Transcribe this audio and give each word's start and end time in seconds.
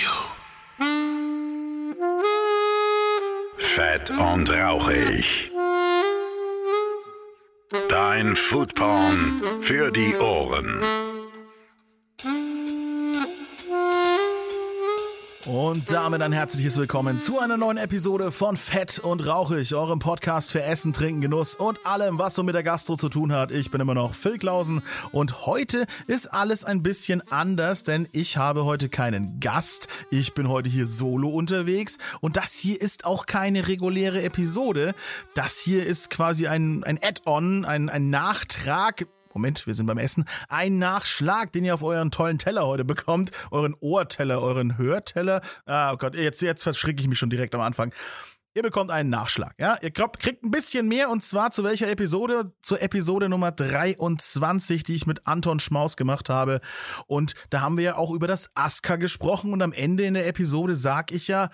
you. 0.00 0.08
Fett 3.58 4.10
und 4.10 4.50
rauchig. 4.50 5.50
Dein 7.88 8.36
Foodporn 8.36 9.60
für 9.60 9.90
die 9.90 10.16
Ohren. 10.16 10.82
Und 15.46 15.92
damit 15.92 16.22
ein 16.22 16.32
herzliches 16.32 16.76
Willkommen 16.76 17.20
zu 17.20 17.38
einer 17.38 17.56
neuen 17.56 17.78
Episode 17.78 18.32
von 18.32 18.56
Fett 18.56 18.98
und 18.98 19.24
Rauchig, 19.24 19.72
eurem 19.76 20.00
Podcast 20.00 20.50
für 20.50 20.60
Essen, 20.60 20.92
Trinken, 20.92 21.20
Genuss 21.20 21.54
und 21.54 21.78
allem, 21.86 22.18
was 22.18 22.34
so 22.34 22.42
mit 22.42 22.56
der 22.56 22.64
Gastro 22.64 22.96
zu 22.96 23.08
tun 23.08 23.32
hat. 23.32 23.52
Ich 23.52 23.70
bin 23.70 23.80
immer 23.80 23.94
noch 23.94 24.12
Phil 24.12 24.38
Klausen 24.38 24.82
und 25.12 25.46
heute 25.46 25.86
ist 26.08 26.32
alles 26.32 26.64
ein 26.64 26.82
bisschen 26.82 27.22
anders, 27.30 27.84
denn 27.84 28.08
ich 28.10 28.36
habe 28.38 28.64
heute 28.64 28.88
keinen 28.88 29.38
Gast. 29.38 29.86
Ich 30.10 30.34
bin 30.34 30.48
heute 30.48 30.68
hier 30.68 30.88
solo 30.88 31.28
unterwegs 31.28 31.98
und 32.20 32.36
das 32.36 32.54
hier 32.54 32.80
ist 32.80 33.04
auch 33.04 33.26
keine 33.26 33.68
reguläre 33.68 34.22
Episode. 34.22 34.96
Das 35.36 35.60
hier 35.60 35.86
ist 35.86 36.10
quasi 36.10 36.48
ein, 36.48 36.82
ein 36.82 36.98
Add-on, 37.00 37.64
ein, 37.64 37.88
ein 37.88 38.10
Nachtrag 38.10 39.06
Moment, 39.36 39.66
wir 39.66 39.74
sind 39.74 39.84
beim 39.84 39.98
Essen. 39.98 40.24
Ein 40.48 40.78
Nachschlag, 40.78 41.52
den 41.52 41.62
ihr 41.62 41.74
auf 41.74 41.82
euren 41.82 42.10
tollen 42.10 42.38
Teller 42.38 42.66
heute 42.66 42.86
bekommt. 42.86 43.32
Euren 43.50 43.74
Ohrteller, 43.80 44.40
euren 44.40 44.78
Hörteller. 44.78 45.42
Ah, 45.66 45.92
oh 45.92 45.98
Gott, 45.98 46.14
jetzt, 46.16 46.40
jetzt 46.40 46.62
verschricke 46.62 47.02
ich 47.02 47.08
mich 47.08 47.18
schon 47.18 47.28
direkt 47.28 47.54
am 47.54 47.60
Anfang. 47.60 47.92
Ihr 48.54 48.62
bekommt 48.62 48.90
einen 48.90 49.10
Nachschlag, 49.10 49.52
ja? 49.58 49.76
Ihr 49.82 49.90
kriegt 49.90 50.42
ein 50.42 50.50
bisschen 50.50 50.88
mehr 50.88 51.10
und 51.10 51.22
zwar 51.22 51.50
zu 51.50 51.64
welcher 51.64 51.90
Episode? 51.90 52.54
Zur 52.62 52.80
Episode 52.80 53.28
Nummer 53.28 53.52
23, 53.52 54.84
die 54.84 54.94
ich 54.94 55.06
mit 55.06 55.26
Anton 55.26 55.60
Schmaus 55.60 55.98
gemacht 55.98 56.30
habe. 56.30 56.62
Und 57.06 57.34
da 57.50 57.60
haben 57.60 57.76
wir 57.76 57.84
ja 57.84 57.96
auch 57.96 58.12
über 58.12 58.28
das 58.28 58.48
Aska 58.54 58.96
gesprochen 58.96 59.52
und 59.52 59.60
am 59.60 59.74
Ende 59.74 60.04
in 60.04 60.14
der 60.14 60.26
Episode 60.26 60.76
sag 60.76 61.12
ich 61.12 61.28
ja, 61.28 61.50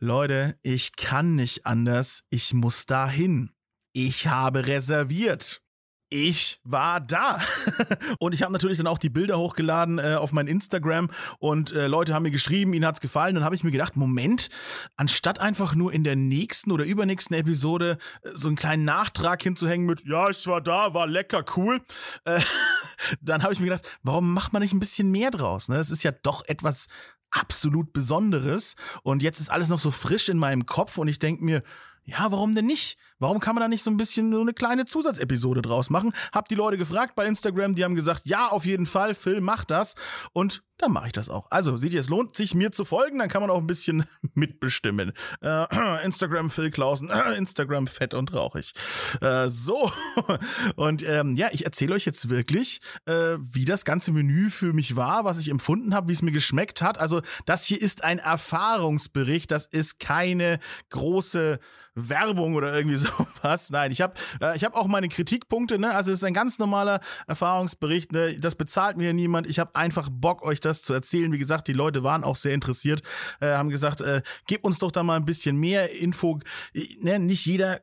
Leute, 0.00 0.58
ich 0.62 0.96
kann 0.96 1.36
nicht 1.36 1.64
anders, 1.64 2.24
ich 2.28 2.52
muss 2.54 2.86
dahin. 2.86 3.52
Ich 3.92 4.26
habe 4.26 4.66
reserviert 4.66 5.62
ich 6.10 6.60
war 6.64 7.00
da. 7.00 7.40
und 8.18 8.34
ich 8.34 8.42
habe 8.42 8.52
natürlich 8.52 8.78
dann 8.78 8.88
auch 8.88 8.98
die 8.98 9.08
Bilder 9.08 9.38
hochgeladen 9.38 9.98
äh, 9.98 10.16
auf 10.16 10.32
mein 10.32 10.48
Instagram 10.48 11.08
und 11.38 11.72
äh, 11.72 11.86
Leute 11.86 12.14
haben 12.14 12.24
mir 12.24 12.32
geschrieben, 12.32 12.74
ihnen 12.74 12.84
hat's 12.84 13.00
gefallen. 13.00 13.36
Dann 13.36 13.44
habe 13.44 13.54
ich 13.54 13.62
mir 13.64 13.70
gedacht, 13.70 13.96
Moment, 13.96 14.50
anstatt 14.96 15.38
einfach 15.38 15.74
nur 15.74 15.92
in 15.92 16.02
der 16.02 16.16
nächsten 16.16 16.72
oder 16.72 16.84
übernächsten 16.84 17.36
Episode 17.36 17.98
äh, 18.22 18.30
so 18.34 18.48
einen 18.48 18.56
kleinen 18.56 18.84
Nachtrag 18.84 19.42
hinzuhängen 19.42 19.86
mit, 19.86 20.04
ja, 20.04 20.28
ich 20.28 20.46
war 20.48 20.60
da, 20.60 20.92
war 20.94 21.06
lecker, 21.06 21.44
cool, 21.56 21.80
äh, 22.24 22.40
dann 23.20 23.44
habe 23.44 23.52
ich 23.52 23.60
mir 23.60 23.66
gedacht, 23.66 23.86
warum 24.02 24.34
macht 24.34 24.52
man 24.52 24.62
nicht 24.62 24.72
ein 24.72 24.80
bisschen 24.80 25.10
mehr 25.12 25.30
draus? 25.30 25.68
Ne? 25.68 25.78
Ist 25.78 26.02
ja 26.02 26.12
doch 26.12 26.42
etwas 26.46 26.88
absolut 27.30 27.92
Besonderes 27.92 28.74
und 29.04 29.22
jetzt 29.22 29.38
ist 29.38 29.50
alles 29.50 29.68
noch 29.68 29.78
so 29.78 29.92
frisch 29.92 30.28
in 30.28 30.38
meinem 30.38 30.66
Kopf 30.66 30.98
und 30.98 31.06
ich 31.06 31.20
denke 31.20 31.44
mir, 31.44 31.62
ja, 32.04 32.32
warum 32.32 32.56
denn 32.56 32.66
nicht? 32.66 32.98
Warum 33.20 33.38
kann 33.38 33.54
man 33.54 33.62
da 33.62 33.68
nicht 33.68 33.84
so 33.84 33.90
ein 33.90 33.96
bisschen 33.96 34.32
so 34.32 34.40
eine 34.40 34.52
kleine 34.54 34.86
Zusatzepisode 34.86 35.62
draus 35.62 35.90
machen? 35.90 36.12
Hab 36.32 36.48
die 36.48 36.54
Leute 36.56 36.78
gefragt 36.78 37.14
bei 37.14 37.26
Instagram, 37.26 37.74
die 37.74 37.84
haben 37.84 37.94
gesagt, 37.94 38.22
ja, 38.24 38.48
auf 38.48 38.64
jeden 38.64 38.86
Fall, 38.86 39.14
Phil, 39.14 39.40
mach 39.40 39.64
das. 39.64 39.94
Und 40.32 40.62
dann 40.80 40.92
mache 40.92 41.08
ich 41.08 41.12
das 41.12 41.28
auch. 41.28 41.46
Also, 41.50 41.76
seht 41.76 41.92
ihr, 41.92 42.00
es 42.00 42.08
lohnt 42.08 42.34
sich, 42.34 42.54
mir 42.54 42.72
zu 42.72 42.84
folgen, 42.84 43.18
dann 43.18 43.28
kann 43.28 43.42
man 43.42 43.50
auch 43.50 43.58
ein 43.58 43.66
bisschen 43.66 44.04
mitbestimmen. 44.34 45.12
Äh, 45.40 46.04
Instagram 46.04 46.50
Phil 46.50 46.70
Klausen, 46.70 47.10
äh, 47.10 47.34
Instagram 47.36 47.86
fett 47.86 48.14
und 48.14 48.32
rauchig. 48.32 48.72
Äh, 49.20 49.48
so, 49.48 49.90
und 50.76 51.06
ähm, 51.06 51.34
ja, 51.34 51.48
ich 51.52 51.64
erzähle 51.64 51.94
euch 51.94 52.04
jetzt 52.04 52.28
wirklich, 52.28 52.80
äh, 53.06 53.36
wie 53.38 53.64
das 53.64 53.84
ganze 53.84 54.12
Menü 54.12 54.50
für 54.50 54.72
mich 54.72 54.96
war, 54.96 55.24
was 55.24 55.38
ich 55.38 55.50
empfunden 55.50 55.94
habe, 55.94 56.08
wie 56.08 56.12
es 56.12 56.22
mir 56.22 56.32
geschmeckt 56.32 56.82
hat. 56.82 56.98
Also, 56.98 57.22
das 57.46 57.64
hier 57.64 57.80
ist 57.80 58.04
ein 58.04 58.18
Erfahrungsbericht, 58.18 59.50
das 59.50 59.66
ist 59.66 60.00
keine 60.00 60.58
große 60.90 61.58
Werbung 61.94 62.54
oder 62.54 62.74
irgendwie 62.74 62.96
sowas. 63.42 63.70
Nein, 63.70 63.90
ich 63.90 64.00
habe 64.00 64.14
äh, 64.40 64.58
hab 64.58 64.76
auch 64.76 64.86
meine 64.86 65.08
Kritikpunkte, 65.08 65.78
ne? 65.78 65.94
Also 65.94 66.12
es 66.12 66.18
ist 66.18 66.24
ein 66.24 66.34
ganz 66.34 66.58
normaler 66.58 67.00
Erfahrungsbericht, 67.26 68.12
ne? 68.12 68.38
Das 68.38 68.54
bezahlt 68.54 68.96
mir 68.96 69.12
niemand. 69.12 69.48
Ich 69.48 69.58
habe 69.58 69.74
einfach 69.74 70.08
Bock, 70.10 70.42
euch 70.42 70.60
das 70.60 70.69
zu 70.82 70.92
erzählen. 70.92 71.32
Wie 71.32 71.38
gesagt, 71.38 71.68
die 71.68 71.72
Leute 71.72 72.02
waren 72.02 72.24
auch 72.24 72.36
sehr 72.36 72.54
interessiert, 72.54 73.02
äh, 73.40 73.48
haben 73.48 73.70
gesagt, 73.70 74.00
äh, 74.00 74.22
gib 74.46 74.64
uns 74.64 74.78
doch 74.78 74.92
da 74.92 75.02
mal 75.02 75.16
ein 75.16 75.24
bisschen 75.24 75.56
mehr 75.56 75.92
Info. 75.92 76.40
Ne? 77.00 77.18
Nicht 77.18 77.46
jeder 77.46 77.80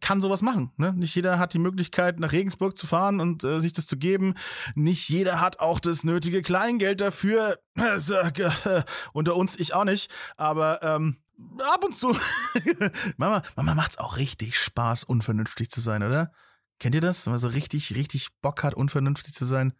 kann 0.00 0.20
sowas 0.20 0.42
machen. 0.42 0.70
Ne? 0.76 0.92
Nicht 0.92 1.14
jeder 1.14 1.38
hat 1.38 1.54
die 1.54 1.58
Möglichkeit, 1.58 2.20
nach 2.20 2.32
Regensburg 2.32 2.76
zu 2.76 2.86
fahren 2.86 3.20
und 3.20 3.44
äh, 3.44 3.60
sich 3.60 3.72
das 3.72 3.86
zu 3.86 3.96
geben. 3.96 4.34
Nicht 4.74 5.08
jeder 5.08 5.40
hat 5.40 5.60
auch 5.60 5.80
das 5.80 6.04
nötige 6.04 6.42
Kleingeld 6.42 7.00
dafür. 7.00 7.58
Unter 9.12 9.36
uns 9.36 9.58
ich 9.58 9.74
auch 9.74 9.84
nicht. 9.84 10.10
Aber 10.36 10.82
ähm, 10.82 11.18
ab 11.74 11.84
und 11.84 11.96
zu. 11.96 12.16
Mama, 13.16 13.42
Mama 13.56 13.74
macht's 13.74 13.98
auch 13.98 14.16
richtig 14.16 14.58
Spaß, 14.58 15.04
unvernünftig 15.04 15.70
zu 15.70 15.80
sein, 15.80 16.02
oder? 16.02 16.32
Kennt 16.78 16.94
ihr 16.94 17.00
das? 17.00 17.26
Wenn 17.26 17.32
man 17.32 17.40
so 17.40 17.48
richtig, 17.48 17.94
richtig 17.94 18.28
Bock 18.40 18.62
hat, 18.62 18.74
unvernünftig 18.74 19.34
zu 19.34 19.44
sein? 19.44 19.72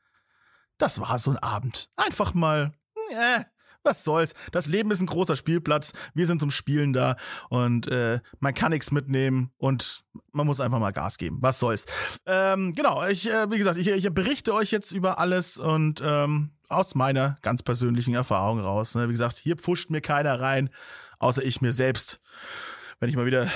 Das 0.79 1.01
war 1.01 1.19
so 1.19 1.31
ein 1.31 1.39
Abend. 1.39 1.91
Einfach 1.97 2.35
mal, 2.35 2.73
äh, 3.11 3.45
was 3.83 4.05
soll's. 4.05 4.35
Das 4.53 4.67
Leben 4.67 4.91
ist 4.91 5.01
ein 5.01 5.07
großer 5.07 5.37
Spielplatz. 5.37 5.93
Wir 6.15 6.27
sind 6.27 6.41
zum 6.41 6.51
Spielen 6.51 6.93
da 6.93 7.17
und 7.49 7.87
äh, 7.89 8.21
man 8.41 8.55
kann 8.55 8.73
nichts 8.73 8.91
mitnehmen 8.91 9.51
und 9.59 10.05
man 10.33 10.47
muss 10.47 10.61
einfach 10.61 10.79
mal 10.79 10.93
Gas 10.93 11.19
geben. 11.19 11.39
Was 11.41 11.59
soll's. 11.59 11.87
Ähm, 12.27 12.75
genau, 12.75 13.07
ich, 13.07 13.31
äh, 13.31 13.51
wie 13.51 13.59
gesagt, 13.59 13.79
ich, 13.79 13.89
ich 13.89 14.13
berichte 14.13 14.55
euch 14.55 14.71
jetzt 14.71 14.93
über 14.93 15.19
alles 15.19 15.59
und 15.59 16.03
ähm, 16.05 16.53
aus 16.69 16.95
meiner 16.95 17.37
ganz 17.43 17.63
persönlichen 17.63 18.15
Erfahrung 18.15 18.61
raus. 18.61 18.95
Ne? 18.95 19.09
Wie 19.09 19.13
gesagt, 19.13 19.39
hier 19.39 19.57
pfuscht 19.57 19.91
mir 19.91 20.01
keiner 20.01 20.41
rein 20.41 20.71
außer 21.19 21.43
ich 21.43 21.61
mir 21.61 21.73
selbst, 21.73 22.21
wenn 23.01 23.09
ich 23.09 23.17
mal 23.17 23.27
wieder 23.27 23.51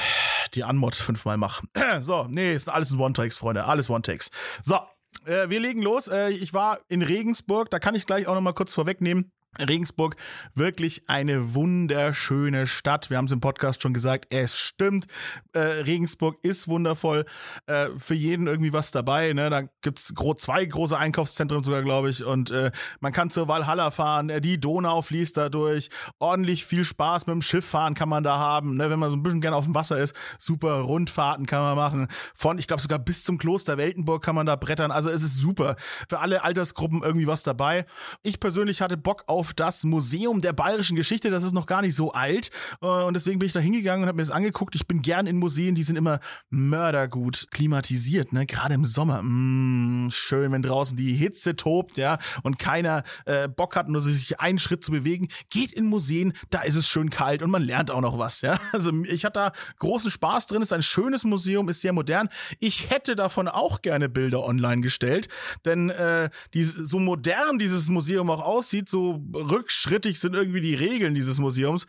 die 0.54 0.65
Anmod 0.65 0.94
fünfmal 0.94 1.37
mache. 1.37 1.66
so, 2.00 2.27
nee, 2.28 2.54
ist 2.54 2.69
alles 2.69 2.93
ein 2.93 3.00
One-Takes, 3.00 3.39
Freunde, 3.39 3.65
alles 3.65 3.89
One-Takes. 3.89 4.31
So, 4.62 4.78
äh, 5.26 5.48
wir 5.48 5.60
legen 5.60 5.82
los. 5.82 6.08
Äh, 6.08 6.30
ich 6.30 6.54
war 6.54 6.80
in 6.88 7.02
Regensburg, 7.02 7.70
da 7.70 7.78
kann 7.78 7.94
ich 7.94 8.06
gleich 8.06 8.26
auch 8.26 8.34
noch 8.34 8.40
mal 8.40 8.52
kurz 8.52 8.72
vorwegnehmen. 8.72 9.32
Regensburg, 9.60 10.16
wirklich 10.54 11.02
eine 11.08 11.54
wunderschöne 11.54 12.66
Stadt. 12.66 13.10
Wir 13.10 13.18
haben 13.18 13.26
es 13.26 13.32
im 13.32 13.40
Podcast 13.40 13.82
schon 13.82 13.92
gesagt, 13.92 14.32
es 14.32 14.56
stimmt. 14.58 15.06
Äh, 15.52 15.60
Regensburg 15.60 16.42
ist 16.42 16.68
wundervoll. 16.68 17.26
Äh, 17.66 17.88
für 17.98 18.14
jeden 18.14 18.46
irgendwie 18.46 18.72
was 18.72 18.92
dabei. 18.92 19.34
Ne? 19.34 19.50
Da 19.50 19.64
gibt's 19.82 20.14
gro 20.14 20.32
zwei 20.32 20.64
große 20.64 20.96
Einkaufszentren 20.96 21.62
sogar, 21.62 21.82
glaube 21.82 22.08
ich. 22.08 22.24
Und 22.24 22.50
äh, 22.50 22.70
man 23.00 23.12
kann 23.12 23.28
zur 23.28 23.46
Walhalla 23.46 23.91
fahren. 23.91 24.30
Äh, 24.30 24.41
die 24.41 24.58
Donau 24.58 25.02
fließt 25.02 25.36
da 25.36 25.50
durch. 25.50 25.91
Ordentlich 26.18 26.64
viel 26.64 26.84
Spaß 26.84 27.26
mit 27.26 27.34
dem 27.34 27.42
Schiff 27.42 27.66
fahren 27.66 27.92
kann 27.92 28.08
man 28.08 28.24
da 28.24 28.38
haben. 28.38 28.76
Ne? 28.78 28.88
Wenn 28.88 28.98
man 28.98 29.10
so 29.10 29.16
ein 29.16 29.22
bisschen 29.22 29.42
gerne 29.42 29.56
auf 29.56 29.66
dem 29.66 29.74
Wasser 29.74 29.98
ist. 29.98 30.14
Super 30.38 30.76
Rundfahrten 30.76 31.44
kann 31.44 31.60
man 31.60 31.76
machen. 31.76 32.08
Von, 32.34 32.58
ich 32.58 32.66
glaube, 32.66 32.80
sogar 32.80 32.98
bis 32.98 33.22
zum 33.22 33.36
Kloster 33.36 33.76
Weltenburg 33.76 34.24
kann 34.24 34.34
man 34.34 34.46
da 34.46 34.56
brettern. 34.56 34.91
Also 34.91 35.10
es 35.10 35.22
ist 35.22 35.36
super. 35.36 35.76
Für 36.08 36.20
alle 36.20 36.42
Altersgruppen 36.42 37.02
irgendwie 37.02 37.26
was 37.26 37.42
dabei. 37.42 37.84
Ich 38.22 38.41
persönlich 38.41 38.80
hatte 38.80 38.96
Bock 38.96 39.24
auf 39.26 39.41
auf 39.42 39.54
das 39.54 39.82
Museum 39.82 40.41
der 40.41 40.53
bayerischen 40.53 40.94
Geschichte. 40.94 41.28
Das 41.28 41.42
ist 41.42 41.53
noch 41.53 41.66
gar 41.66 41.82
nicht 41.82 41.97
so 41.97 42.12
alt. 42.12 42.50
Äh, 42.80 42.86
und 42.86 43.14
deswegen 43.14 43.41
bin 43.41 43.48
ich 43.48 43.53
da 43.53 43.58
hingegangen 43.58 44.04
und 44.04 44.08
habe 44.08 44.14
mir 44.14 44.22
das 44.22 44.30
angeguckt. 44.30 44.76
Ich 44.76 44.86
bin 44.86 45.03
gern 45.03 45.26
in 45.26 45.36
Museen, 45.36 45.75
die 45.75 45.82
sind 45.82 45.97
immer 45.97 46.20
mördergut 46.48 47.48
klimatisiert, 47.50 48.32
ne? 48.32 48.47
Gerade 48.47 48.75
im 48.75 48.84
Sommer. 48.84 49.20
Mm, 49.20 50.10
schön, 50.12 50.53
wenn 50.53 50.62
draußen 50.62 50.97
die 50.97 51.14
Hitze 51.14 51.56
tobt, 51.56 51.97
ja, 51.97 52.19
und 52.44 52.60
keiner 52.60 53.03
äh, 53.25 53.48
Bock 53.48 53.75
hat, 53.75 53.88
nur 53.88 54.00
sich 54.00 54.38
einen 54.38 54.60
Schritt 54.60 54.84
zu 54.84 54.92
bewegen. 54.92 55.26
Geht 55.50 55.72
in 55.72 55.86
Museen, 55.86 56.34
da 56.50 56.62
ist 56.62 56.76
es 56.76 56.88
schön 56.88 57.10
kalt 57.10 57.42
und 57.42 57.50
man 57.50 57.64
lernt 57.64 57.91
auch 57.91 58.00
noch 58.00 58.19
was, 58.19 58.42
ja. 58.42 58.60
Also 58.72 58.92
ich 59.03 59.24
hatte 59.24 59.41
da 59.41 59.53
großen 59.78 60.12
Spaß 60.12 60.47
drin. 60.47 60.62
Ist 60.62 60.72
ein 60.72 60.82
schönes 60.82 61.24
Museum, 61.24 61.69
ist 61.69 61.80
sehr 61.80 61.92
modern. 61.92 62.28
Ich 62.60 62.91
hätte 62.91 63.16
davon 63.16 63.48
auch 63.48 63.82
gerne 63.82 64.09
Bilder 64.09 64.44
online 64.44 64.82
gestellt, 64.82 65.26
denn 65.64 65.91
äh, 65.91 66.30
die, 66.54 66.62
so 66.62 67.00
modern 67.00 67.59
dieses 67.59 67.88
Museum 67.88 68.30
auch 68.30 68.44
aussieht, 68.44 68.88
so 68.88 69.20
rückschrittig 69.34 70.19
sind 70.20 70.34
irgendwie 70.34 70.60
die 70.60 70.75
Regeln 70.75 71.15
dieses 71.15 71.39
Museums, 71.39 71.86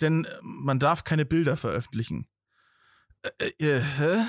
denn 0.00 0.26
man 0.42 0.78
darf 0.78 1.04
keine 1.04 1.24
Bilder 1.24 1.56
veröffentlichen. 1.56 2.26
Äh, 3.38 3.76
äh, 3.76 4.24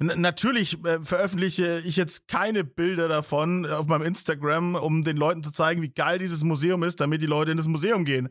natürlich 0.00 0.84
äh, 0.84 1.02
veröffentliche 1.02 1.82
ich 1.84 1.96
jetzt 1.96 2.28
keine 2.28 2.62
Bilder 2.62 3.08
davon 3.08 3.66
auf 3.66 3.86
meinem 3.86 4.02
Instagram, 4.02 4.76
um 4.76 5.02
den 5.02 5.16
Leuten 5.16 5.42
zu 5.42 5.50
zeigen, 5.50 5.82
wie 5.82 5.88
geil 5.88 6.20
dieses 6.20 6.44
Museum 6.44 6.84
ist, 6.84 7.00
damit 7.00 7.20
die 7.20 7.26
Leute 7.26 7.50
in 7.50 7.56
das 7.56 7.66
Museum 7.66 8.04
gehen. 8.04 8.28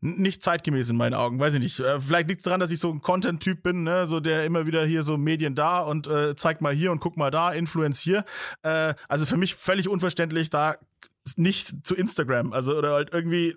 Nicht 0.00 0.42
zeitgemäß 0.42 0.90
in 0.90 0.96
meinen 0.96 1.14
Augen, 1.14 1.40
weiß 1.40 1.54
ich 1.54 1.60
nicht. 1.60 1.80
Äh, 1.80 2.00
vielleicht 2.00 2.28
liegt 2.28 2.40
es 2.40 2.44
daran, 2.44 2.60
dass 2.60 2.70
ich 2.70 2.78
so 2.78 2.90
ein 2.90 3.00
Content-Typ 3.00 3.62
bin, 3.64 3.82
ne? 3.82 4.06
so 4.06 4.20
der 4.20 4.44
immer 4.44 4.66
wieder 4.66 4.84
hier 4.84 5.02
so 5.02 5.16
Medien 5.16 5.56
da 5.56 5.80
und 5.80 6.06
äh, 6.06 6.36
zeig 6.36 6.60
mal 6.60 6.74
hier 6.74 6.92
und 6.92 7.00
guck 7.00 7.16
mal 7.16 7.30
da, 7.32 7.52
Influence 7.52 7.98
hier. 8.00 8.24
Äh, 8.62 8.94
also 9.08 9.26
für 9.26 9.38
mich 9.38 9.56
völlig 9.56 9.88
unverständlich, 9.88 10.50
da 10.50 10.76
nicht 11.36 11.86
zu 11.86 11.94
Instagram. 11.94 12.52
Also, 12.52 12.76
oder 12.76 12.92
halt 12.92 13.12
irgendwie 13.12 13.56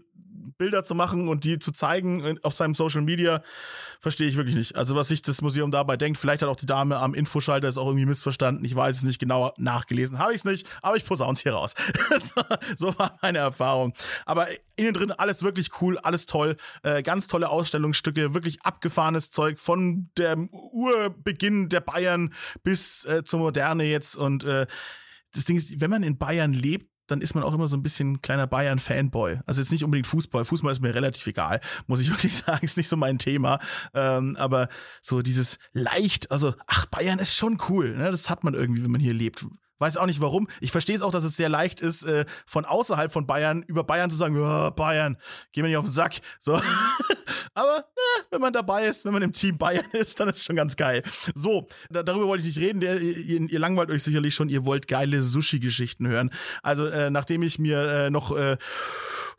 Bilder 0.58 0.84
zu 0.84 0.96
machen 0.96 1.28
und 1.28 1.44
die 1.44 1.60
zu 1.60 1.72
zeigen 1.72 2.40
auf 2.44 2.56
seinem 2.56 2.74
Social 2.74 3.02
Media, 3.02 3.42
verstehe 4.00 4.28
ich 4.28 4.38
wirklich 4.38 4.56
nicht. 4.56 4.76
Also 4.76 4.96
was 4.96 5.08
sich 5.08 5.22
das 5.22 5.42
Museum 5.42 5.72
dabei 5.72 5.98
denkt, 5.98 6.18
vielleicht 6.18 6.42
hat 6.42 6.50
auch 6.50 6.56
die 6.56 6.66
Dame 6.66 6.98
am 6.98 7.14
Infoschalter 7.14 7.68
es 7.68 7.78
auch 7.78 7.88
irgendwie 7.88 8.06
missverstanden. 8.06 8.66
Ich 8.66 8.76
weiß 8.76 8.98
es 8.98 9.04
nicht 9.04 9.20
genauer 9.20 9.54
nachgelesen, 9.58 10.20
habe 10.20 10.34
ich 10.34 10.40
es 10.40 10.46
nicht, 10.46 10.68
aber 10.82 10.98
ich 10.98 11.06
posaun's 11.06 11.42
hier 11.42 11.54
raus. 11.54 11.74
so, 12.20 12.42
so, 12.76 13.00
war 13.00 13.18
meine 13.22 13.40
Erfahrung. 13.40 13.94
Aber 14.26 14.48
innen 14.76 14.94
drin 14.94 15.12
alles 15.12 15.44
wirklich 15.44 15.82
cool, 15.82 15.98
alles 16.00 16.26
toll, 16.26 16.58
äh, 16.84 17.04
ganz 17.04 17.28
tolle 17.28 17.50
Ausstellungsstücke, 17.50 18.34
wirklich 18.34 18.62
abgefahrenes 18.64 19.30
Zeug 19.30 19.60
von 19.60 20.10
dem 20.18 20.50
Urbeginn 20.50 21.70
der 21.70 21.82
Bayern 21.82 22.34
bis 22.64 23.06
äh, 23.06 23.24
zur 23.24 23.40
Moderne 23.40 23.84
jetzt 23.84 24.16
und 24.16 24.44
äh, 24.44 24.66
das 25.34 25.46
Ding 25.46 25.58
ist, 25.58 25.82
wenn 25.82 25.92
man 25.92 26.04
in 26.04 26.18
Bayern 26.18 26.54
lebt, 26.54 26.88
dann 27.08 27.22
ist 27.22 27.34
man 27.34 27.44
auch 27.44 27.54
immer 27.54 27.68
so 27.68 27.76
ein 27.76 27.84
bisschen 27.84 28.22
kleiner 28.22 28.48
Bayern-Fanboy. 28.48 29.40
Also 29.46 29.62
jetzt 29.62 29.72
nicht 29.72 29.84
unbedingt 29.84 30.08
Fußball. 30.08 30.46
Fußball 30.46 30.72
ist 30.72 30.82
mir 30.82 30.94
relativ 30.94 31.26
egal, 31.28 31.62
muss 31.88 32.02
ich 32.02 32.10
wirklich 32.12 32.36
sagen. 32.36 32.64
Ist 32.64 32.78
nicht 32.78 32.90
so 32.90 32.98
mein 32.98 33.18
Thema. 33.18 33.60
Ähm, 33.94 34.36
aber 34.38 34.68
so 35.02 35.22
dieses 35.22 35.58
leicht, 35.74 36.32
also, 36.32 36.54
ach, 36.68 36.86
Bayern 36.88 37.20
ist 37.20 37.36
schon 37.36 37.58
cool. 37.70 37.96
Ne? 37.96 38.12
Das 38.12 38.30
hat 38.30 38.44
man 38.44 38.54
irgendwie, 38.54 38.84
wenn 38.84 38.92
man 38.92 39.02
hier 39.02 39.14
lebt. 39.14 39.46
Weiß 39.80 39.98
auch 39.98 40.08
nicht 40.08 40.22
warum. 40.22 40.48
Ich 40.60 40.72
verstehe 40.72 40.96
es 40.96 41.02
auch, 41.02 41.12
dass 41.12 41.24
es 41.24 41.38
sehr 41.38 41.50
leicht 41.50 41.82
ist, 41.82 42.04
äh, 42.04 42.26
von 42.46 42.66
außerhalb 42.66 43.12
von 43.12 43.28
Bayern 43.28 43.62
über 43.64 43.84
Bayern 43.84 44.10
zu 44.10 44.16
sagen, 44.16 44.36
oh, 44.38 44.72
Bayern, 44.72 45.18
geh 45.52 45.62
mir 45.62 45.68
nicht 45.68 45.78
auf 45.78 45.86
den 45.86 45.92
Sack. 45.92 46.20
So. 46.40 46.60
Aber 47.54 47.80
äh, 47.80 48.24
wenn 48.32 48.42
man 48.42 48.54
dabei 48.54 48.88
ist, 48.88 49.06
wenn 49.06 49.14
man 49.14 49.22
im 49.22 49.32
Team 49.32 49.58
Bayern 49.58 49.86
ist, 49.92 50.20
dann 50.20 50.30
ist 50.30 50.38
es 50.38 50.46
schon 50.46 50.56
ganz 50.56 50.76
geil. 50.76 51.04
So, 51.36 51.68
da, 51.90 52.04
darüber 52.04 52.28
wollte 52.28 52.48
ich 52.48 52.56
nicht 52.56 52.66
reden. 52.66 52.80
Der, 52.80 53.00
ihr, 53.00 53.42
ihr, 53.42 53.60
langweilt 53.60 53.92
euch 53.92 54.04
sicherlich 54.04 54.36
schon, 54.36 54.50
ihr 54.50 54.66
wollt 54.66 54.88
geile 54.88 55.22
Sushi-Geschichten 55.22 56.08
hören. 56.08 56.32
Also, 56.64 56.88
äh, 56.88 57.10
nachdem 57.10 57.42
ich 57.42 57.60
mir 57.60 57.82
äh, 57.82 58.10
noch 58.10 58.36
äh, 58.36 58.58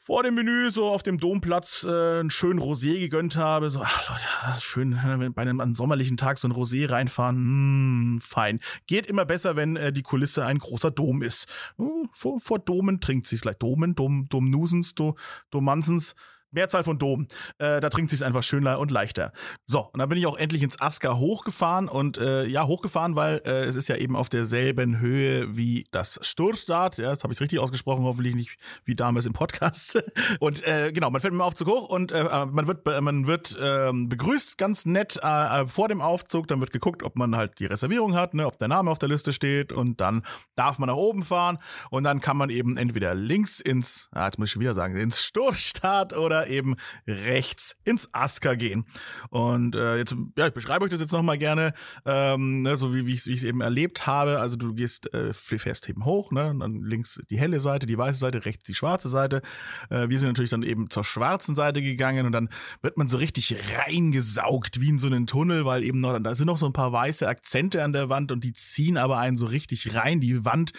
vor 0.09 0.23
dem 0.23 0.37
Menü 0.37 0.71
so 0.71 0.89
auf 0.89 1.03
dem 1.03 1.19
Domplatz 1.19 1.85
äh, 1.85 2.21
einen 2.21 2.31
schönen 2.31 2.59
Rosé 2.59 2.99
gegönnt 2.99 3.37
habe. 3.37 3.69
So, 3.69 3.83
ach 3.85 4.09
Leute, 4.09 4.61
schön 4.63 4.93
äh, 4.95 5.29
bei 5.29 5.43
einem, 5.43 5.61
einem 5.61 5.75
sommerlichen 5.75 6.17
Tag 6.17 6.39
so 6.39 6.49
ein 6.49 6.53
Rosé 6.53 6.91
reinfahren. 6.91 7.37
Hm, 7.37 8.21
fein. 8.23 8.61
Geht 8.87 9.05
immer 9.05 9.27
besser, 9.27 9.55
wenn 9.55 9.77
äh, 9.77 9.93
die 9.93 10.03
Kulisse 10.03 10.47
ein 10.47 10.57
großer 10.57 10.91
Dom 10.91 11.21
ist. 11.21 11.47
Uh, 11.77 12.07
vor, 12.13 12.41
vor 12.41 12.59
Domen 12.59 13.03
trinkt 13.03 13.27
sich's 13.27 13.43
gleich. 13.43 13.59
Domen, 13.59 13.95
Dom, 13.95 14.31
Dom 14.31 14.49
Nusens, 14.49 14.95
Do, 14.95 15.15
Domansens. 15.51 16.15
Mehrzahl 16.51 16.85
von 16.85 16.99
Dom. 16.99 17.27
Äh, 17.59 17.81
da 17.81 17.89
trinkt 17.89 18.11
sich 18.11 18.25
einfach 18.25 18.43
schöner 18.43 18.79
und 18.79 18.91
leichter. 18.91 19.33
So, 19.67 19.91
und 19.93 19.99
dann 19.99 20.09
bin 20.09 20.19
ich 20.19 20.27
auch 20.27 20.37
endlich 20.37 20.63
ins 20.63 20.81
Aska 20.81 21.17
hochgefahren 21.17 21.89
und 21.89 22.19
äh, 22.19 22.45
ja, 22.47 22.67
hochgefahren, 22.67 23.17
weil 23.17 23.41
äh, 23.45 23.65
es 23.65 23.77
ist 23.77 23.89
ja 23.89 23.97
eben 23.97 24.17
auf 24.17 24.29
derselben 24.29 24.99
Höhe 24.99 25.57
wie 25.57 25.87
das 25.91 26.19
Sturzstart. 26.23 26.99
Ja, 26.99 27.11
das 27.11 27.23
habe 27.25 27.33
ich 27.33 27.41
richtig 27.41 27.59
ausgesprochen, 27.59 28.05
hoffentlich 28.05 28.35
nicht 28.35 28.57
wie 28.85 28.95
damals 28.95 29.27
im 29.27 29.33
Podcast. 29.33 30.03
und 30.41 30.67
äh, 30.67 30.93
genau, 30.93 31.11
man 31.11 31.21
fährt 31.21 31.33
mit 31.33 31.41
dem 31.41 31.47
Aufzug 31.47 31.69
hoch 31.69 31.89
und 31.89 32.13
äh, 32.13 32.21
äh 32.21 32.47
man 32.47 32.67
wird, 32.67 32.87
man 33.03 33.27
wird 33.27 33.57
äh, 33.61 33.93
begrüßt 33.93 34.59
ganz 34.59 34.87
nett 34.87 35.19
äh, 35.23 35.63
äh, 35.63 35.67
vor 35.69 35.89
dem 35.89 36.01
Aufzug. 36.01 36.49
Dann 36.49 36.61
wird 36.61 36.73
geguckt, 36.73 37.03
ob 37.03 37.17
man 37.17 37.37
halt 37.37 37.59
die 37.59 37.67
Reservierung 37.67 38.15
hat, 38.15 38.35
ne, 38.35 38.47
ob 38.47 38.59
der 38.59 38.69
Name 38.69 38.91
auf 38.91 38.99
der 38.99 39.09
Liste 39.09 39.33
steht 39.33 39.73
und 39.73 40.01
dann 40.01 40.23
darf 40.57 40.79
man 40.79 40.89
nach 40.89 40.97
oben 40.97 41.23
fahren 41.23 41.59
und 41.91 42.05
dann 42.05 42.21
kann 42.21 42.37
man 42.37 42.51
eben 42.51 42.77
entweder 42.77 43.15
links 43.15 43.61
ins, 43.61 44.09
ah, 44.13 44.27
jetzt 44.27 44.39
muss 44.39 44.49
ich 44.49 44.53
schon 44.53 44.61
wieder 44.61 44.75
sagen, 44.75 44.97
ins 44.97 45.23
Sturzstart 45.23 46.17
oder 46.17 46.38
oder 46.39 46.47
eben 46.49 46.77
rechts 47.07 47.77
ins 47.85 48.13
Asker 48.13 48.57
gehen. 48.57 48.85
Und 49.31 49.75
äh, 49.75 49.97
jetzt, 49.97 50.15
ja, 50.37 50.49
ich 50.49 50.55
beschreibe 50.55 50.85
euch 50.85 50.91
das 50.91 51.01
jetzt 51.01 51.13
nochmal 51.13 51.39
gerne, 51.39 51.73
ähm, 52.07 52.63
ne, 52.63 52.77
so 52.77 52.95
wie, 52.95 53.07
wie 53.07 53.15
ich 53.15 53.27
es 53.27 53.45
eben 53.45 53.61
erlebt 53.61 54.07
habe. 54.07 54.39
Also 54.39 54.57
du 54.57 54.75
gehst, 54.75 55.13
äh, 55.15 55.33
fährst 55.33 55.89
eben 55.89 56.05
hoch, 56.05 56.31
ne, 56.31 56.51
und 56.51 56.61
dann 56.61 56.83
links 56.83 57.21
die 57.31 57.39
helle 57.39 57.61
Seite, 57.61 57.87
die 57.87 57.99
weiße 57.99 58.19
Seite, 58.19 58.45
rechts 58.45 58.65
die 58.65 58.75
schwarze 58.75 59.09
Seite. 59.09 59.43
Äh, 59.91 60.09
wir 60.09 60.19
sind 60.19 60.29
natürlich 60.29 60.51
dann 60.51 60.63
eben 60.63 60.91
zur 60.91 61.05
schwarzen 61.05 61.55
Seite 61.55 61.83
gegangen 61.83 62.27
und 62.27 62.33
dann 62.33 62.49
wird 62.83 62.97
man 62.97 63.09
so 63.09 63.17
richtig 63.17 63.57
reingesaugt 63.77 64.81
wie 64.81 64.91
in 64.91 64.99
so 64.99 65.07
einen 65.07 65.27
Tunnel, 65.27 65.65
weil 65.65 65.83
eben 65.83 66.01
noch, 66.01 66.19
da 66.21 66.35
sind 66.35 66.47
noch 66.47 66.59
so 66.59 66.67
ein 66.67 66.73
paar 66.73 66.93
weiße 66.93 67.27
Akzente 67.27 67.83
an 67.83 67.93
der 67.93 68.09
Wand 68.09 68.33
und 68.33 68.45
die 68.45 68.53
ziehen 68.53 68.97
aber 68.97 69.19
einen 69.19 69.37
so 69.37 69.47
richtig 69.47 69.95
rein. 69.95 70.21
Die 70.21 70.45
Wand 70.45 70.73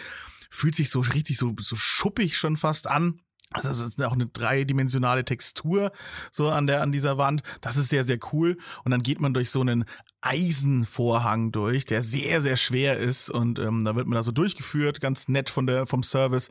fühlt 0.50 0.74
sich 0.74 0.90
so 0.90 1.00
richtig 1.00 1.38
so, 1.38 1.54
so 1.60 1.76
schuppig 1.76 2.36
schon 2.36 2.56
fast 2.56 2.88
an. 2.88 3.20
Also 3.52 3.70
es 3.70 3.80
ist 3.80 4.02
auch 4.04 4.12
eine 4.12 4.26
dreidimensionale 4.26 5.24
Textur 5.24 5.90
so 6.30 6.50
an 6.50 6.68
der 6.68 6.82
an 6.82 6.92
dieser 6.92 7.18
Wand. 7.18 7.42
Das 7.60 7.76
ist 7.76 7.88
sehr 7.88 8.04
sehr 8.04 8.18
cool 8.32 8.56
und 8.84 8.92
dann 8.92 9.02
geht 9.02 9.20
man 9.20 9.34
durch 9.34 9.50
so 9.50 9.60
einen 9.60 9.86
Eisenvorhang 10.20 11.50
durch, 11.50 11.84
der 11.84 12.02
sehr 12.02 12.40
sehr 12.40 12.56
schwer 12.56 12.98
ist 12.98 13.28
und 13.28 13.58
ähm, 13.58 13.84
da 13.84 13.96
wird 13.96 14.06
man 14.06 14.16
da 14.16 14.22
so 14.22 14.30
durchgeführt, 14.30 15.00
ganz 15.00 15.26
nett 15.26 15.50
von 15.50 15.66
der 15.66 15.86
vom 15.86 16.04
Service 16.04 16.50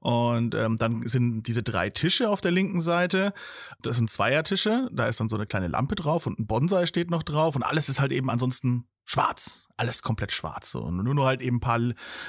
und 0.00 0.54
ähm, 0.54 0.78
dann 0.78 1.06
sind 1.06 1.42
diese 1.42 1.62
drei 1.62 1.90
Tische 1.90 2.30
auf 2.30 2.40
der 2.40 2.52
linken 2.52 2.80
Seite. 2.80 3.34
Das 3.82 3.98
sind 3.98 4.08
Zweiertische, 4.08 4.88
da 4.90 5.06
ist 5.06 5.20
dann 5.20 5.28
so 5.28 5.36
eine 5.36 5.46
kleine 5.46 5.68
Lampe 5.68 5.96
drauf 5.96 6.26
und 6.26 6.38
ein 6.38 6.46
Bonsai 6.46 6.86
steht 6.86 7.10
noch 7.10 7.24
drauf 7.24 7.56
und 7.56 7.62
alles 7.62 7.90
ist 7.90 8.00
halt 8.00 8.12
eben 8.12 8.30
ansonsten 8.30 8.88
schwarz. 9.04 9.67
Alles 9.78 10.02
komplett 10.02 10.32
schwarz. 10.32 10.72
So. 10.72 10.82
Und 10.82 10.96
nur, 10.96 11.24
halt 11.24 11.40
eben 11.40 11.56
ein 11.56 11.60
paar 11.60 11.80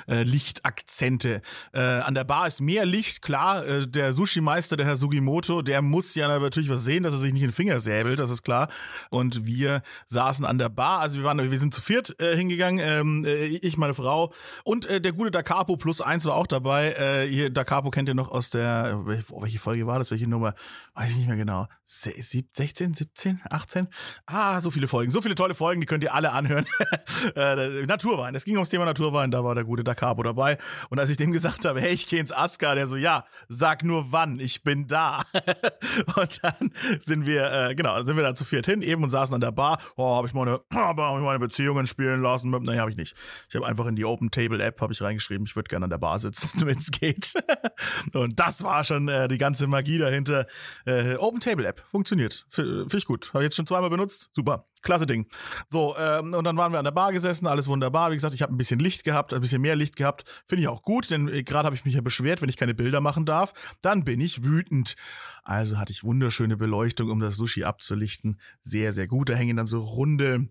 äh, 0.08 0.24
Lichtakzente. 0.24 1.42
Äh, 1.74 1.80
an 1.80 2.14
der 2.14 2.24
Bar 2.24 2.46
ist 2.46 2.62
mehr 2.62 2.86
Licht, 2.86 3.24
klar. 3.24 3.66
Äh, 3.66 3.88
der 3.88 4.14
Sushi-Meister, 4.14 4.78
der 4.78 4.86
Herr 4.86 4.98
Sugimoto, 4.98 5.64
der 5.64 5.82
muss 5.82 6.14
ja 6.14 6.28
natürlich 6.28 6.70
was 6.70 6.84
sehen, 6.84 7.02
dass 7.02 7.14
er 7.14 7.20
sich 7.20 7.34
nicht 7.34 7.42
in 7.42 7.50
den 7.50 7.56
Finger 7.56 7.80
säbelt, 7.80 8.20
das 8.20 8.30
ist 8.30 8.44
klar. 8.44 8.70
Und 9.10 9.48
wir 9.48 9.82
saßen 10.06 10.46
an 10.46 10.60
der 10.60 10.70
Bar, 10.70 11.00
also 11.00 11.18
wir 11.18 11.24
waren, 11.24 11.40
wir 11.50 11.60
sind 11.60 11.74
zu 11.74 11.82
viert 11.82 12.20
äh, 12.22 12.36
hingegangen, 12.36 12.80
ähm, 12.80 13.26
äh, 13.26 13.46
ich, 13.46 13.78
meine 13.78 13.96
Frau 13.96 14.32
und 14.64 14.86
äh, 14.86 15.02
der 15.02 15.14
gute 15.14 15.32
Da 15.32 15.42
Capo 15.42 15.76
plus 15.76 16.02
eins 16.02 16.26
war 16.26 16.36
auch 16.36 16.48
dabei. 16.48 16.92
Äh, 16.92 17.28
hier, 17.28 17.50
Da 17.50 17.64
Capo 17.64 17.90
kennt 17.90 18.10
ihr 18.10 18.16
noch 18.16 18.30
aus 18.30 18.52
der, 18.52 19.02
welche 19.06 19.58
Folge 19.58 19.88
war 19.88 19.98
das, 19.98 20.12
welche 20.12 20.28
Nummer? 20.28 20.54
Weiß 20.94 21.10
ich 21.10 21.18
nicht 21.18 21.28
mehr 21.28 21.38
genau. 21.38 21.66
16, 21.86 22.94
17, 22.94 23.42
18? 23.50 23.88
Ah, 24.28 24.62
so 24.62 24.70
viele 24.70 24.88
Folgen, 24.88 25.10
so 25.10 25.22
viele 25.22 25.34
tolle 25.34 25.56
Folgen, 25.56 25.82
die 25.82 25.88
könnt 25.88 26.04
ihr 26.04 26.14
alle 26.14 26.32
anhören. 26.32 26.66
äh, 27.40 27.86
Naturwein. 27.86 28.36
Es 28.36 28.46
ging 28.46 28.56
ums 28.56 28.70
Thema 28.70 28.86
Naturwein, 28.86 29.32
da 29.32 29.44
war 29.44 29.56
der 29.56 29.64
gute 29.64 29.84
Da 29.84 29.96
Capo 29.96 30.24
dabei. 30.24 30.58
Und 30.90 31.00
als 31.00 31.10
ich 31.10 31.18
dem 31.18 31.32
gesagt 31.32 31.66
habe, 31.66 31.82
hey, 31.82 31.94
ich 31.94 32.08
gehe 32.08 32.20
ins 32.20 32.32
Aska, 32.32 32.76
der 32.76 32.88
so, 32.88 32.96
ja, 32.96 33.26
sag 33.48 33.84
nur 33.84 34.12
wann, 34.12 34.40
ich 34.40 34.64
bin 34.64 34.88
da. 34.88 35.24
und 36.16 36.44
dann 36.44 36.72
sind 37.00 37.26
wir, 37.26 37.52
äh, 37.52 37.76
genau, 37.76 38.02
sind 38.04 38.16
wir 38.16 38.24
da 38.24 38.36
zu 38.36 38.44
viert 38.44 38.66
hin, 38.66 38.82
eben 38.82 39.04
und 39.04 39.10
saßen 39.10 39.34
an 39.34 39.42
der 39.42 39.52
Bar. 39.52 39.80
Oh, 39.96 40.16
habe 40.16 40.28
ich 40.28 40.34
meine, 40.34 40.62
hab 40.74 40.98
meine 40.98 41.40
Beziehungen 41.40 41.88
spielen 41.88 42.22
lassen? 42.22 42.50
Nein, 42.50 42.80
habe 42.80 42.92
ich 42.92 42.98
nicht. 42.98 43.16
Ich 43.50 43.56
habe 43.56 43.66
einfach 43.66 43.86
in 43.88 43.96
die 43.96 44.06
Open 44.06 44.32
Table 44.32 44.62
App 44.62 44.82
habe 44.82 44.94
ich 44.94 45.02
reingeschrieben, 45.02 45.46
ich 45.46 45.56
würde 45.56 45.68
gerne 45.68 45.86
an 45.86 45.90
der 45.90 45.98
Bar 45.98 46.20
sitzen, 46.20 46.50
wenn 46.66 46.78
es 46.78 46.92
geht. 46.92 47.34
und 48.14 48.40
das 48.40 48.64
war 48.64 48.84
schon 48.84 49.08
äh, 49.08 49.28
die 49.28 49.38
ganze 49.38 49.68
Magie 49.68 49.98
dahinter. 49.98 50.48
Äh, 50.86 51.16
Open 51.16 51.40
Table 51.40 51.66
App 51.66 51.84
funktioniert, 51.90 52.46
finde 52.50 52.88
ich 52.94 53.06
gut. 53.06 53.30
Habe 53.34 53.44
ich 53.44 53.48
jetzt 53.48 53.56
schon 53.56 53.68
zweimal 53.68 53.90
benutzt, 53.90 54.30
super. 54.34 54.66
Klasse 54.82 55.06
Ding. 55.06 55.28
So, 55.70 55.96
ähm, 55.98 56.34
und 56.34 56.44
dann 56.44 56.58
waren 56.58 56.72
wir 56.72 56.80
an 56.80 56.86
der 56.86 56.92
Bar 56.92 57.12
gesessen, 57.12 57.48
alles 57.48 57.68
wunderbar. 57.68 58.12
Wie 58.12 58.16
gesagt, 58.16 58.34
ich 58.34 58.42
habe 58.42 58.54
ein 58.54 58.58
bisschen 58.58 58.80
Licht 58.80 59.04
gehabt, 59.04 59.34
ein 59.34 59.42
bisschen 59.42 59.62
mehr 59.62 59.76
Licht 59.76 59.96
gehabt. 59.96 60.44
Finde 60.48 60.62
ich 60.62 60.68
auch 60.68 60.82
gut, 60.82 61.12
denn 61.12 61.28
äh, 61.28 61.44
gerade 61.44 61.66
habe 61.66 61.76
ich 61.76 61.86
mich 61.86 61.96
ja 61.96 62.02
beschwert, 62.02 62.42
wenn 62.42 62.50
ich 62.50 62.58
keine 62.58 62.74
Bilder 62.74 63.02
machen 63.02 63.26
darf. 63.26 63.54
Dann 63.82 64.04
bin 64.04 64.22
ich 64.22 64.44
wütend. 64.44 64.96
Also 65.44 65.78
hatte 65.78 65.92
ich 65.92 66.04
wunderschöne 66.04 66.58
Beleuchtung, 66.58 67.10
um 67.10 67.20
das 67.20 67.36
Sushi 67.36 67.64
abzulichten. 67.64 68.40
Sehr, 68.62 68.94
sehr 68.94 69.08
gut. 69.08 69.30
Da 69.30 69.34
hängen 69.34 69.58
dann 69.58 69.68
so 69.68 69.82
runde 69.82 70.50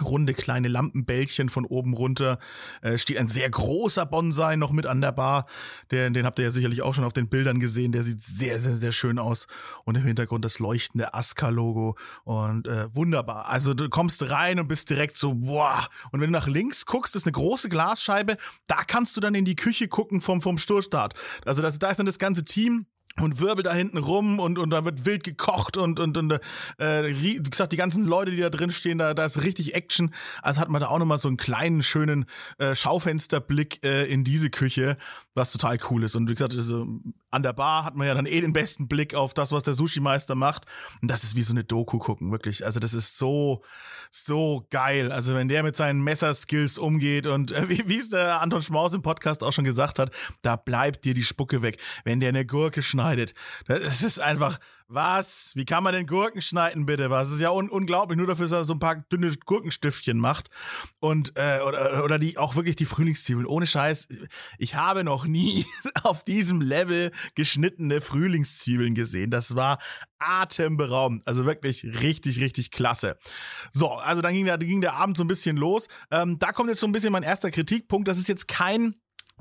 runde 0.00 0.32
kleine 0.32 0.68
Lampenbällchen 0.68 1.48
von 1.48 1.64
oben 1.64 1.94
runter. 1.94 2.38
Äh, 2.80 2.96
steht 2.98 3.18
ein 3.18 3.28
sehr 3.28 3.50
großer 3.50 4.06
Bonsai 4.06 4.56
noch 4.56 4.72
mit 4.72 4.86
an 4.86 5.00
der 5.00 5.12
Bar. 5.12 5.46
Den, 5.90 6.14
den 6.14 6.24
habt 6.24 6.38
ihr 6.38 6.46
ja 6.46 6.50
sicherlich 6.50 6.82
auch 6.82 6.94
schon 6.94 7.04
auf 7.04 7.12
den 7.12 7.28
Bildern 7.28 7.60
gesehen. 7.60 7.92
Der 7.92 8.02
sieht 8.02 8.22
sehr, 8.22 8.58
sehr, 8.58 8.74
sehr 8.74 8.92
schön 8.92 9.18
aus. 9.18 9.46
Und 9.84 9.96
im 9.96 10.04
Hintergrund 10.04 10.44
das 10.44 10.58
leuchtende 10.58 11.12
Aska-Logo. 11.14 11.96
Und 12.24 12.66
äh, 12.66 12.94
wunderbar. 12.94 13.48
Also 13.48 13.74
du 13.74 13.88
kommst 13.90 14.30
rein 14.30 14.58
und 14.58 14.68
bist 14.68 14.88
direkt 14.88 15.18
so, 15.18 15.34
boah. 15.34 15.88
Und 16.10 16.20
wenn 16.20 16.32
du 16.32 16.38
nach 16.38 16.48
links 16.48 16.86
guckst, 16.86 17.14
ist 17.14 17.26
eine 17.26 17.32
große 17.32 17.68
Glasscheibe. 17.68 18.38
Da 18.66 18.84
kannst 18.84 19.16
du 19.16 19.20
dann 19.20 19.34
in 19.34 19.44
die 19.44 19.56
Küche 19.56 19.88
gucken 19.88 20.20
vom, 20.20 20.40
vom 20.40 20.56
Sturstart. 20.56 21.14
Also 21.44 21.60
das, 21.60 21.78
da 21.78 21.90
ist 21.90 21.98
dann 21.98 22.06
das 22.06 22.18
ganze 22.18 22.44
Team 22.44 22.86
und 23.20 23.40
wirbel 23.40 23.62
da 23.62 23.74
hinten 23.74 23.98
rum 23.98 24.38
und, 24.38 24.58
und 24.58 24.70
da 24.70 24.84
wird 24.84 25.04
wild 25.04 25.24
gekocht 25.24 25.76
und, 25.76 26.00
und, 26.00 26.16
und 26.16 26.32
äh, 26.78 27.04
wie 27.20 27.42
gesagt, 27.42 27.72
die 27.72 27.76
ganzen 27.76 28.04
Leute, 28.06 28.30
die 28.30 28.38
da 28.38 28.48
drin 28.48 28.70
stehen, 28.70 28.98
da, 28.98 29.12
da 29.12 29.26
ist 29.26 29.42
richtig 29.42 29.74
Action. 29.74 30.14
Also 30.40 30.60
hat 30.60 30.70
man 30.70 30.80
da 30.80 30.88
auch 30.88 30.98
nochmal 30.98 31.18
so 31.18 31.28
einen 31.28 31.36
kleinen, 31.36 31.82
schönen 31.82 32.24
äh, 32.58 32.74
Schaufensterblick 32.74 33.84
äh, 33.84 34.04
in 34.04 34.24
diese 34.24 34.48
Küche, 34.48 34.96
was 35.34 35.52
total 35.52 35.78
cool 35.90 36.04
ist. 36.04 36.14
Und 36.14 36.28
wie 36.28 36.34
gesagt, 36.34 36.54
also, 36.54 36.86
an 37.30 37.42
der 37.42 37.54
Bar 37.54 37.84
hat 37.84 37.96
man 37.96 38.06
ja 38.06 38.14
dann 38.14 38.26
eh 38.26 38.40
den 38.40 38.52
besten 38.52 38.88
Blick 38.88 39.14
auf 39.14 39.32
das, 39.32 39.52
was 39.52 39.62
der 39.62 39.74
Sushi-Meister 39.74 40.34
macht. 40.34 40.66
Und 41.00 41.10
das 41.10 41.24
ist 41.24 41.34
wie 41.34 41.42
so 41.42 41.54
eine 41.54 41.64
Doku 41.64 41.98
gucken, 41.98 42.30
wirklich. 42.30 42.64
Also 42.66 42.78
das 42.80 42.92
ist 42.92 43.16
so, 43.16 43.62
so 44.10 44.66
geil. 44.70 45.10
Also 45.10 45.34
wenn 45.34 45.48
der 45.48 45.62
mit 45.62 45.74
seinen 45.74 46.02
Messerskills 46.02 46.76
umgeht 46.76 47.26
und 47.26 47.52
äh, 47.52 47.68
wie, 47.70 47.88
wie 47.88 47.98
es 47.98 48.10
der 48.10 48.42
Anton 48.42 48.62
Schmaus 48.62 48.92
im 48.92 49.02
Podcast 49.02 49.42
auch 49.42 49.52
schon 49.52 49.64
gesagt 49.64 49.98
hat, 49.98 50.10
da 50.42 50.56
bleibt 50.56 51.04
dir 51.04 51.14
die 51.14 51.24
Spucke 51.24 51.62
weg. 51.62 51.78
Wenn 52.04 52.20
der 52.20 52.28
eine 52.28 52.44
Gurke 52.44 52.82
schneidet, 52.82 53.32
das 53.66 54.02
ist 54.02 54.20
einfach 54.20 54.58
Was? 54.94 55.52
Wie 55.54 55.64
kann 55.64 55.82
man 55.82 55.94
denn 55.94 56.06
Gurken 56.06 56.42
schneiden, 56.42 56.84
bitte? 56.84 57.08
Was? 57.08 57.30
Ist 57.30 57.40
ja 57.40 57.50
un 57.50 57.70
unglaublich, 57.70 58.18
nur 58.18 58.26
dafür, 58.26 58.44
dass 58.44 58.52
er 58.52 58.64
so 58.64 58.74
ein 58.74 58.78
paar 58.78 58.96
dünne 58.96 59.34
Gurkenstiftchen 59.46 60.18
macht. 60.18 60.50
Und, 61.00 61.32
äh, 61.34 61.60
oder, 61.66 62.04
oder 62.04 62.18
die 62.18 62.36
auch 62.36 62.56
wirklich 62.56 62.76
die 62.76 62.84
Frühlingszwiebeln. 62.84 63.46
Ohne 63.46 63.66
Scheiß, 63.66 64.08
ich 64.58 64.74
habe 64.74 65.02
noch 65.02 65.24
nie 65.24 65.64
auf 66.02 66.24
diesem 66.24 66.60
Level 66.60 67.10
geschnittene 67.34 68.02
Frühlingszwiebeln 68.02 68.94
gesehen. 68.94 69.30
Das 69.30 69.56
war 69.56 69.78
atemberaubend. 70.18 71.26
Also 71.26 71.46
wirklich 71.46 71.84
richtig, 71.84 72.40
richtig 72.40 72.70
klasse. 72.70 73.16
So, 73.70 73.92
also 73.92 74.20
dann 74.20 74.34
ging 74.34 74.44
der, 74.44 74.58
ging 74.58 74.82
der 74.82 74.94
Abend 74.94 75.16
so 75.16 75.24
ein 75.24 75.28
bisschen 75.28 75.56
los. 75.56 75.88
Ähm, 76.10 76.38
da 76.38 76.52
kommt 76.52 76.68
jetzt 76.68 76.80
so 76.80 76.86
ein 76.86 76.92
bisschen 76.92 77.12
mein 77.12 77.22
erster 77.22 77.50
Kritikpunkt. 77.50 78.08
Das 78.08 78.18
ist 78.18 78.28
jetzt 78.28 78.46
kein 78.46 78.94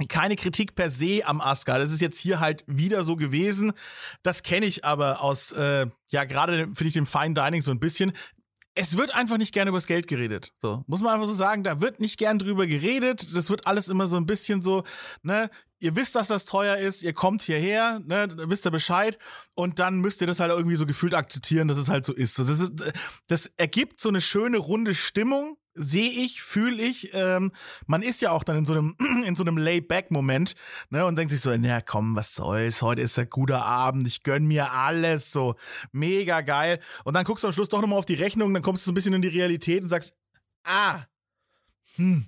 keine 0.07 0.35
Kritik 0.35 0.75
per 0.75 0.89
se 0.89 1.21
am 1.25 1.41
Ascar. 1.41 1.79
Das 1.79 1.91
ist 1.91 2.01
jetzt 2.01 2.19
hier 2.19 2.39
halt 2.39 2.63
wieder 2.67 3.03
so 3.03 3.15
gewesen. 3.15 3.73
Das 4.23 4.43
kenne 4.43 4.65
ich 4.65 4.85
aber 4.85 5.21
aus, 5.21 5.51
äh, 5.51 5.87
ja, 6.09 6.25
gerade 6.25 6.65
finde 6.67 6.85
ich 6.85 6.93
dem 6.93 7.05
Fine 7.05 7.33
Dining 7.33 7.61
so 7.61 7.71
ein 7.71 7.79
bisschen. 7.79 8.13
Es 8.73 8.97
wird 8.97 9.13
einfach 9.13 9.37
nicht 9.37 9.53
gerne 9.53 9.69
übers 9.69 9.87
Geld 9.87 10.07
geredet. 10.07 10.53
So, 10.57 10.83
muss 10.87 11.01
man 11.01 11.13
einfach 11.13 11.27
so 11.27 11.33
sagen, 11.33 11.63
da 11.63 11.81
wird 11.81 11.99
nicht 11.99 12.17
gern 12.17 12.39
drüber 12.39 12.67
geredet. 12.67 13.35
Das 13.35 13.49
wird 13.49 13.67
alles 13.67 13.89
immer 13.89 14.07
so 14.07 14.17
ein 14.17 14.25
bisschen 14.25 14.61
so, 14.61 14.83
ne, 15.23 15.49
ihr 15.81 15.95
wisst, 15.95 16.15
dass 16.15 16.27
das 16.27 16.45
teuer 16.45 16.77
ist, 16.77 17.03
ihr 17.03 17.13
kommt 17.13 17.41
hierher, 17.41 17.99
ne, 18.05 18.29
wisst 18.45 18.65
ihr 18.65 18.71
Bescheid 18.71 19.17
und 19.55 19.79
dann 19.79 19.99
müsst 19.99 20.21
ihr 20.21 20.27
das 20.27 20.39
halt 20.39 20.51
irgendwie 20.51 20.75
so 20.77 20.85
gefühlt 20.85 21.13
akzeptieren, 21.13 21.67
dass 21.67 21.77
es 21.77 21.89
halt 21.89 22.05
so 22.05 22.13
ist. 22.13 22.35
So, 22.35 22.43
das, 22.43 22.61
ist 22.61 22.93
das 23.27 23.47
ergibt 23.57 23.99
so 23.99 24.09
eine 24.09 24.21
schöne 24.21 24.57
runde 24.57 24.95
Stimmung 24.95 25.57
sehe 25.73 26.09
ich, 26.09 26.41
fühle 26.41 26.81
ich. 26.81 27.13
Ähm, 27.13 27.51
man 27.87 28.01
ist 28.01 28.21
ja 28.21 28.31
auch 28.31 28.43
dann 28.43 28.57
in 28.57 28.65
so 28.65 28.73
einem 28.73 28.95
in 29.25 29.35
so 29.35 29.43
einem 29.43 29.57
Layback-Moment 29.57 30.55
ne, 30.89 31.05
und 31.05 31.17
denkt 31.17 31.31
sich 31.31 31.41
so, 31.41 31.55
na 31.57 31.81
komm, 31.81 32.15
was 32.15 32.35
soll's, 32.35 32.81
heute 32.81 33.01
ist 33.01 33.17
ein 33.17 33.29
guter 33.29 33.65
Abend, 33.65 34.05
ich 34.05 34.23
gönn 34.23 34.45
mir 34.45 34.71
alles, 34.71 35.31
so 35.31 35.55
mega 35.91 36.41
geil. 36.41 36.79
Und 37.03 37.13
dann 37.13 37.23
guckst 37.23 37.43
du 37.43 37.47
am 37.47 37.53
Schluss 37.53 37.69
doch 37.69 37.81
nochmal 37.81 37.99
auf 37.99 38.05
die 38.05 38.15
Rechnung, 38.15 38.53
dann 38.53 38.63
kommst 38.63 38.83
du 38.83 38.85
so 38.87 38.91
ein 38.91 38.95
bisschen 38.95 39.13
in 39.13 39.21
die 39.21 39.29
Realität 39.29 39.81
und 39.81 39.89
sagst, 39.89 40.13
ah, 40.63 41.05
hm, 41.95 42.25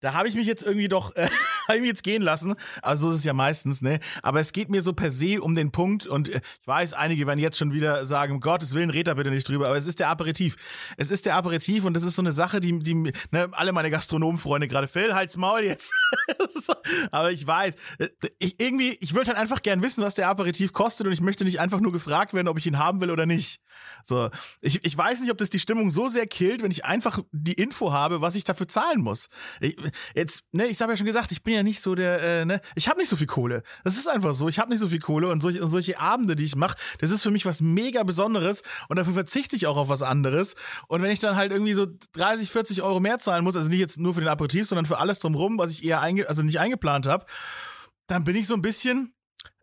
da 0.00 0.14
habe 0.14 0.28
ich 0.28 0.34
mich 0.34 0.46
jetzt 0.46 0.62
irgendwie 0.62 0.88
doch, 0.88 1.14
äh, 1.16 1.28
habe 1.68 1.86
jetzt 1.86 2.02
gehen 2.02 2.22
lassen. 2.22 2.54
Also 2.82 3.06
so 3.08 3.12
ist 3.12 3.20
es 3.20 3.24
ja 3.24 3.32
meistens, 3.32 3.82
ne? 3.82 4.00
Aber 4.22 4.40
es 4.40 4.52
geht 4.52 4.68
mir 4.68 4.82
so 4.82 4.92
per 4.92 5.10
se 5.10 5.40
um 5.40 5.54
den 5.54 5.70
Punkt 5.72 6.06
und 6.06 6.28
äh, 6.28 6.40
ich 6.60 6.66
weiß, 6.66 6.94
einige 6.94 7.26
werden 7.26 7.38
jetzt 7.38 7.58
schon 7.58 7.72
wieder 7.72 8.06
sagen, 8.06 8.34
um 8.34 8.40
Gottes 8.40 8.74
Willen, 8.74 8.90
red 8.90 9.06
da 9.06 9.14
bitte 9.14 9.30
nicht 9.30 9.48
drüber, 9.48 9.68
aber 9.68 9.76
es 9.76 9.86
ist 9.86 10.00
der 10.00 10.08
Aperitif. 10.08 10.56
Es 10.96 11.10
ist 11.10 11.26
der 11.26 11.36
Aperitif 11.36 11.84
und 11.84 11.94
das 11.94 12.02
ist 12.02 12.16
so 12.16 12.22
eine 12.22 12.32
Sache, 12.32 12.60
die, 12.60 12.78
die 12.78 12.94
ne, 12.94 13.48
alle 13.52 13.72
meine 13.72 13.90
Gastronomenfreunde 13.90 14.68
gerade, 14.68 14.88
Phil, 14.88 15.14
halt's 15.14 15.36
Maul 15.36 15.64
jetzt. 15.64 15.92
aber 17.10 17.30
ich 17.30 17.46
weiß, 17.46 17.74
äh, 17.98 18.08
ich, 18.38 18.60
irgendwie, 18.60 18.96
ich 19.00 19.14
würde 19.14 19.28
halt 19.28 19.38
einfach 19.38 19.62
gern 19.62 19.82
wissen, 19.82 20.02
was 20.02 20.14
der 20.14 20.28
Aperitif 20.28 20.72
kostet 20.72 21.06
und 21.06 21.12
ich 21.12 21.20
möchte 21.20 21.44
nicht 21.44 21.60
einfach 21.60 21.80
nur 21.80 21.92
gefragt 21.92 22.34
werden, 22.34 22.48
ob 22.48 22.58
ich 22.58 22.66
ihn 22.66 22.78
haben 22.78 23.00
will 23.00 23.10
oder 23.10 23.26
nicht. 23.26 23.60
So, 24.02 24.30
ich, 24.60 24.84
ich 24.84 24.96
weiß 24.96 25.20
nicht, 25.20 25.30
ob 25.30 25.38
das 25.38 25.50
die 25.50 25.58
Stimmung 25.58 25.90
so 25.90 26.08
sehr 26.08 26.26
killt, 26.26 26.62
wenn 26.62 26.70
ich 26.70 26.84
einfach 26.84 27.20
die 27.32 27.54
Info 27.54 27.92
habe, 27.92 28.20
was 28.20 28.36
ich 28.36 28.44
dafür 28.44 28.68
zahlen 28.68 29.00
muss. 29.00 29.28
Ich, 29.60 29.76
jetzt, 30.14 30.44
ne, 30.52 30.66
ich 30.66 30.80
habe 30.80 30.92
ja 30.92 30.96
schon 30.96 31.06
gesagt, 31.06 31.32
ich 31.32 31.42
bin 31.42 31.54
ja 31.56 31.62
nicht 31.62 31.80
so 31.80 31.94
der, 31.94 32.22
äh, 32.22 32.44
ne, 32.44 32.60
ich 32.74 32.88
habe 32.88 32.98
nicht 32.98 33.08
so 33.08 33.16
viel 33.16 33.26
Kohle. 33.26 33.62
Das 33.84 33.96
ist 33.96 34.08
einfach 34.08 34.34
so. 34.34 34.48
Ich 34.48 34.58
habe 34.58 34.70
nicht 34.70 34.80
so 34.80 34.88
viel 34.88 35.00
Kohle 35.00 35.28
und 35.28 35.40
solche, 35.40 35.62
und 35.62 35.68
solche 35.68 35.98
Abende, 35.98 36.36
die 36.36 36.44
ich 36.44 36.56
mache, 36.56 36.76
das 36.98 37.10
ist 37.10 37.22
für 37.22 37.30
mich 37.30 37.46
was 37.46 37.60
mega 37.60 38.02
Besonderes 38.02 38.62
und 38.88 38.96
dafür 38.96 39.14
verzichte 39.14 39.56
ich 39.56 39.66
auch 39.66 39.76
auf 39.76 39.88
was 39.88 40.02
anderes. 40.02 40.54
Und 40.88 41.02
wenn 41.02 41.10
ich 41.10 41.18
dann 41.18 41.36
halt 41.36 41.52
irgendwie 41.52 41.72
so 41.72 41.86
30, 42.12 42.50
40 42.50 42.82
Euro 42.82 43.00
mehr 43.00 43.18
zahlen 43.18 43.44
muss, 43.44 43.56
also 43.56 43.68
nicht 43.68 43.80
jetzt 43.80 43.98
nur 43.98 44.14
für 44.14 44.20
den 44.20 44.28
Aperitif, 44.28 44.68
sondern 44.68 44.86
für 44.86 44.98
alles 44.98 45.18
drumrum, 45.18 45.58
was 45.58 45.72
ich 45.72 45.84
eher 45.84 46.00
einge 46.00 46.28
also 46.28 46.42
nicht 46.42 46.60
eingeplant 46.60 47.06
habe, 47.06 47.26
dann 48.06 48.24
bin 48.24 48.36
ich 48.36 48.46
so 48.46 48.54
ein 48.54 48.62
bisschen, 48.62 49.15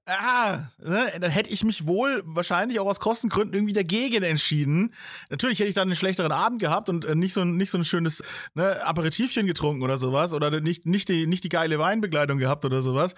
Ah, 0.06 0.66
ne, 0.80 1.14
dann 1.18 1.32
hätte 1.32 1.50
ich 1.50 1.64
mich 1.64 1.88
wohl 1.88 2.24
wahrscheinlich 2.26 2.78
auch 2.82 2.88
aus 2.88 3.00
Kostengründen 3.00 3.54
irgendwie 3.54 3.74
dagegen 3.74 4.22
entschieden. 4.24 4.94
Natürlich 5.30 5.60
hätte 5.60 5.70
ich 5.70 5.76
dann 5.76 5.88
einen 5.88 5.96
schlechteren 5.96 6.34
Abend 6.34 6.60
gehabt 6.60 6.90
und 6.90 7.06
äh, 7.06 7.16
nicht 7.16 7.34
so 7.34 7.46
nicht 7.46 7.70
so 7.72 7.78
ein 7.78 7.86
schönes 7.86 8.22
ne, 8.54 8.86
Aperitivchen 8.86 9.48
getrunken 9.48 9.82
oder 9.82 9.98
sowas 9.98 10.34
oder 10.34 10.60
nicht 10.60 10.86
nicht 10.86 11.08
die 11.08 11.26
nicht 11.26 11.46
die 11.46 11.50
geile 11.50 11.80
Weinbegleitung 11.80 12.38
gehabt 12.38 12.66
oder 12.66 12.82
sowas. 12.82 13.16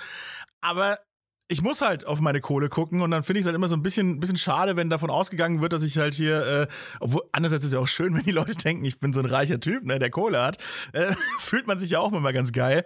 Aber 0.62 1.00
ich 1.48 1.62
muss 1.62 1.82
halt 1.82 2.08
auf 2.08 2.22
meine 2.22 2.42
Kohle 2.42 2.70
gucken 2.70 3.02
und 3.02 3.12
dann 3.12 3.24
finde 3.24 3.40
ich 3.40 3.44
es 3.44 3.48
halt 3.48 3.56
immer 3.56 3.68
so 3.68 3.76
ein 3.76 3.84
bisschen, 3.84 4.20
bisschen 4.20 4.38
schade, 4.38 4.76
wenn 4.78 4.90
davon 4.90 5.12
ausgegangen 5.12 5.62
wird, 5.62 5.74
dass 5.74 5.84
ich 5.84 5.98
halt 5.98 6.16
hier, 6.16 6.46
äh, 6.46 6.68
obwohl 7.00 7.22
andererseits 7.34 7.64
ist 7.64 7.68
es 7.68 7.74
ja 7.74 7.80
auch 7.80 7.88
schön, 7.88 8.14
wenn 8.16 8.24
die 8.24 8.32
Leute 8.32 8.56
denken, 8.56 8.84
ich 8.84 9.00
bin 9.00 9.14
so 9.14 9.20
ein 9.20 9.28
reicher 9.28 9.60
Typ, 9.60 9.84
ne, 9.84 10.00
der 10.00 10.10
Kohle 10.10 10.42
hat, 10.42 10.58
äh, 10.94 11.14
fühlt 11.40 11.68
man 11.68 11.78
sich 11.78 11.92
ja 11.92 12.00
auch 12.00 12.10
mal 12.12 12.34
ganz 12.34 12.52
geil. 12.52 12.84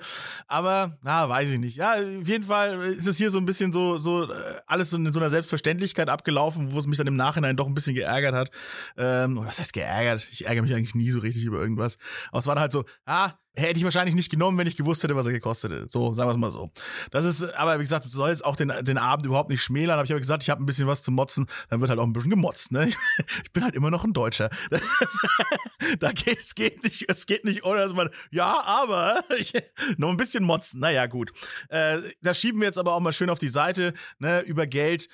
Aber, 0.47 0.97
na, 1.03 1.29
weiß 1.29 1.51
ich 1.51 1.59
nicht. 1.59 1.77
Ja, 1.77 1.93
auf 1.93 2.27
jeden 2.27 2.43
Fall 2.43 2.81
ist 2.81 3.07
es 3.07 3.17
hier 3.17 3.29
so 3.29 3.37
ein 3.37 3.45
bisschen 3.45 3.71
so, 3.71 3.97
so 3.97 4.29
äh, 4.29 4.35
alles 4.67 4.91
in 4.91 5.11
so 5.11 5.19
einer 5.19 5.29
Selbstverständlichkeit 5.29 6.09
abgelaufen, 6.09 6.73
wo 6.73 6.79
es 6.79 6.87
mich 6.87 6.97
dann 6.97 7.07
im 7.07 7.15
Nachhinein 7.15 7.55
doch 7.55 7.67
ein 7.67 7.73
bisschen 7.73 7.95
geärgert 7.95 8.35
hat. 8.35 8.51
Ähm, 8.97 9.37
was 9.41 9.59
heißt 9.59 9.71
geärgert? 9.71 10.27
Ich 10.31 10.47
ärgere 10.47 10.63
mich 10.63 10.73
eigentlich 10.73 10.95
nie 10.95 11.11
so 11.11 11.19
richtig 11.19 11.45
über 11.45 11.59
irgendwas. 11.59 11.97
Aber 12.29 12.39
es 12.39 12.47
war 12.47 12.55
dann 12.55 12.63
halt 12.63 12.71
so, 12.73 12.83
ah, 13.05 13.33
hätte 13.55 13.77
ich 13.77 13.83
wahrscheinlich 13.83 14.15
nicht 14.15 14.29
genommen, 14.29 14.57
wenn 14.57 14.67
ich 14.67 14.75
gewusst 14.75 15.03
hätte, 15.03 15.15
was 15.15 15.25
er 15.25 15.31
gekostet 15.31 15.71
hätte. 15.71 15.87
So, 15.87 16.13
sagen 16.13 16.29
wir 16.29 16.33
es 16.33 16.39
mal 16.39 16.51
so. 16.51 16.71
Das 17.11 17.25
ist, 17.25 17.43
aber 17.55 17.77
wie 17.79 17.83
gesagt, 17.83 18.09
soll 18.09 18.29
jetzt 18.29 18.45
auch 18.45 18.55
den, 18.55 18.71
den 18.81 18.97
Abend 18.97 19.25
überhaupt 19.25 19.49
nicht 19.49 19.61
schmälern. 19.61 19.97
Aber 19.97 20.05
ich 20.05 20.11
habe 20.11 20.19
gesagt, 20.19 20.43
ich 20.43 20.49
habe 20.49 20.63
ein 20.63 20.65
bisschen 20.65 20.87
was 20.87 21.01
zu 21.01 21.11
motzen, 21.11 21.47
dann 21.69 21.81
wird 21.81 21.89
halt 21.89 21.99
auch 21.99 22.05
ein 22.05 22.13
bisschen 22.13 22.29
gemotzt. 22.29 22.71
Ne? 22.71 22.87
Ich, 22.87 22.97
ich 23.43 23.51
bin 23.51 23.63
halt 23.63 23.75
immer 23.75 23.91
noch 23.91 24.03
ein 24.03 24.13
Deutscher. 24.13 24.49
Das 24.69 24.81
ist, 25.01 25.19
da 25.99 26.11
geht, 26.11 26.39
es 26.39 26.55
geht 26.55 26.83
nicht, 26.83 27.09
es 27.09 27.25
geht 27.25 27.43
nicht 27.43 27.63
ohne, 27.63 27.79
dass 27.79 27.93
man, 27.93 28.09
ja, 28.31 28.61
aber 28.65 29.23
ich, 29.37 29.53
noch 29.97 30.09
ein 30.09 30.17
bisschen 30.17 30.43
motzen. 30.43 30.79
Naja, 30.79 31.07
gut. 31.07 31.31
Äh, 31.69 31.99
das 32.21 32.39
schieben 32.39 32.61
wir 32.61 32.67
jetzt 32.67 32.77
aber 32.77 32.93
auch 32.93 32.99
mal 32.99 33.13
schön 33.13 33.29
auf 33.29 33.39
die 33.39 33.49
Seite, 33.49 33.93
ne, 34.19 34.41
über 34.41 34.67
Geld. 34.67 35.07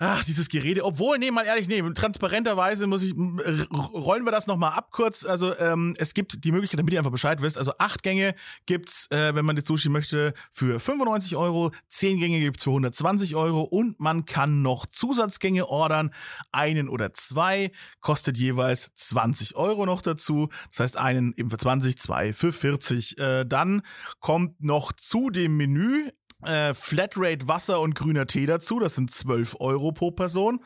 Ach, 0.00 0.24
dieses 0.24 0.48
Gerede. 0.48 0.84
Obwohl, 0.84 1.18
nee, 1.18 1.32
mal 1.32 1.44
ehrlich, 1.44 1.66
nee, 1.66 1.82
transparenterweise 1.92 2.86
muss 2.86 3.02
ich, 3.02 3.14
rollen 3.16 4.24
wir 4.24 4.30
das 4.30 4.46
nochmal 4.46 4.74
ab 4.74 4.92
kurz. 4.92 5.24
Also, 5.24 5.58
ähm, 5.58 5.96
es 5.98 6.14
gibt 6.14 6.44
die 6.44 6.52
Möglichkeit, 6.52 6.78
damit 6.78 6.92
ihr 6.92 7.00
einfach 7.00 7.10
Bescheid 7.10 7.42
wisst. 7.42 7.58
Also, 7.58 7.72
acht 7.78 8.04
Gänge 8.04 8.36
gibt's, 8.66 9.10
äh, 9.10 9.34
wenn 9.34 9.44
man 9.44 9.56
die 9.56 9.62
Sushi 9.66 9.88
möchte, 9.88 10.34
für 10.52 10.78
95 10.78 11.34
Euro. 11.34 11.72
Zehn 11.88 12.20
Gänge 12.20 12.38
gibt's 12.38 12.62
für 12.62 12.70
120 12.70 13.34
Euro. 13.34 13.62
Und 13.62 13.98
man 13.98 14.24
kann 14.24 14.62
noch 14.62 14.86
Zusatzgänge 14.86 15.66
ordern. 15.68 16.14
Einen 16.52 16.88
oder 16.88 17.12
zwei. 17.12 17.72
Kostet 18.00 18.38
jeweils 18.38 18.94
20 18.94 19.56
Euro 19.56 19.84
noch 19.84 20.00
dazu. 20.00 20.48
Das 20.70 20.78
heißt, 20.78 20.96
einen 20.96 21.34
eben 21.36 21.50
für 21.50 21.58
20, 21.58 21.98
zwei 21.98 22.32
für 22.32 22.52
40. 22.52 23.18
Äh, 23.18 23.44
dann 23.46 23.82
kommt 24.20 24.62
noch 24.62 24.92
zu 24.92 25.30
dem 25.30 25.56
Menü 25.56 26.10
äh, 26.44 26.74
Flatrate 26.74 27.48
Wasser 27.48 27.80
und 27.80 27.94
grüner 27.94 28.26
Tee 28.26 28.46
dazu. 28.46 28.78
Das 28.78 28.94
sind 28.94 29.10
12 29.10 29.56
Euro 29.60 29.92
pro 29.92 30.10
Person. 30.10 30.60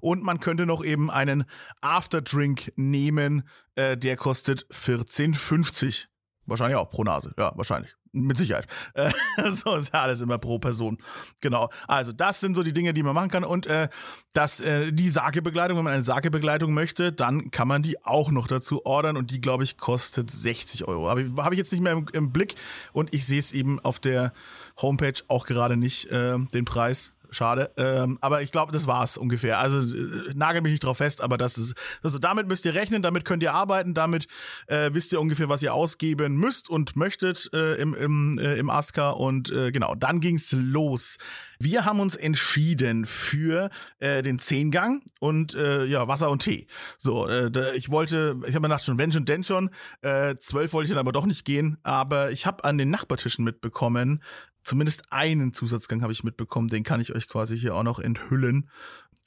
Und 0.00 0.22
man 0.22 0.40
könnte 0.40 0.66
noch 0.66 0.84
eben 0.84 1.10
einen 1.10 1.44
Afterdrink 1.80 2.72
nehmen. 2.76 3.48
Äh, 3.74 3.96
der 3.96 4.16
kostet 4.16 4.66
14,50. 4.70 6.06
Wahrscheinlich 6.46 6.76
auch 6.76 6.90
pro 6.90 7.04
Nase. 7.04 7.34
Ja, 7.38 7.52
wahrscheinlich. 7.56 7.94
Mit 8.16 8.38
Sicherheit. 8.38 8.66
Äh, 8.94 9.10
so 9.50 9.74
ist 9.76 9.92
ja 9.92 10.00
alles 10.02 10.20
immer 10.22 10.38
pro 10.38 10.58
Person. 10.58 10.96
Genau. 11.40 11.68
Also, 11.86 12.12
das 12.12 12.40
sind 12.40 12.56
so 12.56 12.62
die 12.62 12.72
Dinge, 12.72 12.94
die 12.94 13.02
man 13.02 13.14
machen 13.14 13.30
kann. 13.30 13.44
Und 13.44 13.66
äh, 13.66 13.88
das, 14.32 14.60
äh, 14.60 14.90
die 14.92 15.08
Sake-Begleitung, 15.08 15.76
wenn 15.76 15.84
man 15.84 15.92
eine 15.92 16.04
Sake-Begleitung 16.04 16.72
möchte, 16.72 17.12
dann 17.12 17.50
kann 17.50 17.68
man 17.68 17.82
die 17.82 18.02
auch 18.04 18.30
noch 18.30 18.46
dazu 18.46 18.86
ordern. 18.86 19.16
Und 19.16 19.30
die, 19.30 19.40
glaube 19.40 19.64
ich, 19.64 19.76
kostet 19.76 20.30
60 20.30 20.88
Euro. 20.88 21.08
Habe 21.08 21.54
ich 21.54 21.58
jetzt 21.58 21.72
nicht 21.72 21.82
mehr 21.82 21.92
im, 21.92 22.06
im 22.12 22.32
Blick. 22.32 22.54
Und 22.92 23.14
ich 23.14 23.26
sehe 23.26 23.38
es 23.38 23.52
eben 23.52 23.80
auf 23.80 24.00
der 24.00 24.32
Homepage 24.80 25.22
auch 25.28 25.46
gerade 25.46 25.76
nicht, 25.76 26.10
äh, 26.10 26.38
den 26.38 26.64
Preis. 26.64 27.12
Schade. 27.30 27.72
Ähm, 27.76 28.18
aber 28.20 28.42
ich 28.42 28.52
glaube, 28.52 28.72
das 28.72 28.86
war's 28.86 29.16
ungefähr. 29.16 29.58
Also 29.58 29.78
äh, 29.78 30.32
nagel 30.34 30.62
mich 30.62 30.72
nicht 30.72 30.84
drauf 30.84 30.98
fest, 30.98 31.20
aber 31.20 31.38
das 31.38 31.58
ist. 31.58 31.74
Also 32.02 32.18
damit 32.18 32.48
müsst 32.48 32.64
ihr 32.64 32.74
rechnen, 32.74 33.02
damit 33.02 33.24
könnt 33.24 33.42
ihr 33.42 33.54
arbeiten, 33.54 33.94
damit 33.94 34.26
äh, 34.66 34.90
wisst 34.92 35.12
ihr 35.12 35.20
ungefähr, 35.20 35.48
was 35.48 35.62
ihr 35.62 35.74
ausgeben 35.74 36.36
müsst 36.36 36.68
und 36.68 36.96
möchtet 36.96 37.50
äh, 37.52 37.74
im, 37.74 37.94
im, 37.94 38.38
äh, 38.38 38.56
im 38.56 38.70
Aska. 38.70 39.10
Und 39.10 39.50
äh, 39.50 39.72
genau, 39.72 39.94
dann 39.94 40.20
ging's 40.20 40.52
los. 40.52 41.18
Wir 41.58 41.84
haben 41.84 42.00
uns 42.00 42.16
entschieden 42.16 43.06
für 43.06 43.70
äh, 43.98 44.22
den 44.22 44.38
Zehngang 44.38 45.02
und 45.20 45.54
äh, 45.54 45.84
ja, 45.84 46.06
Wasser 46.08 46.30
und 46.30 46.42
Tee. 46.42 46.66
So, 46.98 47.26
äh, 47.28 47.50
ich 47.76 47.90
wollte, 47.90 48.36
ich 48.46 48.54
habe 48.54 48.60
mir 48.60 48.68
gedacht, 48.68 48.84
schon 48.84 48.98
wenn 48.98 49.12
schon, 49.12 49.24
denn 49.24 49.44
schon. 49.44 49.70
Äh, 50.02 50.36
zwölf 50.38 50.72
wollte 50.72 50.86
ich 50.86 50.90
dann 50.90 50.98
aber 50.98 51.12
doch 51.12 51.26
nicht 51.26 51.44
gehen, 51.44 51.78
aber 51.82 52.30
ich 52.30 52.46
habe 52.46 52.64
an 52.64 52.78
den 52.78 52.90
Nachbartischen 52.90 53.44
mitbekommen, 53.44 54.22
zumindest 54.66 55.12
einen 55.12 55.52
Zusatzgang 55.52 56.02
habe 56.02 56.12
ich 56.12 56.24
mitbekommen, 56.24 56.68
den 56.68 56.82
kann 56.82 57.00
ich 57.00 57.14
euch 57.14 57.28
quasi 57.28 57.56
hier 57.56 57.74
auch 57.74 57.84
noch 57.84 57.98
enthüllen. 57.98 58.68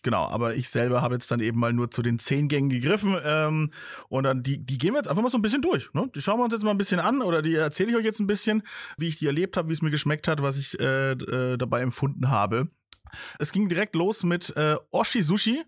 Genau, 0.03 0.27
aber 0.27 0.55
ich 0.55 0.69
selber 0.69 1.01
habe 1.01 1.15
jetzt 1.15 1.29
dann 1.29 1.41
eben 1.41 1.59
mal 1.59 1.73
nur 1.73 1.91
zu 1.91 2.01
den 2.01 2.19
zehn 2.19 2.47
Gängen 2.47 2.69
gegriffen 2.69 3.17
ähm, 3.23 3.69
und 4.07 4.23
dann 4.23 4.43
die, 4.43 4.65
die 4.65 4.77
gehen 4.77 4.93
wir 4.93 4.99
jetzt 4.99 5.09
einfach 5.09 5.23
mal 5.23 5.29
so 5.29 5.37
ein 5.37 5.41
bisschen 5.41 5.61
durch. 5.61 5.93
Ne? 5.93 6.09
Die 6.15 6.21
schauen 6.21 6.39
wir 6.39 6.45
uns 6.45 6.53
jetzt 6.53 6.63
mal 6.63 6.71
ein 6.71 6.77
bisschen 6.77 6.99
an 7.01 7.21
oder 7.21 7.41
die 7.41 7.55
erzähle 7.55 7.91
ich 7.91 7.97
euch 7.97 8.05
jetzt 8.05 8.19
ein 8.19 8.27
bisschen, 8.27 8.63
wie 8.97 9.07
ich 9.07 9.17
die 9.17 9.25
erlebt 9.25 9.57
habe, 9.57 9.67
wie 9.69 9.73
es 9.73 9.81
mir 9.81 9.91
geschmeckt 9.91 10.27
hat, 10.27 10.41
was 10.41 10.57
ich 10.57 10.79
äh, 10.79 11.11
äh, 11.11 11.57
dabei 11.57 11.81
empfunden 11.81 12.29
habe. 12.29 12.69
Es 13.39 13.51
ging 13.51 13.69
direkt 13.69 13.95
los 13.95 14.23
mit 14.23 14.55
äh, 14.55 14.75
Oshi 14.91 15.23
Sushi. 15.23 15.63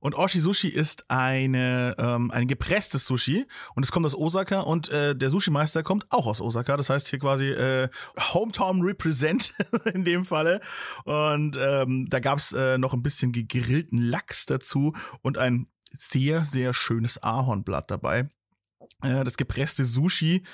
Und 0.00 0.14
Oshi 0.14 0.40
Sushi 0.40 0.68
ist 0.68 1.04
eine, 1.08 1.94
ähm, 1.98 2.30
ein 2.30 2.46
gepresstes 2.46 3.06
Sushi. 3.06 3.46
Und 3.74 3.82
es 3.82 3.92
kommt 3.92 4.06
aus 4.06 4.14
Osaka. 4.14 4.60
Und 4.60 4.88
äh, 4.88 5.16
der 5.16 5.30
Sushi-Meister 5.30 5.82
kommt 5.82 6.06
auch 6.10 6.26
aus 6.26 6.40
Osaka. 6.40 6.76
Das 6.76 6.90
heißt 6.90 7.08
hier 7.08 7.18
quasi 7.18 7.50
äh, 7.50 7.88
Hometown 8.32 8.82
Represent 8.82 9.54
in 9.94 10.04
dem 10.04 10.24
Falle. 10.24 10.60
Und 11.04 11.56
ähm, 11.60 12.06
da 12.08 12.20
gab's 12.20 12.52
äh, 12.52 12.78
noch 12.78 12.94
ein 12.94 13.02
bisschen 13.02 13.32
gegrillten 13.32 13.98
Lachs 13.98 14.46
dazu 14.46 14.94
und 15.22 15.38
ein 15.38 15.68
sehr, 15.96 16.44
sehr 16.44 16.74
schönes 16.74 17.22
Ahornblatt 17.22 17.90
dabei. 17.90 18.28
Äh, 19.02 19.24
das 19.24 19.36
gepresste 19.36 19.84
Sushi. 19.84 20.44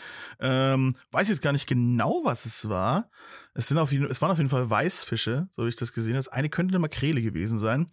Ähm, 0.40 0.94
weiß 1.10 1.28
jetzt 1.28 1.42
gar 1.42 1.52
nicht 1.52 1.66
genau, 1.66 2.20
was 2.24 2.46
es 2.46 2.68
war. 2.68 3.10
Es, 3.54 3.68
sind 3.68 3.78
auf 3.78 3.92
jeden, 3.92 4.06
es 4.06 4.22
waren 4.22 4.30
auf 4.30 4.38
jeden 4.38 4.50
Fall 4.50 4.68
Weißfische, 4.68 5.48
so 5.52 5.64
wie 5.64 5.68
ich 5.68 5.76
das 5.76 5.92
gesehen 5.92 6.16
habe. 6.16 6.32
Eine 6.32 6.48
könnte 6.48 6.72
eine 6.72 6.78
Makrele 6.78 7.20
gewesen 7.20 7.58
sein. 7.58 7.90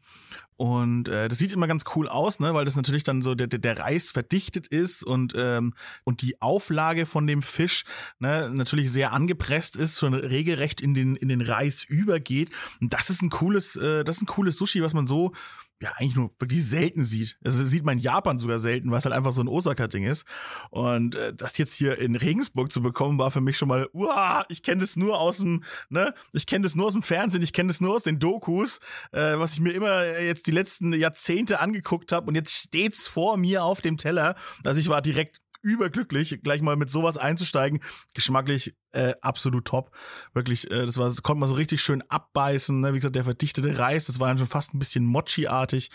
Und 0.56 1.08
äh, 1.08 1.27
das 1.27 1.38
sieht 1.38 1.53
immer 1.53 1.67
ganz 1.67 1.84
cool 1.96 2.08
aus, 2.08 2.39
ne, 2.39 2.53
weil 2.53 2.65
das 2.65 2.75
natürlich 2.75 3.03
dann 3.03 3.22
so 3.22 3.36
der, 3.36 3.46
der, 3.46 3.60
der 3.60 3.77
Reis 3.77 4.10
verdichtet 4.10 4.67
ist 4.67 5.03
und, 5.03 5.34
ähm, 5.38 5.75
und 6.03 6.24
die 6.24 6.41
Auflage 6.41 7.06
von 7.06 7.27
dem 7.27 7.44
Fisch 7.44 7.86
ne, 8.17 8.50
natürlich 8.51 8.91
sehr 8.91 9.13
angepresst 9.13 9.75
ist, 9.75 10.00
schon 10.00 10.15
regelrecht 10.15 10.82
in 10.82 10.96
den, 10.96 11.15
in 11.15 11.29
den 11.29 11.41
Reis 11.41 11.84
übergeht. 11.84 12.50
Und 12.82 12.94
das 12.94 13.12
ist 13.12 13.22
ein 13.22 13.29
cooles, 13.29 13.75
äh, 13.75 14.03
das 14.03 14.17
ist 14.17 14.24
ein 14.24 14.27
cooles 14.27 14.58
Sushi, 14.58 14.82
was 14.82 14.96
man 14.96 15.06
so 15.06 15.34
ja 15.81 15.91
eigentlich 15.98 16.15
nur 16.15 16.31
wirklich 16.39 16.65
selten 16.65 17.03
sieht. 17.03 17.38
Also 17.43 17.63
sieht 17.63 17.84
man 17.84 17.98
in 17.98 18.03
Japan 18.03 18.39
sogar 18.39 18.60
selten, 18.60 18.91
was 18.91 19.05
halt 19.05 19.13
einfach 19.13 19.31
so 19.31 19.41
ein 19.41 19.48
Osaka-Ding 19.48 20.03
ist. 20.03 20.25
Und 20.72 21.15
äh, 21.15 21.34
das 21.34 21.57
jetzt 21.57 21.75
hier 21.75 22.00
in 22.00 22.15
Regensburg 22.15 22.72
zu 22.72 22.81
bekommen, 22.81 23.19
war 23.19 23.31
für 23.31 23.41
mich 23.41 23.57
schon 23.57 23.67
mal, 23.67 23.88
uah, 23.93 24.46
ich 24.50 24.63
kenne 24.63 24.81
das 24.81 24.96
nur 24.96 25.19
aus 25.19 25.38
dem, 25.38 25.63
ne, 25.89 26.13
ich 26.34 26.48
kenne 26.48 26.63
das 26.63 26.75
nur 26.75 26.88
aus 26.88 26.93
dem 26.93 27.03
Fernsehen, 27.03 27.43
ich 27.43 27.53
kenne 27.53 27.67
das 27.67 27.81
nur 27.81 27.96
aus 27.96 28.03
den 28.03 28.19
Dokus, 28.19 28.79
äh, 29.12 29.38
was 29.38 29.53
ich 29.53 29.60
mir 29.60 29.72
immer 29.72 30.19
jetzt 30.19 30.48
die 30.48 30.51
letzten 30.51 30.93
Jahrzehnte 30.93 31.60
angeguckt 31.60 32.12
habe 32.12 32.27
und 32.27 32.36
jetzt 32.36 32.53
steht's 32.53 33.07
vor 33.07 33.38
mir 33.38 33.63
auf 33.63 33.81
dem 33.81 33.98
Teller. 33.98 34.36
Also 34.63 34.79
ich 34.79 34.89
war 34.89 35.01
direkt 35.01 35.39
überglücklich, 35.67 36.39
gleich 36.43 36.62
mal 36.62 36.77
mit 36.77 36.89
sowas 36.89 37.17
einzusteigen. 37.17 37.81
Geschmacklich 38.13 38.74
äh, 38.93 39.13
absolut 39.21 39.65
top. 39.65 39.91
Wirklich, 40.33 40.71
äh, 40.71 40.86
das 40.86 40.97
war, 40.97 41.07
das 41.07 41.21
konnte 41.21 41.41
man 41.41 41.50
so 41.50 41.55
richtig 41.55 41.81
schön 41.81 42.01
abbeißen. 42.07 42.79
Ne? 42.79 42.93
Wie 42.93 42.97
gesagt, 42.97 43.15
der 43.15 43.25
verdichtete 43.25 43.77
Reis, 43.77 44.05
das 44.05 44.19
war 44.19 44.29
dann 44.29 44.38
schon 44.38 44.47
fast 44.47 44.74
ein 44.74 44.79
bisschen 44.79 45.05
Mochi-artig. 45.05 45.89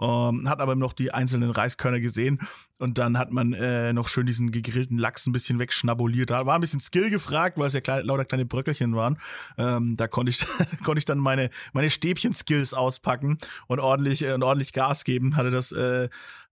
Ähm, 0.00 0.48
hat 0.48 0.60
aber 0.60 0.74
noch 0.74 0.94
die 0.94 1.12
einzelnen 1.12 1.50
Reiskörner 1.50 2.00
gesehen. 2.00 2.40
Und 2.78 2.96
dann 2.98 3.18
hat 3.18 3.32
man 3.32 3.52
äh, 3.52 3.92
noch 3.92 4.08
schön 4.08 4.26
diesen 4.26 4.50
gegrillten 4.50 4.98
Lachs 4.98 5.26
ein 5.26 5.32
bisschen 5.32 5.58
wegschnabuliert. 5.58 6.30
Da 6.30 6.46
war 6.46 6.54
ein 6.54 6.60
bisschen 6.60 6.80
Skill 6.80 7.10
gefragt, 7.10 7.58
weil 7.58 7.66
es 7.66 7.74
ja 7.74 7.80
klein, 7.80 8.06
lauter 8.06 8.24
kleine 8.24 8.46
Bröckelchen 8.46 8.94
waren. 8.96 9.18
Ähm, 9.58 9.96
da 9.96 10.08
konnte 10.08 10.30
ich, 10.30 10.46
konnte 10.84 10.98
ich 10.98 11.04
dann 11.04 11.18
meine, 11.18 11.50
meine 11.72 11.90
Stäbchen-Skills 11.90 12.74
auspacken 12.74 13.38
und 13.66 13.80
ordentlich, 13.80 14.24
äh, 14.24 14.32
und 14.32 14.42
ordentlich 14.42 14.72
Gas 14.72 15.04
geben. 15.04 15.36
Hatte 15.36 15.50
das, 15.50 15.72
äh, 15.72 16.08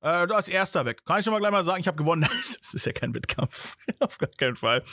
äh, 0.07 0.27
da 0.27 0.39
ist 0.39 0.49
erster 0.49 0.85
weg. 0.85 1.05
Kann 1.05 1.19
ich 1.19 1.25
schon 1.25 1.33
mal 1.33 1.41
gleich 1.41 1.51
mal 1.51 1.65
sagen, 1.65 1.81
ich 1.81 1.89
habe 1.89 1.97
gewonnen. 1.97 2.23
das 2.37 2.75
ist 2.75 2.87
ja 2.87 2.93
kein 2.93 3.13
Wettkampf. 3.15 3.77
Auf 3.99 4.19
gar 4.19 4.29
keinen 4.29 4.57
Fall. 4.57 4.85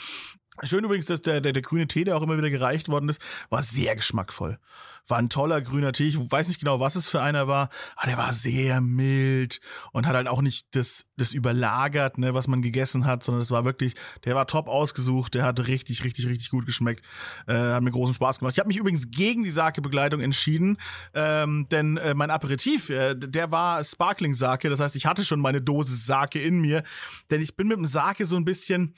Schön 0.62 0.84
übrigens, 0.84 1.06
dass 1.06 1.20
der, 1.20 1.40
der, 1.40 1.52
der 1.52 1.62
grüne 1.62 1.88
Tee, 1.88 2.04
der 2.04 2.16
auch 2.16 2.22
immer 2.22 2.38
wieder 2.38 2.48
gereicht 2.48 2.88
worden 2.88 3.08
ist, 3.08 3.20
war 3.50 3.60
sehr 3.60 3.96
geschmackvoll. 3.96 4.60
War 5.08 5.18
ein 5.18 5.28
toller 5.28 5.60
grüner 5.60 5.92
Tee. 5.92 6.06
Ich 6.06 6.16
weiß 6.16 6.46
nicht 6.46 6.60
genau, 6.60 6.78
was 6.78 6.94
es 6.94 7.08
für 7.08 7.20
einer 7.20 7.48
war, 7.48 7.70
aber 7.96 8.06
der 8.06 8.18
war 8.18 8.32
sehr 8.32 8.80
mild 8.80 9.58
und 9.90 10.06
hat 10.06 10.14
halt 10.14 10.28
auch 10.28 10.42
nicht 10.42 10.68
das, 10.70 11.06
das 11.16 11.32
überlagert, 11.32 12.18
ne, 12.18 12.34
was 12.34 12.46
man 12.46 12.62
gegessen 12.62 13.04
hat, 13.04 13.24
sondern 13.24 13.42
es 13.42 13.50
war 13.50 13.64
wirklich, 13.64 13.94
der 14.24 14.36
war 14.36 14.46
top 14.46 14.68
ausgesucht, 14.68 15.34
der 15.34 15.42
hat 15.42 15.66
richtig, 15.66 16.04
richtig, 16.04 16.28
richtig 16.28 16.50
gut 16.50 16.66
geschmeckt. 16.66 17.04
Äh, 17.48 17.54
hat 17.54 17.82
mir 17.82 17.90
großen 17.90 18.14
Spaß 18.14 18.38
gemacht. 18.38 18.54
Ich 18.54 18.60
habe 18.60 18.68
mich 18.68 18.76
übrigens 18.76 19.10
gegen 19.10 19.42
die 19.42 19.50
Sake-Begleitung 19.50 20.20
entschieden, 20.20 20.78
ähm, 21.14 21.66
denn 21.72 21.96
äh, 21.96 22.14
mein 22.14 22.30
Aperitif, 22.30 22.90
äh, 22.90 23.16
der 23.16 23.50
war 23.50 23.82
Sparkling-Sake. 23.82 24.70
Das 24.70 24.78
heißt, 24.78 24.94
ich 24.94 25.06
hatte 25.06 25.24
schon 25.24 25.40
meine 25.40 25.60
Dosis 25.60 26.06
Sake 26.06 26.40
in 26.40 26.60
mir, 26.60 26.84
denn 27.32 27.42
ich 27.42 27.56
bin 27.56 27.66
mit 27.66 27.76
dem 27.76 27.86
Sake 27.86 28.24
so 28.24 28.36
ein 28.36 28.44
bisschen 28.44 28.94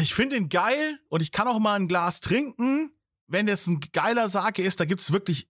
ich 0.00 0.14
finde 0.14 0.36
ihn 0.36 0.48
geil 0.48 0.98
und 1.08 1.22
ich 1.22 1.32
kann 1.32 1.48
auch 1.48 1.58
mal 1.58 1.74
ein 1.74 1.88
Glas 1.88 2.20
trinken. 2.20 2.92
Wenn 3.26 3.46
das 3.46 3.66
ein 3.66 3.80
geiler 3.92 4.28
Sake 4.28 4.62
ist, 4.62 4.80
da 4.80 4.84
gibt's 4.84 5.12
wirklich 5.12 5.48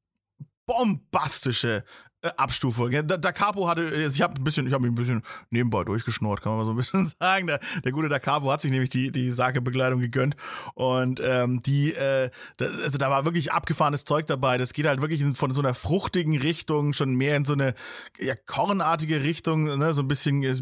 bombastische 0.66 1.84
äh, 2.22 2.30
Abstufung. 2.37 2.90
Da, 2.90 3.02
da 3.02 3.32
Capo 3.32 3.68
hatte, 3.68 3.82
äh, 3.82 4.08
ich 4.08 4.20
habe 4.22 4.34
ein 4.40 4.44
bisschen, 4.44 4.66
ich 4.66 4.72
habe 4.72 4.82
mich 4.82 4.90
ein 4.90 4.96
bisschen 4.96 5.22
nebenbei 5.50 5.84
durchgeschnurrt, 5.84 6.42
kann 6.42 6.50
man 6.50 6.58
mal 6.58 6.64
so 6.64 6.72
ein 6.72 6.76
bisschen 6.76 7.12
sagen. 7.20 7.46
Der, 7.46 7.60
der 7.84 7.92
gute 7.92 8.08
Da 8.08 8.18
Capo 8.18 8.50
hat 8.50 8.60
sich 8.60 8.70
nämlich 8.72 8.90
die 8.90 9.12
die 9.12 9.30
Sake-Begleitung 9.30 10.00
gegönnt 10.00 10.34
und 10.75 11.20
ähm, 11.22 11.60
die, 11.60 11.92
äh, 11.92 12.30
da, 12.56 12.66
also 12.66 12.98
da 12.98 13.10
war 13.10 13.25
wirklich 13.25 13.52
abgefahrenes 13.52 14.04
Zeug 14.04 14.26
dabei. 14.26 14.58
Das 14.58 14.72
geht 14.72 14.87
halt 14.87 15.00
wirklich 15.00 15.20
in, 15.20 15.34
von 15.34 15.52
so 15.52 15.60
einer 15.60 15.75
fruchtigen 15.75 16.37
Richtung 16.37 16.92
schon 16.92 17.14
mehr 17.14 17.37
in 17.37 17.44
so 17.44 17.52
eine 17.52 17.75
ja, 18.18 18.34
kornartige 18.34 19.22
Richtung, 19.22 19.78
ne? 19.78 19.94
so 19.94 20.02
ein 20.02 20.08
bisschen, 20.08 20.42
äh, 20.42 20.56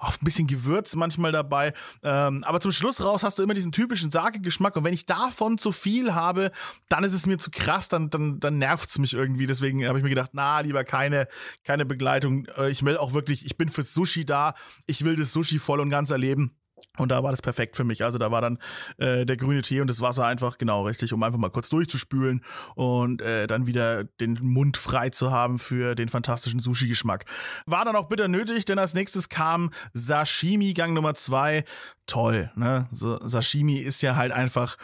auch 0.00 0.12
ein 0.12 0.24
bisschen 0.24 0.48
Gewürz 0.48 0.96
manchmal 0.96 1.30
dabei. 1.30 1.74
Ähm, 2.02 2.42
aber 2.44 2.60
zum 2.60 2.72
Schluss 2.72 3.00
raus 3.02 3.22
hast 3.22 3.38
du 3.38 3.44
immer 3.44 3.54
diesen 3.54 3.70
typischen 3.70 4.10
Sake-Geschmack 4.10 4.74
und 4.74 4.82
wenn 4.82 4.94
ich 4.94 5.06
davon 5.06 5.58
zu 5.58 5.70
viel 5.70 6.14
habe, 6.14 6.50
dann 6.88 7.04
ist 7.04 7.12
es 7.12 7.26
mir 7.26 7.38
zu 7.38 7.52
krass, 7.52 7.88
dann 7.88 8.10
dann 8.10 8.40
dann 8.40 8.58
nervt's 8.58 8.98
mich 8.98 9.14
irgendwie. 9.14 9.46
Deswegen 9.46 9.86
habe 9.86 9.98
ich 9.98 10.02
mir 10.02 10.10
gedacht, 10.10 10.30
na 10.32 10.60
lieber 10.60 10.84
keine, 10.88 11.28
keine 11.62 11.86
Begleitung. 11.86 12.46
Äh, 12.56 12.70
ich 12.70 12.84
will 12.84 12.96
auch 12.96 13.12
wirklich, 13.12 13.46
ich 13.46 13.56
bin 13.56 13.68
fürs 13.68 13.94
Sushi 13.94 14.26
da. 14.26 14.54
Ich 14.86 15.04
will 15.04 15.14
das 15.14 15.32
Sushi 15.32 15.60
voll 15.60 15.78
und 15.78 15.90
ganz 15.90 16.10
erleben. 16.10 16.58
Und 16.96 17.10
da 17.10 17.22
war 17.22 17.30
das 17.30 17.42
perfekt 17.42 17.76
für 17.76 17.84
mich. 17.84 18.04
Also 18.04 18.18
da 18.18 18.30
war 18.30 18.40
dann 18.40 18.58
äh, 18.98 19.24
der 19.24 19.36
grüne 19.36 19.62
Tee 19.62 19.80
und 19.80 19.88
das 19.88 20.00
Wasser 20.00 20.26
einfach 20.26 20.58
genau 20.58 20.84
richtig, 20.86 21.12
um 21.12 21.22
einfach 21.22 21.38
mal 21.38 21.50
kurz 21.50 21.68
durchzuspülen 21.68 22.44
und 22.74 23.22
äh, 23.22 23.46
dann 23.46 23.66
wieder 23.66 24.04
den 24.04 24.34
Mund 24.40 24.76
frei 24.76 25.10
zu 25.10 25.30
haben 25.30 25.58
für 25.58 25.94
den 25.94 26.08
fantastischen 26.08 26.60
Sushi-Geschmack. 26.60 27.24
War 27.66 27.84
dann 27.84 27.96
auch 27.96 28.08
bitter 28.08 28.28
nötig, 28.28 28.64
denn 28.64 28.78
als 28.78 28.94
nächstes 28.94 29.28
kam 29.28 29.70
Sashimi 29.92 30.72
Gang 30.74 30.94
Nummer 30.94 31.14
zwei. 31.14 31.64
Toll, 32.06 32.50
ne? 32.56 32.88
So, 32.90 33.18
Sashimi 33.20 33.78
ist 33.78 34.02
ja 34.02 34.16
halt 34.16 34.32
einfach 34.32 34.76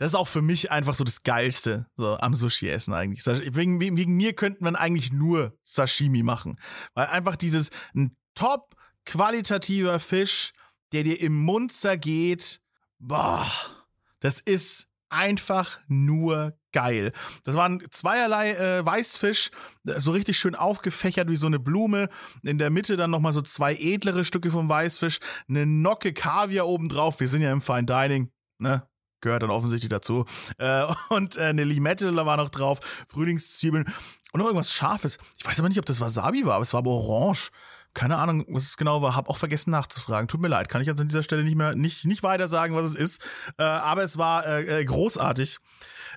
das 0.00 0.12
ist 0.12 0.14
auch 0.14 0.28
für 0.28 0.40
mich 0.40 0.70
einfach 0.70 0.94
so 0.94 1.04
das 1.04 1.24
Geilste 1.24 1.86
so 1.94 2.16
am 2.16 2.34
Sushi-Essen 2.34 2.94
eigentlich. 2.94 3.26
Wegen, 3.26 3.78
wegen 3.80 4.16
mir 4.16 4.32
könnte 4.32 4.64
man 4.64 4.74
eigentlich 4.74 5.12
nur 5.12 5.58
Sashimi 5.62 6.22
machen. 6.22 6.58
Weil 6.94 7.08
einfach 7.08 7.36
dieses 7.36 7.68
ein 7.94 8.16
top 8.34 8.74
qualitativer 9.04 10.00
Fisch, 10.00 10.52
der 10.92 11.04
dir 11.04 11.20
im 11.20 11.38
Mund 11.38 11.70
zergeht, 11.70 12.62
boah, 12.98 13.46
das 14.20 14.40
ist 14.40 14.86
einfach 15.10 15.80
nur 15.86 16.58
geil. 16.72 17.12
Das 17.44 17.54
waren 17.54 17.82
zweierlei 17.90 18.52
äh, 18.52 18.86
Weißfisch, 18.86 19.50
so 19.84 20.12
richtig 20.12 20.38
schön 20.38 20.54
aufgefächert 20.54 21.28
wie 21.28 21.36
so 21.36 21.46
eine 21.46 21.58
Blume. 21.58 22.08
In 22.42 22.56
der 22.56 22.70
Mitte 22.70 22.96
dann 22.96 23.10
nochmal 23.10 23.34
so 23.34 23.42
zwei 23.42 23.74
edlere 23.74 24.24
Stücke 24.24 24.50
vom 24.50 24.66
Weißfisch, 24.66 25.18
eine 25.46 25.66
Nocke 25.66 26.14
Kaviar 26.14 26.66
obendrauf. 26.66 27.20
Wir 27.20 27.28
sind 27.28 27.42
ja 27.42 27.52
im 27.52 27.60
Fine 27.60 27.84
Dining, 27.84 28.32
ne? 28.56 28.89
Gehört 29.20 29.42
dann 29.42 29.50
offensichtlich 29.50 29.90
dazu. 29.90 30.24
Äh, 30.58 30.84
und 31.10 31.36
äh, 31.36 31.42
eine 31.42 31.64
Limette 31.64 32.14
war 32.14 32.36
noch 32.36 32.50
drauf, 32.50 32.80
Frühlingszwiebeln 33.08 33.86
und 34.32 34.38
noch 34.38 34.46
irgendwas 34.46 34.72
Scharfes. 34.72 35.18
Ich 35.38 35.46
weiß 35.46 35.58
aber 35.58 35.68
nicht, 35.68 35.78
ob 35.78 35.86
das 35.86 36.00
Wasabi 36.00 36.44
war, 36.44 36.54
aber 36.54 36.62
es 36.62 36.72
war 36.72 36.78
aber 36.78 36.90
orange. 36.90 37.50
Keine 37.92 38.18
Ahnung, 38.18 38.44
was 38.48 38.64
es 38.64 38.76
genau 38.76 39.02
war. 39.02 39.16
Hab 39.16 39.28
auch 39.28 39.36
vergessen 39.36 39.72
nachzufragen. 39.72 40.28
Tut 40.28 40.40
mir 40.40 40.46
leid, 40.46 40.68
kann 40.68 40.80
ich 40.80 40.86
jetzt 40.86 41.00
an 41.00 41.08
dieser 41.08 41.24
Stelle 41.24 41.42
nicht 41.42 41.56
mehr 41.56 41.74
nicht 41.74 42.04
nicht 42.04 42.22
weiter 42.22 42.46
sagen, 42.46 42.74
was 42.76 42.86
es 42.86 42.94
ist. 42.94 43.20
Äh, 43.58 43.64
aber 43.64 44.04
es 44.04 44.16
war 44.16 44.46
äh, 44.46 44.82
äh 44.82 44.84
großartig, 44.84 45.58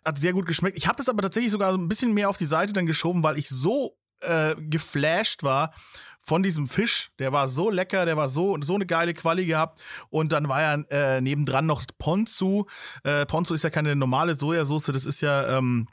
hat 0.05 0.19
sehr 0.19 0.33
gut 0.33 0.45
geschmeckt. 0.45 0.77
Ich 0.77 0.87
habe 0.87 0.97
das 0.97 1.09
aber 1.09 1.23
tatsächlich 1.23 1.51
sogar 1.51 1.73
ein 1.73 1.87
bisschen 1.87 2.13
mehr 2.13 2.29
auf 2.29 2.37
die 2.37 2.45
Seite 2.45 2.73
dann 2.73 2.85
geschoben, 2.85 3.23
weil 3.23 3.39
ich 3.39 3.49
so 3.49 3.97
äh, 4.23 4.55
geflasht 4.59 5.43
war 5.43 5.73
von 6.23 6.41
diesem 6.41 6.67
Fisch. 6.67 7.11
Der 7.19 7.31
war 7.33 7.49
so 7.49 7.69
lecker, 7.69 8.05
der 8.05 8.17
war 8.17 8.29
so, 8.29 8.57
so 8.61 8.75
eine 8.75 8.85
geile 8.85 9.13
Quali 9.13 9.45
gehabt. 9.45 9.79
Und 10.09 10.31
dann 10.31 10.47
war 10.47 10.61
ja 10.61 10.83
äh, 10.89 11.21
nebendran 11.21 11.65
noch 11.65 11.83
Ponzu. 11.99 12.65
Äh, 13.03 13.25
Ponzu 13.25 13.53
ist 13.53 13.63
ja 13.63 13.69
keine 13.69 13.95
normale 13.95 14.35
Sojasauce, 14.35 14.85
das 14.87 15.05
ist 15.05 15.21
ja 15.21 15.57
ähm, 15.57 15.87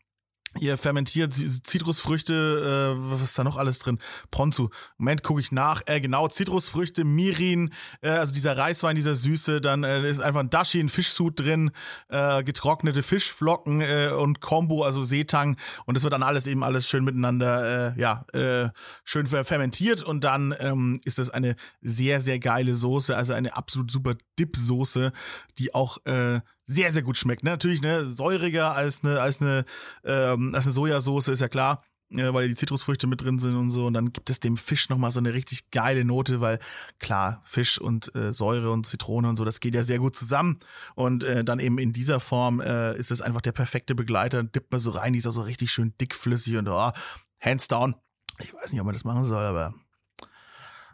Ihr 0.58 0.76
fermentiert 0.76 1.32
Zitrusfrüchte, 1.32 2.96
äh, 2.96 3.12
was 3.12 3.22
ist 3.22 3.38
da 3.38 3.44
noch 3.44 3.56
alles 3.56 3.78
drin? 3.78 4.00
Ponzu. 4.32 4.70
Moment, 4.98 5.22
gucke 5.22 5.40
ich 5.40 5.52
nach. 5.52 5.82
Äh, 5.86 6.00
genau, 6.00 6.26
Zitrusfrüchte, 6.26 7.04
Mirin, 7.04 7.72
äh, 8.00 8.08
also 8.08 8.32
dieser 8.32 8.58
Reiswein, 8.58 8.96
dieser 8.96 9.14
Süße, 9.14 9.60
dann 9.60 9.84
äh, 9.84 10.08
ist 10.08 10.18
einfach 10.18 10.40
ein 10.40 10.50
Dashi, 10.50 10.80
ein 10.80 10.88
Fischsud 10.88 11.38
drin, 11.38 11.70
äh, 12.08 12.42
getrocknete 12.42 13.04
Fischflocken 13.04 13.80
äh, 13.80 14.10
und 14.18 14.40
Kombo, 14.40 14.82
also 14.82 15.04
Seetang. 15.04 15.56
Und 15.86 15.96
das 15.96 16.02
wird 16.02 16.14
dann 16.14 16.24
alles 16.24 16.48
eben 16.48 16.64
alles 16.64 16.88
schön 16.88 17.04
miteinander, 17.04 17.94
äh, 17.96 18.00
ja, 18.00 18.24
äh, 18.32 18.70
schön 19.04 19.28
fermentiert. 19.28 20.02
Und 20.02 20.24
dann 20.24 20.52
ähm, 20.58 21.00
ist 21.04 21.18
das 21.18 21.30
eine 21.30 21.54
sehr, 21.80 22.20
sehr 22.20 22.40
geile 22.40 22.74
Soße, 22.74 23.16
also 23.16 23.34
eine 23.34 23.56
absolut 23.56 23.92
super 23.92 24.16
Dip-Soße, 24.36 25.12
die 25.58 25.74
auch 25.74 26.04
äh, 26.06 26.40
sehr, 26.70 26.92
sehr 26.92 27.02
gut 27.02 27.16
schmeckt. 27.18 27.42
Ne? 27.42 27.50
Natürlich 27.50 27.82
ne, 27.82 28.08
säuriger 28.08 28.76
als 28.76 29.02
eine, 29.02 29.20
als 29.20 29.42
eine, 29.42 29.64
ähm, 30.04 30.54
als 30.54 30.66
eine 30.66 30.72
Sojasauce, 30.72 31.28
ist 31.28 31.40
ja 31.40 31.48
klar. 31.48 31.82
äh, 32.10 32.32
weil 32.32 32.48
die 32.48 32.54
Zitrusfrüchte 32.54 33.08
mit 33.08 33.22
drin 33.22 33.40
sind 33.40 33.56
und 33.56 33.70
so. 33.70 33.86
Und 33.86 33.94
dann 33.94 34.12
gibt 34.12 34.30
es 34.30 34.38
dem 34.38 34.56
Fisch 34.56 34.88
nochmal 34.88 35.10
so 35.10 35.18
eine 35.18 35.34
richtig 35.34 35.70
geile 35.72 36.04
Note, 36.04 36.40
weil 36.40 36.60
klar, 37.00 37.42
Fisch 37.44 37.80
und 37.80 38.14
äh, 38.14 38.32
Säure 38.32 38.70
und 38.70 38.86
Zitrone 38.86 39.28
und 39.28 39.36
so, 39.36 39.44
das 39.44 39.58
geht 39.58 39.74
ja 39.74 39.82
sehr 39.82 39.98
gut 39.98 40.14
zusammen. 40.14 40.60
Und 40.94 41.24
äh, 41.24 41.44
dann 41.44 41.58
eben 41.58 41.78
in 41.78 41.92
dieser 41.92 42.20
Form 42.20 42.60
äh, 42.60 42.96
ist 42.96 43.10
es 43.10 43.20
einfach 43.20 43.40
der 43.40 43.52
perfekte 43.52 43.96
Begleiter. 43.96 44.44
Dippt 44.44 44.70
man 44.70 44.80
so 44.80 44.92
rein, 44.92 45.12
die 45.12 45.18
ist 45.18 45.26
auch 45.26 45.32
so 45.32 45.42
richtig 45.42 45.72
schön 45.72 45.94
dickflüssig 46.00 46.56
und 46.56 46.68
oh, 46.68 46.92
hands 47.40 47.66
down. 47.66 47.96
Ich 48.38 48.54
weiß 48.54 48.70
nicht, 48.70 48.80
ob 48.80 48.86
man 48.86 48.94
das 48.94 49.04
machen 49.04 49.24
soll, 49.24 49.42
aber 49.42 49.74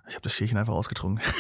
ich 0.09 0.15
habe 0.15 0.23
das 0.23 0.35
Schälchen 0.35 0.57
einfach 0.57 0.73
ausgetrunken. 0.73 1.21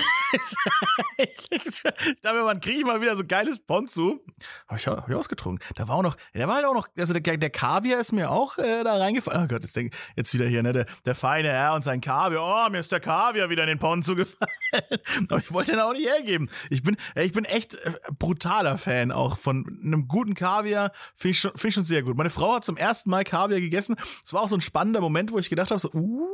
dachte, 2.22 2.42
man 2.42 2.60
kriege 2.60 2.78
ich 2.78 2.84
mal 2.84 3.00
wieder 3.00 3.14
so 3.14 3.22
geiles 3.26 3.60
Ponzu. 3.60 4.20
Habe 4.68 4.80
ich, 4.80 4.86
hab 4.86 5.08
ich 5.08 5.14
ausgetrunken. 5.14 5.66
Da 5.76 5.86
war 5.88 5.96
auch 5.96 6.02
noch, 6.02 6.16
der 6.34 6.48
war 6.48 6.56
halt 6.56 6.64
auch 6.64 6.74
noch, 6.74 6.88
also 6.98 7.14
der, 7.14 7.36
der 7.36 7.50
Kaviar 7.50 8.00
ist 8.00 8.12
mir 8.12 8.30
auch 8.30 8.58
äh, 8.58 8.82
da 8.82 8.96
reingefallen. 8.96 9.44
Oh 9.44 9.46
Gott, 9.46 9.62
jetzt, 9.62 9.76
denk, 9.76 9.94
jetzt 10.16 10.34
wieder 10.34 10.46
hier, 10.46 10.62
ne, 10.62 10.72
der, 10.72 10.86
der 11.04 11.14
feine 11.14 11.48
Herr 11.48 11.74
und 11.74 11.82
sein 11.82 12.00
Kaviar. 12.00 12.66
Oh, 12.66 12.70
mir 12.70 12.80
ist 12.80 12.90
der 12.90 13.00
Kaviar 13.00 13.50
wieder 13.50 13.62
in 13.62 13.68
den 13.68 13.78
Ponzu 13.78 14.16
gefallen. 14.16 14.50
Aber 15.28 15.38
ich 15.38 15.52
wollte 15.52 15.72
den 15.72 15.80
auch 15.80 15.92
nicht 15.92 16.08
hergeben. 16.08 16.50
Ich 16.70 16.82
bin, 16.82 16.96
ich 17.14 17.32
bin 17.32 17.44
echt 17.44 17.74
äh, 17.74 17.92
brutaler 18.18 18.78
Fan 18.78 19.12
auch 19.12 19.38
von 19.38 19.78
einem 19.82 20.08
guten 20.08 20.34
Kaviar. 20.34 20.92
Finde 21.14 21.30
ich, 21.30 21.40
schon, 21.40 21.52
find 21.52 21.66
ich 21.66 21.74
schon 21.74 21.84
sehr 21.84 22.02
gut. 22.02 22.16
Meine 22.16 22.30
Frau 22.30 22.54
hat 22.54 22.64
zum 22.64 22.76
ersten 22.76 23.10
Mal 23.10 23.24
Kaviar 23.24 23.60
gegessen. 23.60 23.96
Es 24.24 24.32
war 24.32 24.42
auch 24.42 24.48
so 24.48 24.56
ein 24.56 24.60
spannender 24.60 25.00
Moment, 25.00 25.30
wo 25.30 25.38
ich 25.38 25.48
gedacht 25.48 25.70
habe, 25.70 25.80
so, 25.80 25.90
uh, 25.92 26.28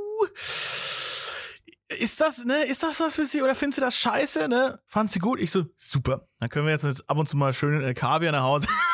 ist 1.98 2.20
das, 2.20 2.44
ne, 2.44 2.64
ist 2.64 2.82
das 2.82 3.00
was 3.00 3.14
für 3.14 3.24
sie 3.24 3.42
oder 3.42 3.54
findest 3.54 3.78
du 3.78 3.82
das 3.82 3.96
scheiße, 3.96 4.48
ne? 4.48 4.80
Fand 4.86 5.10
sie 5.10 5.18
gut? 5.18 5.40
Ich 5.40 5.50
so, 5.50 5.64
super. 5.76 6.28
Dann 6.38 6.48
können 6.48 6.66
wir 6.66 6.72
jetzt, 6.72 7.08
ab 7.08 7.16
und 7.16 7.28
zu 7.28 7.36
mal 7.36 7.52
schön 7.52 7.82
äh, 7.82 7.94
Kaviar 7.94 8.32
nach 8.32 8.42
Hause. 8.42 8.68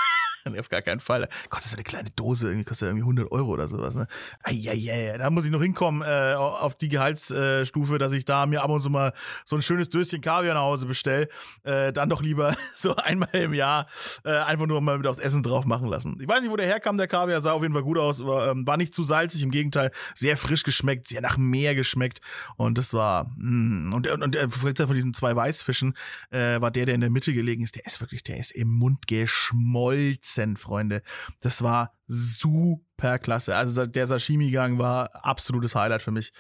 auf 0.57 0.69
gar 0.69 0.83
keinen 0.83 1.01
Fall. 1.01 1.29
Kostet 1.49 1.71
so 1.73 1.77
eine 1.77 1.85
kleine 1.85 2.11
Dose, 2.11 2.49
irgendwie 2.49 2.65
kostet 2.65 2.89
irgendwie 2.89 3.03
100 3.03 3.33
Euro 3.33 3.53
oder 3.53 3.69
sowas. 3.69 3.95
Ne? 3.95 4.07
Eieiei, 4.43 5.17
da 5.19 5.31
muss 5.31 5.45
ich 5.45 5.51
noch 5.51 5.63
hinkommen 5.63 6.03
äh, 6.03 6.35
auf 6.35 6.77
die 6.77 6.89
Gehaltsstufe, 6.89 7.99
dass 7.99 8.13
ich 8.13 8.25
da 8.25 8.47
mir 8.47 8.63
ab 8.63 8.71
und 8.71 8.81
zu 8.81 8.91
mal 8.91 9.13
so 9.45 9.57
ein 9.57 9.63
schönes 9.63 9.89
Döschen 9.89 10.21
Kaviar 10.21 10.55
nach 10.55 10.63
Hause 10.63 10.87
bestelle. 10.87 11.29
Äh, 11.65 11.93
dann 11.93 12.09
doch 12.09 12.23
lieber 12.23 12.57
so 12.75 12.97
einmal 12.97 13.29
im 13.33 13.55
Jahr 13.55 13.87
äh, 14.25 14.31
einfach 14.31 14.67
nur 14.67 14.81
mal 14.81 14.99
mit 14.99 15.07
aufs 15.07 15.19
Essen 15.19 15.43
drauf 15.43 15.65
machen 15.65 15.89
lassen. 15.89 16.17
Ich 16.21 16.29
weiß 16.29 16.41
nicht, 16.41 16.51
wo 16.51 16.57
der 16.57 16.67
herkam, 16.67 16.97
der 16.97 17.09
Kaviar, 17.09 17.41
sah 17.41 17.53
auf 17.53 17.63
jeden 17.63 17.75
Fall 17.75 17.83
gut 17.83 17.99
aus, 17.99 18.21
aber, 18.21 18.51
ähm, 18.51 18.67
war 18.67 18.77
nicht 18.77 18.95
zu 18.95 19.03
salzig, 19.03 19.43
im 19.43 19.51
Gegenteil, 19.51 19.91
sehr 20.15 20.37
frisch 20.37 20.63
geschmeckt, 20.63 21.09
sehr 21.09 21.21
nach 21.21 21.37
Meer 21.37 21.75
geschmeckt. 21.75 22.21
Und 22.57 22.79
das 22.79 22.95
war, 22.95 23.31
mh, 23.37 23.95
und, 23.95 24.07
und, 24.07 24.23
und 24.23 24.37
äh, 24.37 24.49
von 24.49 24.95
diesen 24.95 25.15
zwei 25.15 25.35
Weißfischen 25.35 25.95
äh, 26.31 26.61
war 26.61 26.71
der, 26.71 26.87
der 26.87 26.95
in 26.95 27.01
der 27.01 27.11
Mitte 27.11 27.33
gelegen 27.33 27.63
ist, 27.63 27.77
der 27.77 27.87
ist 27.87 28.01
wirklich, 28.01 28.23
der 28.23 28.39
ist 28.39 28.53
im 28.53 28.69
Mund 28.69 29.07
geschmolzen 29.07 30.38
Prozent, 30.39 30.59
Freunde. 30.59 31.03
Das 31.41 31.63
war 31.63 31.95
super 32.07 33.19
klasse. 33.19 33.57
Also 33.57 33.87
der 33.87 34.07
Sashimi-Gang 34.07 34.79
war 34.79 35.11
absolutes 35.25 35.75
Highlight 35.75 36.03
für 36.03 36.13
mich. 36.13 36.33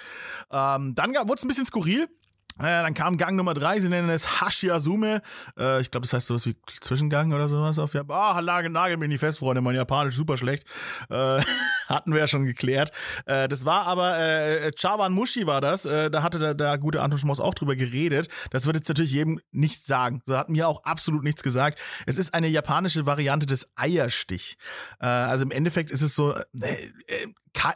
Ähm, 0.51 0.95
dann 0.95 1.15
wurde 1.15 1.35
es 1.35 1.45
ein 1.45 1.49
bisschen 1.49 1.67
skurril. 1.67 2.09
Äh, 2.59 2.83
dann 2.83 2.95
kam 2.95 3.17
Gang 3.17 3.37
Nummer 3.37 3.55
drei, 3.55 3.81
sie 3.81 3.89
nennen 3.89 4.09
es 4.11 4.41
Hashiasume. 4.41 5.23
Äh, 5.59 5.81
ich 5.81 5.91
glaube, 5.91 6.07
das 6.07 6.13
heißt 6.13 6.27
sowas 6.27 6.47
wie 6.47 6.57
Zwischengang 6.81 7.33
oder 7.33 7.49
sowas 7.49 7.79
auf 7.79 7.95
Japan. 7.95 8.37
Ah, 8.37 8.41
Lage, 8.41 8.71
nagel 8.71 8.97
mich 8.97 9.09
nicht 9.09 9.21
fest, 9.21 9.39
Freunde, 9.39 9.61
mein 9.61 9.75
Japanisch 9.75 10.17
super 10.17 10.37
schlecht. 10.37 10.65
Äh, 11.11 11.41
hatten 11.89 12.13
wir 12.13 12.21
ja 12.21 12.27
schon 12.27 12.45
geklärt. 12.45 12.91
Äh, 13.27 13.49
das 13.49 13.65
war 13.65 13.87
aber, 13.87 14.19
äh, 14.19 14.73
Chawan 14.77 15.13
Mushi 15.13 15.47
war 15.47 15.61
das. 15.61 15.85
Äh, 15.85 16.11
da 16.11 16.23
hatte 16.23 16.39
der, 16.39 16.55
der 16.55 16.79
gute 16.79 17.03
Anton 17.03 17.19
Schmaus 17.19 17.41
auch 17.41 17.55
drüber 17.55 17.77
geredet. 17.77 18.29
Das 18.51 18.67
wird 18.67 18.77
jetzt 18.77 18.89
natürlich 18.89 19.13
jedem 19.13 19.41
nichts 19.51 19.87
sagen. 19.87 20.23
So 20.27 20.37
hat 20.37 20.49
mir 20.49 20.69
auch 20.69 20.85
absolut 20.85 21.23
nichts 21.23 21.43
gesagt. 21.43 21.79
Es 22.07 22.19
ist 22.19 22.35
eine 22.35 22.49
japanische 22.49 23.07
Variante 23.07 23.47
des 23.47 23.71
Eierstich. 23.77 24.57
Äh, 25.01 25.07
also 25.07 25.45
im 25.45 25.51
Endeffekt 25.51 25.91
ist 25.91 26.03
es 26.03 26.15
so, 26.15 26.35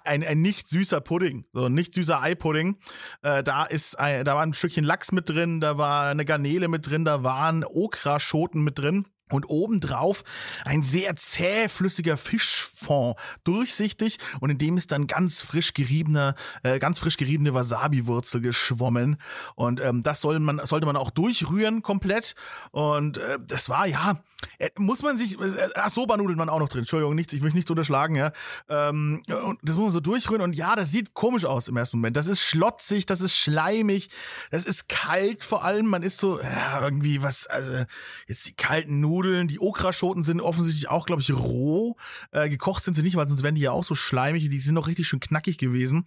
ein, 0.05 0.25
ein 0.25 0.41
nicht 0.41 0.69
süßer 0.69 1.01
Pudding, 1.01 1.45
so 1.53 1.67
ein 1.67 1.75
nicht 1.75 1.95
süßer 1.95 2.21
Eipudding. 2.23 2.79
Äh, 3.23 3.43
da 3.43 3.65
ist 3.65 3.99
ein, 3.99 4.25
da 4.25 4.35
war 4.35 4.43
ein 4.43 4.55
Stückchen 4.55 4.85
Lachs 4.85 5.13
mit 5.13 5.29
drin, 5.29 5.61
da 5.61 5.79
war 5.79 6.11
eine 6.11 6.25
Garnele 6.25 6.69
mit 6.69 6.89
drin, 6.89 7.05
da 7.05 7.23
waren 7.23 7.65
Okraschoten 7.65 8.63
mit 8.63 8.79
drin 8.79 9.07
und 9.33 9.49
obendrauf 9.49 10.25
ein 10.64 10.83
sehr 10.83 11.16
zähflüssiger 11.16 12.16
Fischfond, 12.16 13.16
durchsichtig. 13.45 14.18
Und 14.40 14.51
in 14.51 14.59
dem 14.59 14.77
ist 14.77 14.92
dann 14.92 15.07
ganz 15.07 15.42
frisch 15.42 15.75
geriebener, 15.75 16.35
äh, 16.62 16.79
ganz 16.79 16.99
frisch 16.99 17.16
geriebene 17.16 17.55
Wasabi-Wurzel 17.55 18.40
geschwommen. 18.40 19.16
Und 19.55 19.81
ähm, 19.81 20.03
das 20.03 20.21
soll 20.21 20.38
man, 20.40 20.61
sollte 20.64 20.87
man 20.87 20.97
auch 20.97 21.11
durchrühren 21.11 21.83
komplett. 21.83 22.35
Und 22.71 23.18
äh, 23.18 23.38
das 23.47 23.68
war 23.68 23.87
ja, 23.87 24.21
äh, 24.59 24.71
muss 24.77 25.03
man 25.03 25.16
sich, 25.16 25.40
äh, 25.40 25.68
ach 25.75 25.90
Soba-Nudeln 25.90 26.38
waren 26.38 26.49
auch 26.49 26.59
noch 26.59 26.68
drin, 26.68 26.81
Entschuldigung, 26.81 27.14
nichts, 27.14 27.33
ich 27.33 27.42
will 27.42 27.53
nichts 27.53 27.71
unterschlagen, 27.71 28.16
ja, 28.16 28.33
ähm, 28.68 29.23
und 29.47 29.59
das 29.62 29.77
muss 29.77 29.87
man 29.87 29.92
so 29.92 30.01
durchrühren. 30.01 30.42
Und 30.42 30.55
ja, 30.55 30.77
das 30.77 30.90
sieht 30.90 31.14
komisch 31.14 31.45
aus 31.45 31.68
im 31.68 31.77
ersten 31.77 31.99
Moment, 31.99 32.16
das 32.16 32.27
ist 32.27 32.42
schlotzig, 32.42 33.07
das 33.07 33.21
ist 33.21 33.37
schleimig, 33.37 34.09
das 34.51 34.64
ist 34.64 34.88
kalt 34.88 35.45
vor 35.45 35.64
allem, 35.64 35.87
man 35.87 36.03
ist 36.03 36.18
so, 36.18 36.40
ja, 36.40 36.81
irgendwie 36.83 37.23
was, 37.23 37.47
also 37.47 37.85
jetzt 38.27 38.47
die 38.47 38.55
kalten 38.55 39.01
Nudeln 39.01 39.22
Nudeln. 39.23 39.49
Die 39.49 39.61
Okraschoten 39.61 40.23
sind 40.23 40.41
offensichtlich 40.41 40.89
auch, 40.89 41.07
glaube 41.07 41.23
ich, 41.23 41.33
roh. 41.33 41.97
Äh, 42.33 42.49
gekocht 42.49 42.83
sind 42.83 42.95
sie 42.95 43.03
nicht, 43.03 43.17
weil 43.17 43.29
sonst 43.29 43.43
wären 43.43 43.55
die 43.55 43.61
ja 43.61 43.71
auch 43.71 43.85
so 43.85 43.95
schleimig. 43.95 44.49
Die 44.49 44.59
sind 44.59 44.75
noch 44.75 44.89
richtig 44.89 45.07
schön 45.07 45.21
knackig 45.21 45.59
gewesen. 45.59 46.07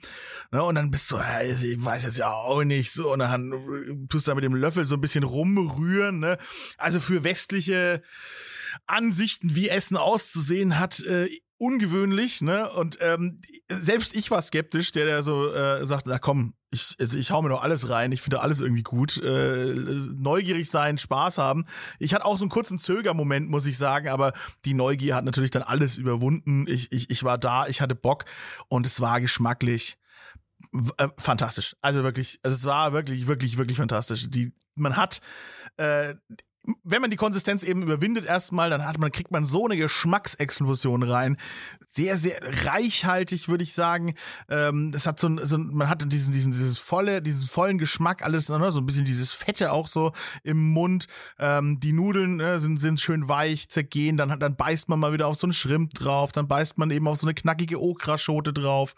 Ne? 0.51 0.63
Und 0.63 0.75
dann 0.75 0.91
bist 0.91 1.11
du, 1.11 1.17
äh, 1.17 1.51
ich 1.51 1.83
weiß 1.83 2.03
jetzt 2.03 2.17
ja 2.17 2.31
auch 2.31 2.63
nicht 2.63 2.91
so. 2.91 3.13
Und 3.13 3.19
dann 3.19 4.07
tust 4.09 4.27
du 4.27 4.31
da 4.31 4.35
mit 4.35 4.43
dem 4.43 4.55
Löffel 4.55 4.85
so 4.85 4.95
ein 4.95 5.01
bisschen 5.01 5.23
rumrühren. 5.23 6.19
Ne? 6.19 6.37
Also 6.77 6.99
für 6.99 7.23
westliche 7.23 8.01
Ansichten, 8.87 9.55
wie 9.55 9.69
Essen 9.69 9.97
auszusehen 9.97 10.79
hat, 10.79 10.99
äh, 11.03 11.29
ungewöhnlich, 11.57 12.41
ne? 12.41 12.69
Und 12.71 12.97
ähm, 13.01 13.39
selbst 13.69 14.15
ich 14.15 14.29
war 14.31 14.41
skeptisch, 14.41 14.91
der 14.91 15.05
der 15.05 15.23
so 15.23 15.51
äh, 15.53 15.85
sagt, 15.85 16.07
na 16.07 16.19
komm, 16.19 16.53
ich, 16.71 16.95
also 16.99 17.17
ich 17.17 17.31
hau 17.31 17.41
mir 17.41 17.49
doch 17.49 17.63
alles 17.63 17.89
rein, 17.89 18.11
ich 18.11 18.21
finde 18.21 18.41
alles 18.41 18.59
irgendwie 18.59 18.83
gut. 18.83 19.17
Äh, 19.23 19.73
neugierig 20.15 20.69
sein, 20.69 20.97
Spaß 20.97 21.37
haben. 21.37 21.65
Ich 21.99 22.13
hatte 22.13 22.25
auch 22.25 22.37
so 22.37 22.43
einen 22.43 22.49
kurzen 22.49 22.79
Zögermoment, 22.79 23.49
muss 23.49 23.67
ich 23.67 23.77
sagen, 23.77 24.09
aber 24.09 24.33
die 24.65 24.73
Neugier 24.73 25.15
hat 25.15 25.25
natürlich 25.25 25.51
dann 25.51 25.63
alles 25.63 25.97
überwunden. 25.97 26.65
Ich, 26.67 26.91
ich, 26.91 27.09
ich 27.09 27.23
war 27.23 27.37
da, 27.37 27.67
ich 27.67 27.81
hatte 27.81 27.95
Bock 27.95 28.25
und 28.67 28.85
es 28.85 28.99
war 28.99 29.21
geschmacklich 29.21 29.97
äh, 30.97 31.07
fantastisch. 31.17 31.75
Also 31.81 32.03
wirklich, 32.03 32.39
also 32.43 32.55
es 32.55 32.65
war 32.65 32.93
wirklich, 32.93 33.27
wirklich, 33.27 33.57
wirklich 33.57 33.77
fantastisch. 33.77 34.29
Die, 34.29 34.53
man 34.75 34.97
hat 34.97 35.21
äh, 35.77 36.15
wenn 36.83 37.01
man 37.01 37.11
die 37.11 37.17
Konsistenz 37.17 37.63
eben 37.63 37.83
überwindet 37.83 38.25
erstmal, 38.25 38.69
dann 38.69 38.85
hat 38.85 38.97
man, 38.97 39.11
kriegt 39.11 39.31
man 39.31 39.45
so 39.45 39.65
eine 39.65 39.77
Geschmacksexplosion 39.77 41.03
rein. 41.03 41.37
Sehr, 41.87 42.17
sehr 42.17 42.39
reichhaltig, 42.65 43.47
würde 43.47 43.63
ich 43.63 43.73
sagen. 43.73 44.15
Ähm, 44.49 44.91
das 44.91 45.05
hat 45.05 45.19
so, 45.19 45.29
so 45.45 45.57
man 45.57 45.89
hat 45.89 46.03
diesen, 46.11 46.33
diesen, 46.33 46.51
dieses 46.51 46.77
volle, 46.77 47.21
diesen 47.21 47.47
vollen 47.47 47.77
Geschmack, 47.77 48.23
alles, 48.23 48.49
ne, 48.49 48.71
so 48.71 48.79
ein 48.79 48.85
bisschen 48.85 49.05
dieses 49.05 49.31
Fette 49.31 49.71
auch 49.71 49.87
so 49.87 50.11
im 50.43 50.71
Mund. 50.71 51.07
Ähm, 51.39 51.79
die 51.79 51.93
Nudeln 51.93 52.37
ne, 52.37 52.59
sind, 52.59 52.77
sind 52.77 52.99
schön 52.99 53.27
weich, 53.29 53.69
zergehen, 53.69 54.17
dann, 54.17 54.39
dann 54.39 54.55
beißt 54.55 54.89
man 54.89 54.99
mal 54.99 55.13
wieder 55.13 55.27
auf 55.27 55.37
so 55.37 55.47
einen 55.47 55.53
Schrimp 55.53 55.93
drauf, 55.93 56.31
dann 56.31 56.47
beißt 56.47 56.77
man 56.77 56.91
eben 56.91 57.07
auf 57.07 57.17
so 57.17 57.27
eine 57.27 57.33
knackige 57.33 57.79
Okraschote 57.79 58.53
drauf. 58.53 58.95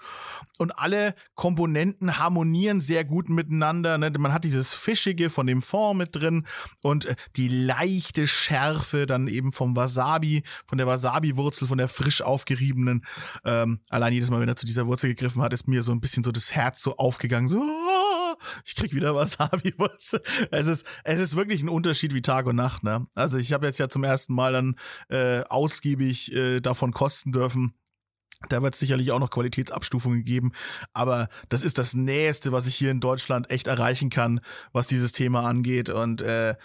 Und 0.57 0.77
alle 0.79 1.15
Komponenten 1.35 2.17
harmonieren 2.17 2.81
sehr 2.81 3.03
gut 3.03 3.29
miteinander. 3.29 3.97
Ne? 3.97 4.11
Man 4.17 4.33
hat 4.33 4.43
dieses 4.43 4.73
Fischige 4.73 5.29
von 5.29 5.47
dem 5.47 5.61
Fond 5.61 5.97
mit 5.97 6.15
drin 6.15 6.45
und 6.81 7.05
äh, 7.05 7.15
die 7.35 7.56
leichte 7.65 8.27
Schärfe 8.27 9.05
dann 9.05 9.27
eben 9.27 9.51
vom 9.51 9.75
Wasabi, 9.75 10.43
von 10.65 10.77
der 10.77 10.87
Wasabi-Wurzel, 10.87 11.67
von 11.67 11.77
der 11.77 11.87
frisch 11.87 12.21
aufgeriebenen. 12.21 13.05
Ähm, 13.45 13.79
allein 13.89 14.13
jedes 14.13 14.29
Mal, 14.29 14.39
wenn 14.39 14.49
er 14.49 14.55
zu 14.55 14.65
dieser 14.65 14.87
Wurzel 14.87 15.09
gegriffen 15.09 15.41
hat, 15.41 15.53
ist 15.53 15.67
mir 15.67 15.83
so 15.83 15.91
ein 15.91 16.01
bisschen 16.01 16.23
so 16.23 16.31
das 16.31 16.53
Herz 16.53 16.81
so 16.81 16.97
aufgegangen. 16.97 17.47
So, 17.47 17.59
oh, 17.59 18.35
ich 18.65 18.75
krieg 18.75 18.93
wieder 18.93 19.15
Wasabi-Wurzel. 19.15 20.21
Es 20.51 20.67
ist, 20.67 20.85
es 21.03 21.19
ist 21.19 21.35
wirklich 21.35 21.61
ein 21.61 21.69
Unterschied 21.69 22.13
wie 22.13 22.21
Tag 22.21 22.45
und 22.45 22.55
Nacht. 22.55 22.83
Ne? 22.83 23.07
Also 23.15 23.37
ich 23.37 23.53
habe 23.53 23.65
jetzt 23.65 23.79
ja 23.79 23.89
zum 23.89 24.03
ersten 24.03 24.33
Mal 24.33 24.53
dann 24.53 24.75
äh, 25.09 25.43
ausgiebig 25.43 26.33
äh, 26.33 26.59
davon 26.61 26.91
kosten 26.91 27.31
dürfen. 27.31 27.73
Da 28.49 28.61
wird 28.61 28.75
es 28.75 28.79
sicherlich 28.79 29.11
auch 29.11 29.19
noch 29.19 29.31
Qualitätsabstufungen 29.31 30.23
geben, 30.23 30.51
aber 30.93 31.27
das 31.49 31.63
ist 31.63 31.79
das 31.79 31.95
Nächste, 31.95 32.51
was 32.51 32.67
ich 32.67 32.75
hier 32.75 32.91
in 32.91 32.99
Deutschland 32.99 33.49
echt 33.49 33.65
erreichen 33.65 34.11
kann, 34.11 34.41
was 34.71 34.85
dieses 34.85 35.11
Thema 35.11 35.43
angeht. 35.43 35.89
Und 35.89 36.21
äh, 36.21 36.55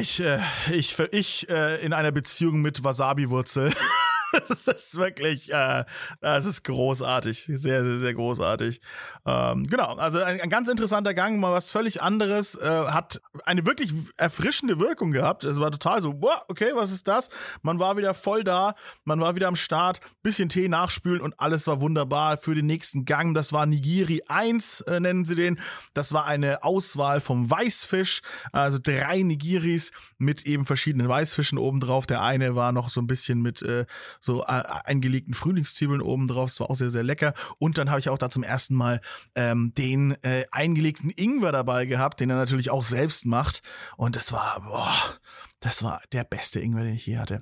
ich, 0.00 0.20
äh, 0.20 0.38
ich, 0.72 0.98
ich 1.12 1.48
äh, 1.48 1.84
in 1.84 1.92
einer 1.92 2.12
Beziehung 2.12 2.60
mit 2.62 2.82
Wasabi-Wurzel. 2.84 3.72
das 4.48 4.66
ist 4.66 4.96
wirklich, 4.96 5.52
äh, 5.52 5.84
das 6.20 6.46
ist 6.46 6.64
großartig. 6.64 7.44
Sehr, 7.54 7.84
sehr, 7.84 7.98
sehr 7.98 8.14
großartig. 8.14 8.80
Ähm, 9.26 9.64
genau, 9.64 9.94
also 9.96 10.22
ein, 10.22 10.40
ein, 10.40 10.50
ganz 10.50 10.68
interessanter 10.68 11.14
Gang, 11.14 11.40
mal 11.40 11.52
was 11.52 11.70
völlig 11.70 12.02
anderes. 12.02 12.54
Äh, 12.56 12.68
hat 12.68 13.20
eine 13.44 13.66
wirklich 13.66 13.92
erfrischende 14.16 14.78
Wirkung 14.78 15.10
gehabt. 15.12 15.44
Es 15.44 15.60
war 15.60 15.70
total 15.70 16.02
so, 16.02 16.14
boah, 16.14 16.44
okay, 16.48 16.72
was 16.74 16.90
ist 16.90 17.08
das? 17.08 17.28
Man 17.62 17.78
war 17.78 17.96
wieder 17.96 18.14
voll 18.14 18.44
da, 18.44 18.74
man 19.04 19.20
war 19.20 19.34
wieder 19.34 19.48
am 19.48 19.56
Start, 19.56 20.00
bisschen 20.22 20.48
Tee 20.48 20.68
nachspülen 20.68 21.20
und 21.20 21.38
alles 21.40 21.66
war 21.66 21.80
wunderbar 21.80 22.36
für 22.36 22.54
den 22.54 22.66
nächsten 22.66 23.04
Gang. 23.04 23.34
Das 23.34 23.52
war 23.52 23.66
Nigiri 23.66 24.22
1, 24.28 24.82
äh, 24.82 25.00
nennen 25.00 25.24
sie 25.24 25.34
den. 25.34 25.58
Das 25.94 26.12
war 26.12 26.26
eine 26.26 26.62
Auswahl 26.62 27.20
vom 27.20 27.50
Weißfisch, 27.50 28.22
also 28.52 28.78
drei 28.82 29.22
Nigiris 29.22 29.92
mit 30.18 30.46
eben 30.46 30.66
verschiedenen 30.66 31.08
Weißfischen 31.08 31.58
obendrauf. 31.58 32.06
Der 32.06 32.22
eine 32.22 32.54
war 32.54 32.72
noch 32.72 32.90
so 32.90 33.00
ein 33.00 33.06
bisschen 33.06 33.40
mit 33.42 33.62
äh, 33.62 33.86
so 34.26 34.42
äh, 34.42 34.62
eingelegten 34.84 35.32
Frühlingszwiebeln 35.32 36.02
oben 36.02 36.26
drauf. 36.26 36.50
Das 36.50 36.60
war 36.60 36.70
auch 36.70 36.76
sehr, 36.76 36.90
sehr 36.90 37.02
lecker. 37.02 37.32
Und 37.58 37.78
dann 37.78 37.90
habe 37.90 38.00
ich 38.00 38.10
auch 38.10 38.18
da 38.18 38.28
zum 38.28 38.42
ersten 38.42 38.74
Mal 38.74 39.00
ähm, 39.34 39.72
den 39.74 40.22
äh, 40.22 40.44
eingelegten 40.50 41.10
Ingwer 41.10 41.52
dabei 41.52 41.86
gehabt, 41.86 42.20
den 42.20 42.30
er 42.30 42.36
natürlich 42.36 42.70
auch 42.70 42.82
selbst 42.82 43.24
macht. 43.24 43.62
Und 43.96 44.16
das 44.16 44.32
war, 44.32 44.60
boah, 44.62 45.18
das 45.60 45.82
war 45.82 46.02
der 46.12 46.24
beste 46.24 46.60
Ingwer, 46.60 46.84
den 46.84 46.94
ich 46.94 47.06
je 47.06 47.18
hatte. 47.18 47.40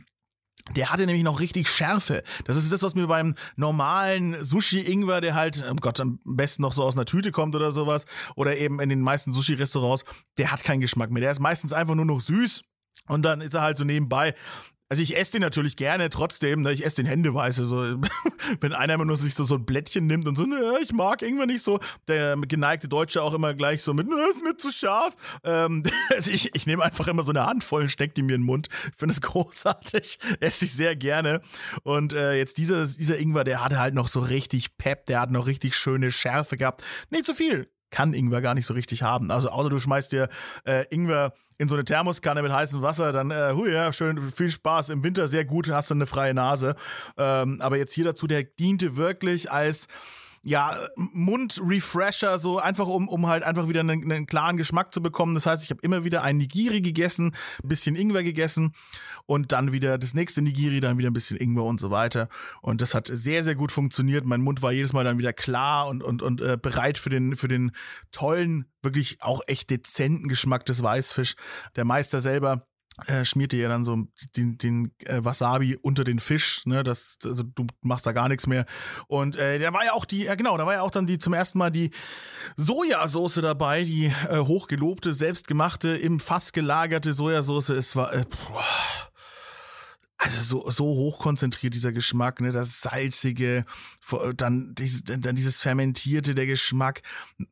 Der 0.77 0.90
hatte 0.90 1.05
nämlich 1.05 1.25
noch 1.25 1.40
richtig 1.40 1.68
Schärfe. 1.68 2.23
Das 2.47 2.57
ist 2.57 2.73
das, 2.73 2.83
was 2.83 2.94
mir 2.94 3.07
beim 3.07 3.35
normalen 3.57 4.42
Sushi-Ingwer, 4.42 5.20
der 5.20 5.35
halt, 5.35 5.62
oh 5.70 5.75
Gott, 5.75 6.01
am 6.01 6.20
besten 6.25 6.62
noch 6.62 6.73
so 6.73 6.83
aus 6.83 6.94
einer 6.94 7.05
Tüte 7.05 7.33
kommt 7.33 7.55
oder 7.55 7.70
sowas, 7.70 8.07
oder 8.35 8.57
eben 8.57 8.81
in 8.81 8.88
den 8.88 9.01
meisten 9.01 9.33
Sushi-Restaurants, 9.33 10.05
der 10.38 10.51
hat 10.53 10.64
keinen 10.64 10.81
Geschmack 10.81 11.11
mehr. 11.11 11.20
Der 11.20 11.33
ist 11.33 11.40
meistens 11.40 11.75
einfach 11.75 11.94
nur 11.94 12.07
noch 12.07 12.20
süß. 12.20 12.62
Und 13.09 13.23
dann 13.23 13.42
ist 13.42 13.55
er 13.55 13.61
halt 13.61 13.77
so 13.77 13.85
nebenbei. 13.85 14.35
Also 14.90 15.03
ich 15.03 15.16
esse 15.16 15.33
den 15.33 15.40
natürlich 15.40 15.77
gerne 15.77 16.11
trotzdem, 16.11 16.62
ne? 16.62 16.73
ich 16.73 16.85
esse 16.85 16.97
den 16.97 17.07
händeweise. 17.07 17.66
So, 17.66 17.83
wenn 18.61 18.73
einer 18.75 18.94
immer 18.94 19.07
nur 19.07 19.16
sich 19.16 19.35
so, 19.35 19.44
so 19.44 19.55
ein 19.55 19.64
Blättchen 19.64 20.07
nimmt 20.07 20.29
und 20.29 20.37
so, 20.37 20.44
ne, 20.44 20.79
ich 20.83 20.92
mag 20.92 21.23
irgendwann 21.23 21.49
nicht 21.49 21.62
so, 21.62 21.81
der 22.07 22.37
geneigte 22.37 22.87
Deutsche 22.87 23.23
auch 23.23 23.33
immer 23.33 23.55
gleich 23.55 23.83
so 23.83 23.94
mit, 23.94 24.09
ne, 24.09 24.14
ist 24.29 24.42
mir 24.42 24.57
zu 24.57 24.70
scharf. 24.70 25.14
Ähm, 25.42 25.85
also 26.11 26.31
ich, 26.31 26.55
ich 26.55 26.66
nehme 26.66 26.85
einfach 26.85 27.09
immer 27.09 27.23
so 27.23 27.33
eine 27.33 27.47
Handvoll 27.47 27.83
und 27.83 27.88
stecke 27.88 28.14
die 28.14 28.23
mir 28.23 28.35
in 28.35 28.42
den 28.42 28.47
Mund. 28.47 28.68
Ich 28.90 28.99
finde 28.99 29.14
es 29.14 29.20
großartig, 29.23 30.18
esse 30.40 30.64
ich 30.66 30.73
sehr 30.73 30.97
gerne. 30.97 31.40
Und 31.83 32.12
äh, 32.12 32.35
jetzt 32.35 32.59
dieser, 32.59 32.87
dieser 32.87 33.18
Ingwer, 33.18 33.44
der 33.44 33.64
hatte 33.64 33.81
halt 33.81 33.94
noch 33.94 34.09
so 34.09 34.20
richtig 34.20 34.77
Pep, 34.77 35.07
der 35.07 35.20
hat 35.20 35.31
noch 35.31 35.47
richtig 35.47 35.77
schöne 35.77 36.12
Schärfe 36.12 36.59
gehabt. 36.59 36.85
Nicht 37.11 37.25
zu 37.25 37.35
viel, 37.35 37.70
kann 37.94 38.12
Ingwer 38.12 38.42
gar 38.42 38.54
nicht 38.54 38.66
so 38.66 38.74
richtig 38.74 39.04
haben. 39.04 39.30
Also 39.30 39.50
außer 39.50 39.70
du 39.70 39.78
schmeißt 39.78 40.11
dir 40.11 40.28
äh, 40.64 40.85
Ingwer 40.90 41.33
in 41.59 41.68
so 41.68 41.76
eine 41.76 41.85
Thermoskanne 41.85 42.42
mit 42.42 42.52
heißem 42.52 42.83
Wasser, 42.83 43.12
dann 43.12 43.30
äh, 43.30 43.52
hui, 43.54 43.72
ja, 43.72 43.92
schön, 43.92 44.33
viel 44.33 44.50
Spaß. 44.50 44.88
Im 44.90 45.04
Winter 45.04 45.28
sehr 45.28 45.44
gut, 45.44 45.70
hast 45.70 45.90
du 45.90 45.94
eine 45.94 46.07
freie 46.07 46.35
Nase. 46.35 46.74
Ähm, 47.16 47.61
aber 47.61 47.76
jetzt 47.76 47.92
hier 47.92 48.04
dazu, 48.04 48.26
der 48.26 48.42
diente 48.42 48.96
wirklich 48.96 49.52
als 49.52 49.87
ja, 50.44 50.78
Mundrefresher, 50.96 52.38
so 52.38 52.59
einfach 52.59 52.87
um, 52.87 53.09
um 53.09 53.26
halt 53.26 53.42
einfach 53.42 53.68
wieder 53.68 53.80
einen, 53.80 54.11
einen 54.11 54.26
klaren 54.26 54.57
Geschmack 54.57 54.92
zu 54.92 55.02
bekommen. 55.02 55.35
Das 55.35 55.46
heißt, 55.46 55.62
ich 55.62 55.70
habe 55.70 55.80
immer 55.83 56.04
wieder 56.04 56.22
ein 56.22 56.37
Nigiri 56.37 56.83
gegessen, 56.83 57.35
ein 57.62 57.68
bisschen 57.68 57.96
Ingwer 57.96 58.22
gegessen 58.22 58.72
und 59.26 59.52
dann 59.52 59.72
wieder 59.72 59.96
das 59.98 60.14
nächste 60.14 60.42
Nigiri, 60.42 60.80
dann 60.80 60.98
wieder 60.98 61.11
ein 61.11 61.14
bisschen 61.14 61.38
Ingwer 61.38 61.64
und 61.64 61.80
so 61.80 61.90
weiter. 61.90 62.28
Und 62.61 62.80
das 62.80 62.94
hat 62.94 63.09
sehr, 63.11 63.42
sehr 63.42 63.54
gut 63.54 63.72
funktioniert. 63.72 64.26
Mein 64.26 64.42
Mund 64.42 64.61
war 64.61 64.72
jedes 64.72 64.92
Mal 64.92 65.04
dann 65.04 65.18
wieder 65.18 65.33
klar 65.33 65.88
und, 65.88 66.02
und, 66.02 66.22
und 66.22 66.40
äh, 66.42 66.59
bereit 66.61 66.98
für 66.98 67.11
den, 67.11 67.37
für 67.37 67.48
den 67.48 67.72
tollen, 68.12 68.66
wirklich 68.83 69.18
auch 69.20 69.40
echt 69.46 69.70
dezenten 69.70 70.28
Geschmack 70.28 70.66
des 70.66 70.83
Weißfisch. 70.83 71.37
Der 71.76 71.85
Meister 71.85 72.20
selber 72.20 72.66
äh, 73.07 73.24
schmierte 73.24 73.57
ja 73.57 73.68
dann 73.68 73.85
so 73.85 74.07
den, 74.37 74.57
den 74.59 74.92
äh, 75.00 75.24
Wasabi 75.24 75.76
unter 75.76 76.04
den 76.04 76.18
Fisch, 76.18 76.64
ne, 76.64 76.85
das, 76.85 77.18
also 77.24 77.42
du 77.42 77.66
machst 77.80 78.07
da 78.07 78.12
gar 78.12 78.28
nichts 78.28 78.46
mehr. 78.46 78.66
Und 79.09 79.37
äh, 79.37 79.59
da 79.59 79.72
war 79.72 79.85
ja 79.85 79.92
auch 79.92 80.04
die, 80.04 80.24
ja 80.24 80.35
genau, 80.35 80.57
da 80.57 80.66
war 80.66 80.74
ja 80.74 80.83
auch 80.83 80.90
dann 80.90 81.07
die 81.07 81.18
zum 81.18 81.33
ersten 81.33 81.59
Mal 81.59 81.70
die 81.70 81.90
Sojasauce 82.57 83.40
dabei, 83.42 83.85
die 83.85 84.12
äh, 84.28 84.38
hochgelobte, 84.38 85.12
selbstgemachte, 85.12 85.88
im 85.96 86.20
Fass 86.20 86.52
gelagerte 86.52 87.14
Sojasauce. 87.14 87.70
Es 87.70 87.96
war, 87.96 88.14
äh, 88.14 88.24
boah 88.24 88.64
also 90.16 90.40
so, 90.40 90.70
so 90.70 90.85
hoch 90.85 91.18
konzentriert 91.18 91.74
dieser 91.74 91.92
Geschmack, 91.92 92.40
ne, 92.40 92.53
das 92.53 92.81
salzige, 92.81 93.64
dann, 94.37 94.74
dieses, 94.74 95.05
dann 95.05 95.35
dieses 95.35 95.59
fermentierte, 95.59 96.35
der 96.35 96.46
Geschmack. 96.46 97.03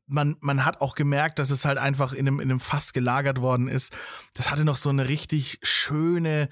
Man, 0.07 0.37
man 0.41 0.65
hat 0.65 0.81
auch 0.81 0.95
gemerkt, 0.95 1.39
dass 1.39 1.51
es 1.51 1.65
halt 1.65 1.79
einfach 1.79 2.13
in 2.13 2.27
einem, 2.27 2.41
in 2.41 2.51
einem 2.51 2.61
Fass 2.61 2.93
gelagert 2.93 3.41
worden 3.41 3.69
ist. 3.69 3.93
Das 4.35 4.51
hatte 4.51 4.65
noch 4.65 4.77
so 4.77 4.91
eine 4.91 5.09
richtig 5.09 5.59
schöne, 5.63 6.49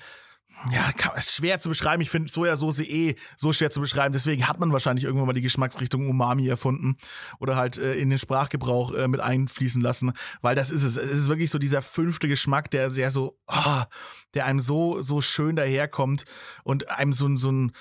ja, 0.70 0.92
ist 1.16 1.32
schwer 1.32 1.58
zu 1.58 1.68
beschreiben. 1.68 2.02
Ich 2.02 2.10
finde 2.10 2.30
Sojasauce 2.30 2.80
eh 2.80 3.16
so 3.36 3.52
schwer 3.52 3.70
zu 3.70 3.80
beschreiben. 3.80 4.12
Deswegen 4.12 4.46
hat 4.46 4.60
man 4.60 4.72
wahrscheinlich 4.72 5.04
irgendwann 5.04 5.26
mal 5.26 5.32
die 5.32 5.40
Geschmacksrichtung 5.40 6.08
Umami 6.08 6.46
erfunden 6.48 6.96
oder 7.38 7.56
halt 7.56 7.78
äh, 7.78 7.94
in 7.94 8.10
den 8.10 8.18
Sprachgebrauch 8.18 8.92
äh, 8.92 9.08
mit 9.08 9.20
einfließen 9.20 9.80
lassen, 9.80 10.12
weil 10.42 10.54
das 10.54 10.70
ist 10.70 10.82
es. 10.82 10.96
Es 10.96 11.10
ist 11.10 11.28
wirklich 11.28 11.50
so 11.50 11.58
dieser 11.58 11.82
fünfte 11.82 12.28
Geschmack, 12.28 12.70
der, 12.70 12.90
der 12.90 13.10
so, 13.10 13.38
oh, 13.46 13.82
der 14.34 14.46
einem 14.46 14.60
so, 14.60 15.02
so 15.02 15.20
schön 15.20 15.56
daherkommt 15.56 16.24
und 16.62 16.90
einem 16.90 17.12
so, 17.12 17.34
so 17.36 17.50
ein 17.50 17.72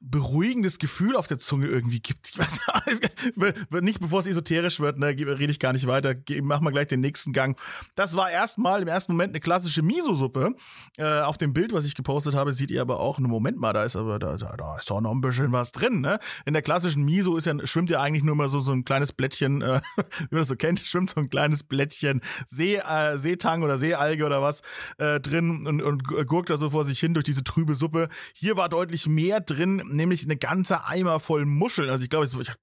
beruhigendes 0.00 0.78
Gefühl 0.78 1.16
auf 1.16 1.26
der 1.26 1.38
Zunge 1.38 1.66
irgendwie 1.66 2.00
gibt. 2.00 2.28
Ich 2.28 2.38
weiß 2.38 2.60
nicht, 3.82 4.00
bevor 4.00 4.20
es 4.20 4.26
esoterisch 4.26 4.78
wird, 4.78 4.98
ne, 4.98 5.08
rede 5.08 5.50
ich 5.50 5.58
gar 5.58 5.72
nicht 5.72 5.86
weiter. 5.86 6.14
Mach 6.42 6.60
mal 6.60 6.70
gleich 6.70 6.86
den 6.86 7.00
nächsten 7.00 7.32
Gang. 7.32 7.58
Das 7.94 8.14
war 8.14 8.30
erstmal 8.30 8.82
im 8.82 8.88
ersten 8.88 9.12
Moment 9.12 9.32
eine 9.32 9.40
klassische 9.40 9.82
Miso-Suppe. 9.82 10.54
Äh, 10.98 11.20
auf 11.20 11.38
dem 11.38 11.52
Bild, 11.52 11.72
was 11.72 11.84
ich 11.84 11.94
gepostet 11.94 12.34
habe, 12.34 12.52
seht 12.52 12.70
ihr 12.70 12.82
aber 12.82 13.00
auch, 13.00 13.18
einen 13.18 13.28
Moment 13.28 13.58
mal, 13.58 13.72
da 13.72 13.84
ist 13.84 13.96
aber 13.96 14.18
da, 14.18 14.36
da 14.36 14.78
ist 14.78 14.90
doch 14.90 15.00
noch 15.00 15.12
ein 15.12 15.20
bisschen 15.20 15.52
was 15.52 15.72
drin, 15.72 16.00
ne? 16.00 16.18
In 16.44 16.52
der 16.52 16.62
klassischen 16.62 17.04
Miso 17.04 17.36
ist 17.36 17.46
ja, 17.46 17.54
schwimmt 17.66 17.88
ja 17.90 18.00
eigentlich 18.00 18.22
nur 18.22 18.36
mal 18.36 18.48
so, 18.48 18.60
so 18.60 18.72
ein 18.72 18.84
kleines 18.84 19.12
Blättchen, 19.12 19.62
äh, 19.62 19.80
wie 19.96 20.26
man 20.30 20.40
das 20.40 20.48
so 20.48 20.56
kennt, 20.56 20.80
schwimmt 20.80 21.10
so 21.10 21.20
ein 21.20 21.30
kleines 21.30 21.62
Blättchen 21.62 22.20
See, 22.46 22.76
äh, 22.76 23.18
Seetang 23.18 23.62
oder 23.62 23.78
Seealge 23.78 24.26
oder 24.26 24.42
was 24.42 24.62
äh, 24.98 25.20
drin 25.20 25.66
und, 25.66 25.80
und 25.80 26.04
gurkt 26.26 26.50
da 26.50 26.56
so 26.56 26.70
vor 26.70 26.84
sich 26.84 27.00
hin 27.00 27.14
durch 27.14 27.24
diese 27.24 27.44
trübe 27.44 27.74
Suppe. 27.74 28.08
Hier 28.34 28.56
war 28.56 28.68
deutlich 28.68 29.06
mehr 29.06 29.40
drin, 29.40 29.82
nämlich 29.88 30.24
eine 30.24 30.36
ganze 30.36 30.84
Eimer 30.84 31.20
voll 31.20 31.46
Muscheln. 31.46 31.90
Also 31.90 32.04
ich 32.04 32.10
glaube, 32.10 32.26
ich 32.26 32.32
habe 32.34 32.58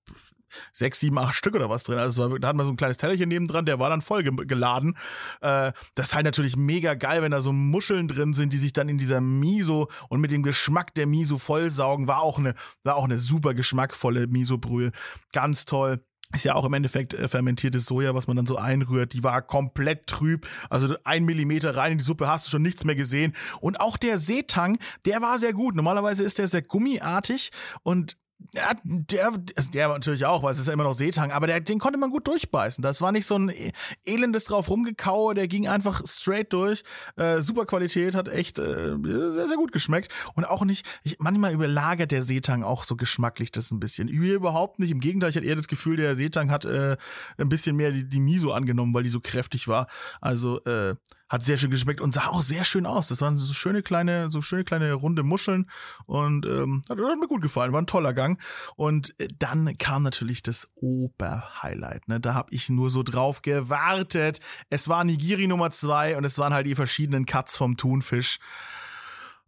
sechs, 0.71 0.99
sieben, 0.99 1.17
acht 1.17 1.35
Stück 1.35 1.55
oder 1.55 1.69
was 1.69 1.83
drin. 1.83 1.99
Also 1.99 2.37
da 2.37 2.47
hatten 2.47 2.57
wir 2.57 2.65
so 2.65 2.71
ein 2.71 2.77
kleines 2.77 2.97
Tellerchen 2.97 3.29
neben 3.29 3.47
dran, 3.47 3.65
der 3.65 3.79
war 3.79 3.89
dann 3.89 4.01
voll 4.01 4.23
geladen. 4.23 4.97
Äh, 5.41 5.71
das 5.95 6.07
ist 6.07 6.15
halt 6.15 6.25
natürlich 6.25 6.55
mega 6.55 6.93
geil, 6.93 7.21
wenn 7.21 7.31
da 7.31 7.41
so 7.41 7.51
Muscheln 7.51 8.07
drin 8.07 8.33
sind, 8.33 8.53
die 8.53 8.57
sich 8.57 8.73
dann 8.73 8.89
in 8.89 8.97
dieser 8.97 9.21
Miso 9.21 9.89
und 10.09 10.21
mit 10.21 10.31
dem 10.31 10.43
Geschmack 10.43 10.93
der 10.95 11.07
Miso 11.07 11.37
vollsaugen. 11.37 12.07
War 12.07 12.21
auch 12.21 12.37
eine, 12.37 12.53
war 12.83 12.95
auch 12.95 13.05
eine 13.05 13.19
super 13.19 13.53
geschmackvolle 13.53 14.27
Miso-Brühe. 14.27 14.91
Ganz 15.31 15.65
toll 15.65 16.03
ist 16.33 16.45
ja 16.45 16.55
auch 16.55 16.65
im 16.65 16.73
Endeffekt 16.73 17.13
äh, 17.13 17.27
fermentiertes 17.27 17.85
Soja, 17.85 18.15
was 18.15 18.27
man 18.27 18.35
dann 18.35 18.45
so 18.45 18.57
einrührt. 18.57 19.13
Die 19.13 19.23
war 19.23 19.41
komplett 19.41 20.07
trüb. 20.07 20.47
Also 20.69 20.95
ein 21.03 21.25
Millimeter 21.25 21.75
rein 21.75 21.93
in 21.93 21.97
die 21.99 22.03
Suppe 22.03 22.27
hast 22.27 22.47
du 22.47 22.51
schon 22.51 22.61
nichts 22.61 22.83
mehr 22.83 22.95
gesehen. 22.95 23.33
Und 23.61 23.79
auch 23.79 23.97
der 23.97 24.17
Seetang, 24.17 24.77
der 25.05 25.21
war 25.21 25.39
sehr 25.39 25.53
gut. 25.53 25.75
Normalerweise 25.75 26.23
ist 26.23 26.39
der 26.39 26.47
sehr 26.47 26.63
gummiartig 26.63 27.51
und 27.83 28.17
ja, 28.53 28.73
der, 28.83 29.27
also 29.55 29.71
der 29.71 29.87
natürlich 29.87 30.25
auch, 30.25 30.43
weil 30.43 30.51
es 30.51 30.59
ist 30.59 30.67
ja 30.67 30.73
immer 30.73 30.83
noch 30.83 30.93
Seetang, 30.93 31.31
aber 31.31 31.47
der, 31.47 31.59
den 31.59 31.79
konnte 31.79 31.99
man 31.99 32.09
gut 32.09 32.27
durchbeißen. 32.27 32.81
Das 32.81 33.01
war 33.01 33.11
nicht 33.11 33.25
so 33.25 33.35
ein 33.35 33.49
e, 33.49 33.71
elendes 34.05 34.45
drauf 34.45 34.69
rumgekaue, 34.69 35.33
der 35.33 35.47
ging 35.47 35.67
einfach 35.67 36.01
straight 36.05 36.53
durch. 36.53 36.83
Äh, 37.15 37.41
super 37.41 37.65
Qualität, 37.65 38.15
hat 38.15 38.27
echt 38.27 38.59
äh, 38.59 38.95
sehr, 39.03 39.47
sehr 39.47 39.57
gut 39.57 39.71
geschmeckt. 39.71 40.11
Und 40.35 40.45
auch 40.45 40.63
nicht, 40.65 40.85
ich, 41.03 41.17
manchmal 41.19 41.53
überlagert 41.53 42.11
der 42.11 42.23
Seetang 42.23 42.63
auch 42.63 42.83
so 42.83 42.95
geschmacklich 42.95 43.51
das 43.51 43.71
ein 43.71 43.79
bisschen. 43.79 44.07
Überhaupt 44.07 44.79
nicht. 44.79 44.91
Im 44.91 44.99
Gegenteil, 44.99 45.29
ich 45.29 45.35
hatte 45.35 45.47
eher 45.47 45.55
das 45.55 45.67
Gefühl, 45.67 45.97
der 45.97 46.15
Seetang 46.15 46.51
hat 46.51 46.65
äh, 46.65 46.97
ein 47.37 47.49
bisschen 47.49 47.75
mehr 47.75 47.91
die, 47.91 48.07
die 48.07 48.19
Miso 48.19 48.51
angenommen, 48.51 48.93
weil 48.93 49.03
die 49.03 49.09
so 49.09 49.19
kräftig 49.19 49.67
war. 49.67 49.87
Also, 50.21 50.63
äh, 50.65 50.95
hat 51.33 51.43
sehr 51.43 51.57
schön 51.57 51.71
geschmeckt 51.71 51.99
und 51.99 52.13
sah 52.13 52.27
auch 52.27 52.43
sehr 52.43 52.63
schön 52.63 52.85
aus. 52.85 53.07
Das 53.07 53.19
waren 53.21 53.39
so 53.39 53.51
schöne 53.53 53.81
kleine, 53.81 54.29
so 54.29 54.43
schöne 54.43 54.63
kleine 54.63 54.93
runde 54.93 55.23
Muscheln 55.23 55.67
und 56.05 56.45
ähm, 56.45 56.83
hat, 56.87 56.99
mir 56.99 57.27
gut 57.27 57.41
gefallen. 57.41 57.73
War 57.73 57.81
ein 57.81 57.87
toller 57.87 58.13
Gang. 58.13 58.39
Und 58.75 59.19
äh, 59.19 59.27
dann 59.39 59.75
kam 59.79 60.03
natürlich 60.03 60.43
das 60.43 60.69
Oberhighlight. 60.75 62.07
Ne? 62.07 62.19
Da 62.19 62.35
habe 62.35 62.53
ich 62.53 62.69
nur 62.69 62.91
so 62.91 63.01
drauf 63.01 63.41
gewartet. 63.41 64.41
Es 64.69 64.87
war 64.89 65.03
Nigiri 65.03 65.47
Nummer 65.47 65.71
zwei 65.71 66.15
und 66.17 66.23
es 66.23 66.37
waren 66.37 66.53
halt 66.53 66.67
die 66.67 66.75
verschiedenen 66.75 67.25
Cuts 67.25 67.57
vom 67.57 67.77
Thunfisch. 67.77 68.37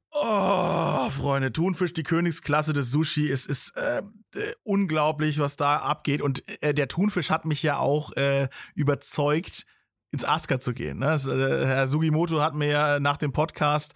Oh, 0.09 1.09
Freunde, 1.11 1.53
Thunfisch, 1.53 1.93
die 1.93 2.01
Königsklasse 2.01 2.73
des 2.73 2.89
Sushi. 2.89 3.29
Es 3.29 3.45
ist 3.45 3.77
äh, 3.77 3.99
äh, 4.33 4.53
unglaublich, 4.63 5.37
was 5.37 5.55
da 5.55 5.77
abgeht. 5.77 6.23
Und 6.23 6.43
äh, 6.63 6.73
der 6.73 6.87
Thunfisch 6.87 7.29
hat 7.29 7.45
mich 7.45 7.61
ja 7.61 7.77
auch 7.77 8.11
äh, 8.13 8.47
überzeugt, 8.73 9.67
ins 10.15 10.25
Aska 10.25 10.59
zu 10.59 10.73
gehen. 10.73 10.99
Ne? 10.99 11.07
Das, 11.07 11.27
äh, 11.27 11.65
Herr 11.65 11.87
Sugimoto 11.87 12.41
hat 12.41 12.55
mir 12.55 12.69
ja 12.69 12.99
nach 12.99 13.17
dem 13.17 13.33
Podcast 13.33 13.93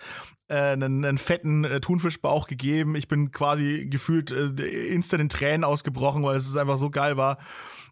äh, 0.50 0.56
einen, 0.56 1.06
einen 1.06 1.18
fetten 1.18 1.64
äh, 1.64 1.80
Thunfischbauch 1.80 2.48
gegeben. 2.48 2.96
Ich 2.96 3.08
bin 3.08 3.32
quasi 3.32 3.88
gefühlt 3.90 4.32
äh, 4.32 4.48
instant 4.90 5.22
in 5.22 5.30
Tränen 5.30 5.64
ausgebrochen, 5.64 6.22
weil 6.24 6.36
es 6.36 6.58
einfach 6.58 6.78
so 6.78 6.90
geil 6.90 7.16
war. 7.16 7.38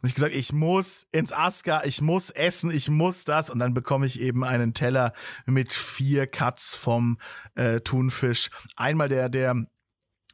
Und 0.02 0.10
ich 0.10 0.16
gesagt, 0.16 0.36
ich 0.36 0.52
muss 0.52 1.08
ins 1.12 1.32
Aska, 1.32 1.84
ich 1.86 2.02
muss 2.02 2.30
essen, 2.30 2.70
ich 2.70 2.90
muss 2.90 3.24
das. 3.24 3.50
Und 3.50 3.60
dann 3.60 3.74
bekomme 3.74 4.06
ich 4.06 4.20
eben 4.20 4.44
einen 4.44 4.74
Teller 4.74 5.14
mit 5.46 5.74
vier 5.74 6.28
Cuts 6.28 6.76
vom 6.76 7.18
äh, 7.56 7.80
Thunfisch. 7.80 8.50
Einmal 8.76 9.08
der, 9.08 9.30
der 9.30 9.56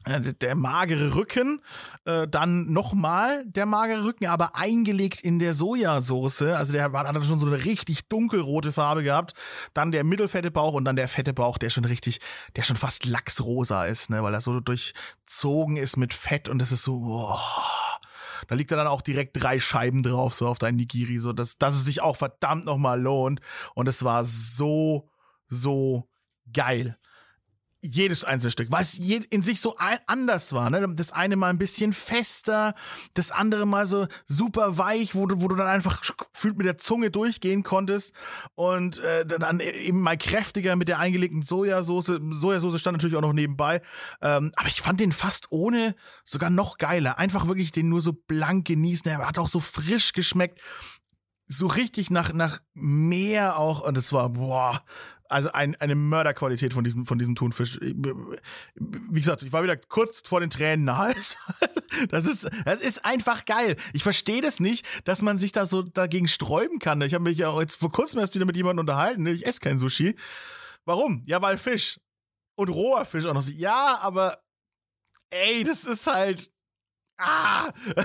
der 0.06 0.56
magere 0.56 1.16
Rücken, 1.16 1.62
äh, 2.06 2.28
dann 2.28 2.72
nochmal 2.72 3.46
der 3.46 3.66
magere 3.66 4.04
Rücken, 4.04 4.28
aber 4.28 4.56
eingelegt 4.56 5.22
in 5.22 5.40
der 5.40 5.54
Sojasauce. 5.54 6.44
Also 6.44 6.74
der 6.74 6.84
hat 6.84 6.94
dann 6.94 7.24
schon 7.24 7.40
so 7.40 7.48
eine 7.48 7.64
richtig 7.64 8.08
dunkelrote 8.10 8.74
Farbe 8.74 9.04
gehabt. 9.04 9.34
Dann 9.74 9.92
der 9.92 10.04
mittelfette 10.04 10.52
Bauch 10.52 10.74
und 10.74 10.86
dann 10.86 10.96
der 10.96 11.08
fette 11.08 11.34
Bauch, 11.34 11.58
der 11.58 11.70
schon 11.70 11.86
richtig, 11.86 12.20
der 12.56 12.64
schon 12.64 12.76
fast 12.76 13.06
lachsrosa 13.06 13.86
ist, 13.86 14.10
ne, 14.10 14.24
weil 14.24 14.34
er 14.34 14.42
so 14.42 14.60
durchzogen 14.60 15.78
ist 15.78 15.98
mit 15.98 16.14
Fett 16.14 16.50
und 16.50 16.60
das 16.60 16.72
ist 16.72 16.84
so, 16.84 17.00
boah. 17.00 17.42
Da 18.48 18.56
liegt 18.56 18.72
dann 18.72 18.88
auch 18.88 19.02
direkt 19.02 19.42
drei 19.42 19.58
Scheiben 19.58 20.04
drauf, 20.04 20.34
so 20.34 20.48
auf 20.48 20.60
dein 20.60 20.76
Nigiri, 20.76 21.18
so 21.20 21.32
dass, 21.32 21.58
dass 21.58 21.76
es 21.76 21.86
sich 21.86 22.02
auch 22.02 22.18
verdammt 22.18 22.66
nochmal 22.66 23.02
lohnt. 23.02 23.40
Und 23.74 23.88
es 23.88 24.04
war 24.04 24.26
so, 24.26 25.10
so 25.48 26.10
geil 26.52 26.98
jedes 27.84 28.24
einzelne 28.24 28.52
Stück, 28.52 28.72
weil 28.72 28.82
es 28.82 28.98
in 28.98 29.44
sich 29.44 29.60
so 29.60 29.76
anders 30.08 30.54
war. 30.54 30.70
Ne? 30.70 30.94
Das 30.96 31.12
eine 31.12 31.36
mal 31.36 31.50
ein 31.50 31.58
bisschen 31.58 31.94
fester, 31.94 32.74
das 33.14 33.32
andere 33.32 33.66
mal 33.66 33.86
so 33.86 34.08
super 34.26 34.78
weich, 34.78 35.16
wo 35.16 35.26
du, 35.26 35.42
wo 35.42 35.48
du 35.48 35.56
dann 35.56 35.68
einfach 35.68 36.02
fühlt 36.32 36.58
mit 36.58 36.66
der 36.66 36.78
Zunge 36.78 37.12
durchgehen 37.12 37.64
konntest 37.64 38.14
und 38.56 39.00
äh, 39.00 39.26
dann 39.26 39.60
eben 39.60 40.02
mal 40.02 40.18
kräftiger 40.18 40.76
mit 40.76 40.88
der 40.88 41.00
eingelegten 41.00 41.42
Sojasauce. 41.42 42.20
Sojasauce 42.32 42.80
stand 42.80 42.98
natürlich 42.98 43.16
auch 43.16 43.22
noch 43.22 43.34
nebenbei, 43.34 43.82
ähm, 44.22 44.52
aber 44.56 44.68
ich 44.68 44.82
fand 44.82 45.00
den 45.00 45.12
fast 45.12 45.52
ohne 45.52 45.96
sogar 46.24 46.50
noch 46.50 46.78
geiler. 46.78 47.20
Einfach 47.20 47.48
wirklich 47.48 47.72
den 47.72 47.90
nur 47.90 48.02
so 48.02 48.14
blank 48.14 48.66
genießen. 48.68 49.10
Er 49.12 49.28
hat 49.28 49.40
auch 49.40 49.48
so 49.48 49.60
frisch 49.60 50.14
geschmeckt 50.14 50.60
so 51.48 51.68
richtig 51.68 52.10
nach, 52.10 52.34
nach 52.34 52.62
Meer 52.74 53.58
auch 53.58 53.86
und 53.86 53.98
es 53.98 54.14
war, 54.14 54.30
boah, 54.30 54.82
also 55.34 55.52
ein, 55.52 55.76
eine 55.76 55.96
Mörderqualität 55.96 56.74
von 56.74 56.84
diesem, 56.84 57.06
von 57.06 57.18
diesem 57.18 57.36
Thunfisch. 57.36 57.80
Wie 57.82 59.20
gesagt, 59.20 59.44
ich 59.44 59.52
war 59.52 59.64
wieder 59.64 59.76
kurz 59.76 60.22
vor 60.26 60.40
den 60.40 60.50
Tränen 60.50 60.86
nahe. 60.86 61.14
Das 62.10 62.26
ist, 62.26 62.50
das 62.66 62.82
ist 62.82 63.06
einfach 63.06 63.46
geil. 63.46 63.76
Ich 63.94 64.02
verstehe 64.02 64.42
das 64.42 64.60
nicht, 64.60 64.84
dass 65.04 65.22
man 65.22 65.38
sich 65.38 65.52
da 65.52 65.68
so 65.68 65.84
dagegen 65.84 66.28
sträuben 66.28 66.80
kann. 66.80 67.00
Ich 67.02 67.14
habe 67.14 67.24
mich 67.24 67.38
ja 67.38 67.50
auch 67.50 67.62
jetzt 67.62 67.76
vor 67.76 67.92
kurzem 67.92 68.20
erst 68.20 68.34
wieder 68.34 68.46
mit 68.46 68.56
jemandem 68.56 68.80
unterhalten. 68.82 69.28
Ich 69.28 69.46
esse 69.46 69.60
kein 69.60 69.78
Sushi. 69.78 70.16
Warum? 70.86 71.22
Ja, 71.28 71.42
weil 71.44 71.58
Fisch. 71.60 72.00
Und 72.56 72.70
roher 72.70 73.06
Fisch 73.06 73.26
auch 73.26 73.34
noch. 73.36 73.48
Ja, 73.48 74.00
aber 74.02 74.40
ey, 75.30 75.64
das 75.64 75.84
ist 75.84 76.08
halt, 76.08 76.52
Ah! 77.24 77.72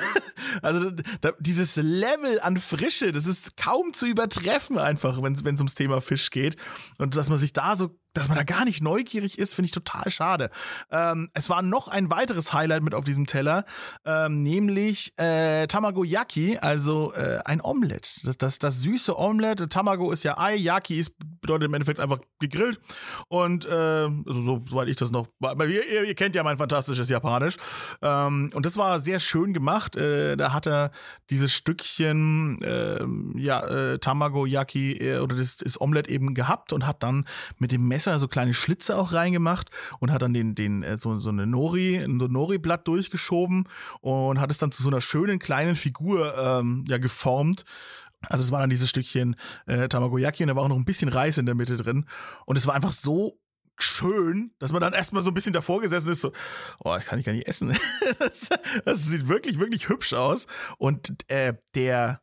Also 0.62 0.90
da, 1.20 1.32
dieses 1.38 1.76
Level 1.76 2.40
an 2.40 2.56
Frische, 2.56 3.12
das 3.12 3.26
ist 3.26 3.56
kaum 3.56 3.92
zu 3.92 4.06
übertreffen 4.06 4.78
einfach, 4.78 5.22
wenn 5.22 5.34
es 5.34 5.60
ums 5.60 5.74
Thema 5.74 6.00
Fisch 6.00 6.30
geht. 6.30 6.56
Und 6.96 7.16
dass 7.16 7.28
man 7.28 7.38
sich 7.38 7.52
da 7.52 7.76
so 7.76 7.96
dass 8.18 8.28
man 8.28 8.36
da 8.36 8.44
gar 8.44 8.64
nicht 8.64 8.82
neugierig 8.82 9.38
ist, 9.38 9.54
finde 9.54 9.66
ich 9.66 9.72
total 9.72 10.10
schade. 10.10 10.50
Ähm, 10.90 11.30
es 11.34 11.48
war 11.48 11.62
noch 11.62 11.88
ein 11.88 12.10
weiteres 12.10 12.52
Highlight 12.52 12.82
mit 12.82 12.94
auf 12.94 13.04
diesem 13.04 13.26
Teller, 13.26 13.64
ähm, 14.04 14.42
nämlich 14.42 15.12
äh, 15.18 15.66
Tamago 15.66 16.04
Yaki, 16.04 16.58
also 16.58 17.12
äh, 17.14 17.38
ein 17.44 17.60
Omelett. 17.60 18.20
Das, 18.24 18.36
das, 18.38 18.58
das 18.58 18.80
süße 18.82 19.18
Omelett. 19.18 19.70
Tamago 19.70 20.10
ist 20.10 20.24
ja 20.24 20.38
Ei, 20.38 20.56
Yaki 20.56 20.98
ist, 20.98 21.12
bedeutet 21.40 21.68
im 21.68 21.74
Endeffekt 21.74 22.00
einfach 22.00 22.18
gegrillt. 22.40 22.80
Und 23.28 23.66
äh, 23.66 23.70
also 23.70 24.42
so, 24.42 24.64
soweit 24.68 24.88
ich 24.88 24.96
das 24.96 25.10
noch. 25.10 25.28
Ihr, 25.60 26.04
ihr, 26.04 26.14
kennt 26.14 26.34
ja 26.34 26.42
mein 26.42 26.58
fantastisches 26.58 27.08
Japanisch. 27.08 27.56
Ähm, 28.02 28.50
und 28.54 28.66
das 28.66 28.76
war 28.76 29.00
sehr 29.00 29.20
schön 29.20 29.52
gemacht. 29.52 29.96
Äh, 29.96 30.36
da 30.36 30.52
hat 30.52 30.66
er 30.66 30.90
dieses 31.30 31.52
Stückchen 31.52 32.58
ähm, 32.62 33.34
ja, 33.36 33.64
äh, 33.64 33.98
Tamago 33.98 34.46
Yaki 34.46 34.92
äh, 34.94 35.18
oder 35.18 35.36
das, 35.36 35.58
das 35.58 35.80
Omelett 35.80 36.08
eben 36.08 36.34
gehabt 36.34 36.72
und 36.72 36.86
hat 36.86 37.02
dann 37.02 37.26
mit 37.58 37.72
dem 37.72 37.86
Messer 37.86 38.07
Messer 38.08 38.18
so 38.18 38.28
kleine 38.28 38.54
Schlitze 38.54 38.96
auch 38.96 39.12
reingemacht 39.12 39.70
und 40.00 40.12
hat 40.12 40.22
dann 40.22 40.34
den, 40.34 40.54
den, 40.54 40.82
äh, 40.82 40.96
so, 40.96 41.16
so 41.16 41.30
eine 41.30 41.46
Nori, 41.46 41.96
ein 41.96 42.16
Nori-Blatt 42.16 42.86
durchgeschoben 42.88 43.68
und 44.00 44.40
hat 44.40 44.50
es 44.50 44.58
dann 44.58 44.72
zu 44.72 44.82
so 44.82 44.88
einer 44.88 45.00
schönen 45.00 45.38
kleinen 45.38 45.76
Figur 45.76 46.36
ähm, 46.36 46.84
ja 46.88 46.98
geformt. 46.98 47.64
Also 48.22 48.42
es 48.42 48.50
war 48.50 48.60
dann 48.60 48.70
dieses 48.70 48.90
Stückchen 48.90 49.36
äh, 49.66 49.88
Tamagoyaki 49.88 50.42
und 50.42 50.48
da 50.48 50.56
war 50.56 50.64
auch 50.64 50.68
noch 50.68 50.76
ein 50.76 50.84
bisschen 50.84 51.08
Reis 51.08 51.38
in 51.38 51.46
der 51.46 51.54
Mitte 51.54 51.76
drin. 51.76 52.06
Und 52.46 52.56
es 52.56 52.66
war 52.66 52.74
einfach 52.74 52.92
so 52.92 53.38
schön, 53.80 54.50
dass 54.58 54.72
man 54.72 54.80
dann 54.80 54.92
erstmal 54.92 55.22
so 55.22 55.30
ein 55.30 55.34
bisschen 55.34 55.52
davor 55.52 55.80
gesessen 55.80 56.10
ist, 56.10 56.22
so, 56.22 56.32
oh, 56.80 56.94
das 56.94 57.06
kann 57.06 57.20
ich 57.20 57.24
gar 57.24 57.32
nicht 57.32 57.46
essen. 57.46 57.76
das, 58.18 58.48
das 58.84 59.04
sieht 59.04 59.28
wirklich, 59.28 59.60
wirklich 59.60 59.88
hübsch 59.88 60.14
aus. 60.14 60.48
Und 60.78 61.30
äh, 61.30 61.54
der 61.76 62.20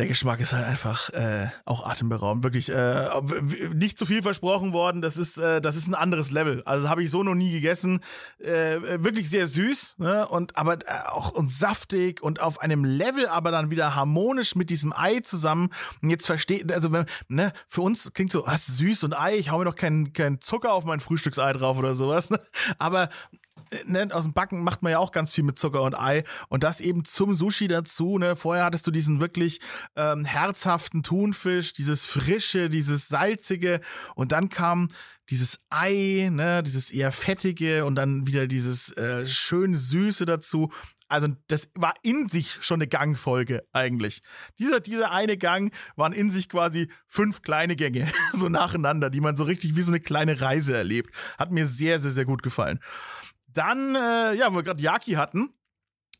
der 0.00 0.08
Geschmack 0.08 0.40
ist 0.40 0.54
halt 0.54 0.64
einfach 0.64 1.10
äh, 1.10 1.48
auch 1.66 1.86
atemberaubend. 1.86 2.42
Wirklich 2.42 2.70
äh, 2.70 3.06
nicht 3.74 3.98
zu 3.98 4.06
viel 4.06 4.22
versprochen 4.22 4.72
worden. 4.72 5.02
Das 5.02 5.18
ist, 5.18 5.36
äh, 5.36 5.60
das 5.60 5.76
ist 5.76 5.88
ein 5.88 5.94
anderes 5.94 6.30
Level. 6.30 6.62
Also 6.64 6.88
habe 6.88 7.02
ich 7.02 7.10
so 7.10 7.22
noch 7.22 7.34
nie 7.34 7.52
gegessen. 7.52 8.00
Äh, 8.38 8.80
wirklich 9.04 9.28
sehr 9.28 9.46
süß, 9.46 9.96
ne? 9.98 10.26
Und 10.26 10.56
aber 10.56 10.78
äh, 10.86 11.06
auch 11.10 11.32
und 11.32 11.52
saftig 11.52 12.22
und 12.22 12.40
auf 12.40 12.62
einem 12.62 12.82
Level, 12.82 13.26
aber 13.26 13.50
dann 13.50 13.70
wieder 13.70 13.94
harmonisch 13.94 14.54
mit 14.54 14.70
diesem 14.70 14.94
Ei 14.96 15.20
zusammen. 15.20 15.68
Und 16.00 16.08
jetzt 16.08 16.24
versteht, 16.24 16.72
also 16.72 16.88
ne, 17.28 17.52
für 17.68 17.82
uns 17.82 18.14
klingt 18.14 18.32
so, 18.32 18.46
was 18.46 18.68
süß 18.68 19.04
und 19.04 19.12
Ei. 19.12 19.36
Ich 19.36 19.50
hau 19.50 19.58
mir 19.58 19.66
doch 19.66 19.76
keinen 19.76 20.14
kein 20.14 20.40
Zucker 20.40 20.72
auf 20.72 20.86
mein 20.86 21.00
Frühstücksei 21.00 21.52
drauf 21.52 21.76
oder 21.76 21.94
sowas. 21.94 22.30
Ne? 22.30 22.40
Aber 22.78 23.10
ne, 23.86 24.08
aus 24.12 24.24
dem 24.24 24.32
Backen 24.32 24.62
macht 24.62 24.82
man 24.82 24.92
ja 24.92 24.98
auch 24.98 25.12
ganz 25.12 25.34
viel 25.34 25.44
mit 25.44 25.58
Zucker 25.58 25.82
und 25.82 25.98
Ei. 25.98 26.24
Und 26.48 26.64
das 26.64 26.80
eben 26.80 27.04
zum 27.04 27.34
Sushi 27.34 27.68
dazu. 27.68 28.18
Ne? 28.18 28.36
Vorher 28.36 28.64
hattest 28.64 28.86
du 28.86 28.90
diesen 28.90 29.20
wirklich 29.20 29.60
ähm, 29.96 30.24
herzhaften 30.24 31.02
Thunfisch, 31.02 31.72
dieses 31.72 32.04
frische, 32.04 32.68
dieses 32.68 33.08
salzige. 33.08 33.80
Und 34.14 34.32
dann 34.32 34.48
kam 34.48 34.88
dieses 35.30 35.60
Ei, 35.70 36.28
ne, 36.30 36.62
dieses 36.62 36.90
eher 36.90 37.12
fettige 37.12 37.84
und 37.84 37.94
dann 37.94 38.26
wieder 38.26 38.46
dieses 38.46 38.96
äh, 38.96 39.26
schön 39.26 39.76
süße 39.76 40.26
dazu. 40.26 40.70
Also 41.10 41.28
das 41.48 41.70
war 41.74 41.94
in 42.02 42.28
sich 42.28 42.58
schon 42.60 42.76
eine 42.76 42.86
Gangfolge 42.86 43.64
eigentlich. 43.72 44.22
Dieser, 44.58 44.78
dieser 44.78 45.10
eine 45.10 45.36
Gang 45.36 45.74
waren 45.96 46.12
in 46.12 46.30
sich 46.30 46.48
quasi 46.48 46.88
fünf 47.08 47.42
kleine 47.42 47.74
Gänge, 47.74 48.08
so 48.32 48.48
nacheinander, 48.48 49.10
die 49.10 49.20
man 49.20 49.36
so 49.36 49.44
richtig 49.44 49.74
wie 49.74 49.82
so 49.82 49.90
eine 49.90 50.00
kleine 50.00 50.40
Reise 50.40 50.76
erlebt. 50.76 51.14
Hat 51.36 51.50
mir 51.50 51.66
sehr, 51.66 51.98
sehr, 51.98 52.12
sehr 52.12 52.24
gut 52.24 52.42
gefallen. 52.42 52.78
Dann, 53.52 53.94
äh, 53.94 54.34
ja, 54.34 54.50
wo 54.52 54.56
wir 54.56 54.62
gerade 54.62 54.82
Yaki 54.82 55.12
hatten, 55.12 55.54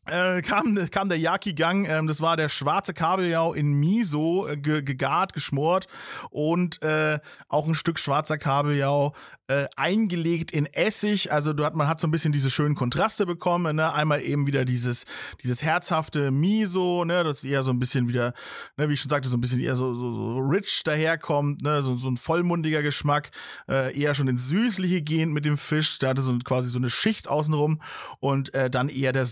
äh, 0.07 0.41
kam, 0.41 0.75
kam 0.89 1.09
der 1.09 1.19
Yaki-Gang, 1.19 1.85
ähm, 1.85 2.07
das 2.07 2.21
war 2.21 2.35
der 2.35 2.49
schwarze 2.49 2.93
Kabeljau 2.93 3.53
in 3.53 3.73
Miso, 3.73 4.47
äh, 4.47 4.57
gegart, 4.57 5.33
geschmort 5.33 5.87
und 6.31 6.81
äh, 6.81 7.19
auch 7.47 7.67
ein 7.67 7.75
Stück 7.75 7.99
schwarzer 7.99 8.37
Kabeljau 8.37 9.13
äh, 9.51 9.67
eingelegt 9.75 10.51
in 10.51 10.65
Essig. 10.65 11.31
Also 11.31 11.51
du 11.51 11.65
hat, 11.65 11.75
man 11.75 11.87
hat 11.87 11.99
so 11.99 12.07
ein 12.07 12.11
bisschen 12.11 12.31
diese 12.31 12.49
schönen 12.49 12.73
Kontraste 12.73 13.25
bekommen. 13.25 13.75
Ne? 13.75 13.93
Einmal 13.93 14.21
eben 14.21 14.47
wieder 14.47 14.63
dieses, 14.63 15.05
dieses 15.43 15.61
herzhafte 15.61 16.31
Miso, 16.31 17.03
ne? 17.03 17.23
das 17.23 17.43
eher 17.43 17.61
so 17.61 17.71
ein 17.71 17.79
bisschen 17.79 18.07
wieder, 18.07 18.33
ne, 18.77 18.87
wie 18.87 18.93
ich 18.93 19.01
schon 19.01 19.09
sagte, 19.09 19.27
so 19.27 19.35
ein 19.35 19.41
bisschen 19.41 19.59
eher 19.59 19.75
so, 19.75 19.93
so, 19.93 20.13
so 20.13 20.37
rich 20.39 20.83
daherkommt, 20.83 21.61
ne? 21.61 21.81
so, 21.81 21.95
so 21.95 22.09
ein 22.09 22.15
vollmundiger 22.15 22.81
Geschmack, 22.81 23.31
äh, 23.67 23.93
eher 23.99 24.15
schon 24.15 24.29
ins 24.29 24.47
Süßliche 24.47 25.01
gehend 25.01 25.33
mit 25.33 25.43
dem 25.43 25.57
Fisch. 25.57 25.99
Der 25.99 26.09
hatte 26.09 26.21
so 26.21 26.37
quasi 26.39 26.69
so 26.69 26.79
eine 26.79 26.89
Schicht 26.89 27.27
außenrum 27.27 27.81
und 28.19 28.53
äh, 28.53 28.69
dann 28.69 28.87
eher 28.87 29.11
der 29.11 29.25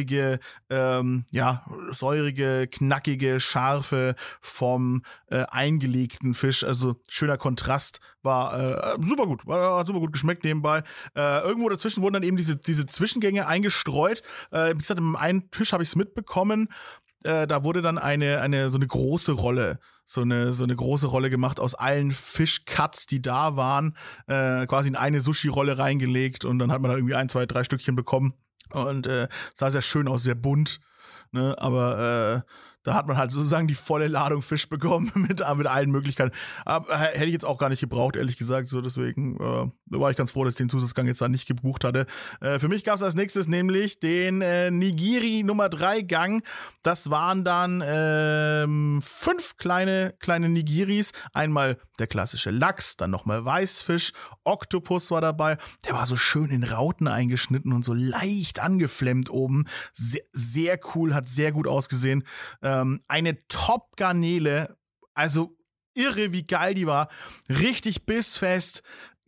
säurige, 0.00 0.38
ähm, 0.70 1.24
ja, 1.30 1.64
säurige, 1.90 2.68
knackige, 2.70 3.40
scharfe 3.40 4.14
vom 4.40 5.02
äh, 5.26 5.44
eingelegten 5.50 6.34
Fisch. 6.34 6.64
Also 6.64 6.96
schöner 7.08 7.36
Kontrast 7.36 8.00
war 8.22 8.58
äh, 8.58 8.98
super 9.02 9.26
gut, 9.26 9.46
war, 9.46 9.78
hat 9.78 9.86
super 9.86 10.00
gut 10.00 10.12
geschmeckt 10.12 10.44
nebenbei. 10.44 10.82
Äh, 11.14 11.40
irgendwo 11.40 11.68
dazwischen 11.68 12.02
wurden 12.02 12.14
dann 12.14 12.22
eben 12.22 12.36
diese, 12.36 12.56
diese 12.56 12.86
Zwischengänge 12.86 13.46
eingestreut. 13.46 14.22
Äh, 14.50 14.74
wie 14.74 14.78
gesagt, 14.78 14.98
im 14.98 15.16
einen 15.16 15.50
Tisch 15.50 15.72
habe 15.72 15.82
ich 15.82 15.90
es 15.90 15.96
mitbekommen. 15.96 16.68
Äh, 17.24 17.46
da 17.46 17.64
wurde 17.64 17.82
dann 17.82 17.98
eine, 17.98 18.40
eine, 18.40 18.70
so 18.70 18.78
eine 18.78 18.86
große 18.86 19.32
Rolle, 19.32 19.78
so 20.06 20.22
eine, 20.22 20.54
so 20.54 20.64
eine 20.64 20.74
große 20.74 21.06
Rolle 21.06 21.28
gemacht 21.28 21.60
aus 21.60 21.74
allen 21.74 22.12
Fischcuts, 22.12 23.06
die 23.06 23.20
da 23.20 23.56
waren, 23.56 23.96
äh, 24.26 24.66
quasi 24.66 24.88
in 24.88 24.96
eine 24.96 25.20
Sushi-Rolle 25.20 25.78
reingelegt 25.78 26.46
und 26.46 26.58
dann 26.58 26.72
hat 26.72 26.80
man 26.80 26.90
da 26.90 26.96
irgendwie 26.96 27.14
ein, 27.14 27.28
zwei, 27.28 27.44
drei 27.44 27.64
Stückchen 27.64 27.94
bekommen. 27.94 28.34
Und 28.72 29.06
äh, 29.06 29.28
sah 29.54 29.70
sehr 29.70 29.82
schön 29.82 30.08
aus, 30.08 30.22
sehr 30.22 30.34
bunt. 30.34 30.80
Ne? 31.32 31.54
Aber 31.58 32.44
äh, 32.46 32.50
da 32.82 32.94
hat 32.94 33.06
man 33.06 33.16
halt 33.16 33.30
sozusagen 33.30 33.66
die 33.66 33.74
volle 33.74 34.08
Ladung 34.08 34.42
Fisch 34.42 34.68
bekommen 34.68 35.10
mit, 35.14 35.42
mit 35.56 35.66
allen 35.66 35.90
Möglichkeiten. 35.90 36.34
Aber 36.64 36.96
hätte 36.98 37.26
ich 37.26 37.32
jetzt 37.32 37.44
auch 37.44 37.58
gar 37.58 37.68
nicht 37.68 37.80
gebraucht, 37.80 38.16
ehrlich 38.16 38.36
gesagt. 38.36 38.68
So, 38.68 38.80
deswegen 38.80 39.36
äh, 39.36 39.68
war 39.98 40.10
ich 40.10 40.16
ganz 40.16 40.30
froh, 40.30 40.44
dass 40.44 40.54
ich 40.54 40.58
den 40.58 40.68
Zusatzgang 40.68 41.06
jetzt 41.06 41.20
da 41.20 41.28
nicht 41.28 41.46
gebucht 41.46 41.84
hatte. 41.84 42.06
Äh, 42.40 42.58
für 42.58 42.68
mich 42.68 42.84
gab 42.84 42.96
es 42.96 43.02
als 43.02 43.14
nächstes 43.14 43.48
nämlich 43.48 44.00
den 44.00 44.40
äh, 44.40 44.70
Nigiri 44.70 45.42
Nummer 45.42 45.68
3 45.68 46.02
Gang. 46.02 46.42
Das 46.82 47.10
waren 47.10 47.44
dann 47.44 47.82
ähm, 47.84 49.00
fünf 49.02 49.56
kleine, 49.56 50.14
kleine 50.18 50.48
Nigiris. 50.48 51.12
Einmal 51.32 51.76
der 51.98 52.06
klassische 52.06 52.50
Lachs, 52.50 52.96
dann 52.96 53.10
nochmal 53.10 53.44
Weißfisch, 53.44 54.12
Oktopus 54.44 55.10
war 55.10 55.20
dabei. 55.20 55.58
Der 55.86 55.92
war 55.92 56.06
so 56.06 56.16
schön 56.16 56.50
in 56.50 56.64
Rauten 56.64 57.08
eingeschnitten 57.08 57.72
und 57.72 57.84
so 57.84 57.92
leicht 57.92 58.60
angeflemmt 58.60 59.30
oben. 59.30 59.66
Sehr, 59.92 60.22
sehr 60.32 60.80
cool, 60.94 61.14
hat 61.14 61.28
sehr 61.28 61.52
gut 61.52 61.68
ausgesehen. 61.68 62.24
Äh, 62.62 62.69
ähm, 62.70 63.00
eine 63.08 63.46
Top-Garnele, 63.48 64.76
also 65.14 65.56
irre, 65.94 66.32
wie 66.32 66.46
geil 66.46 66.74
die 66.74 66.86
war. 66.86 67.08
Richtig 67.48 68.06
bissfest, 68.06 68.82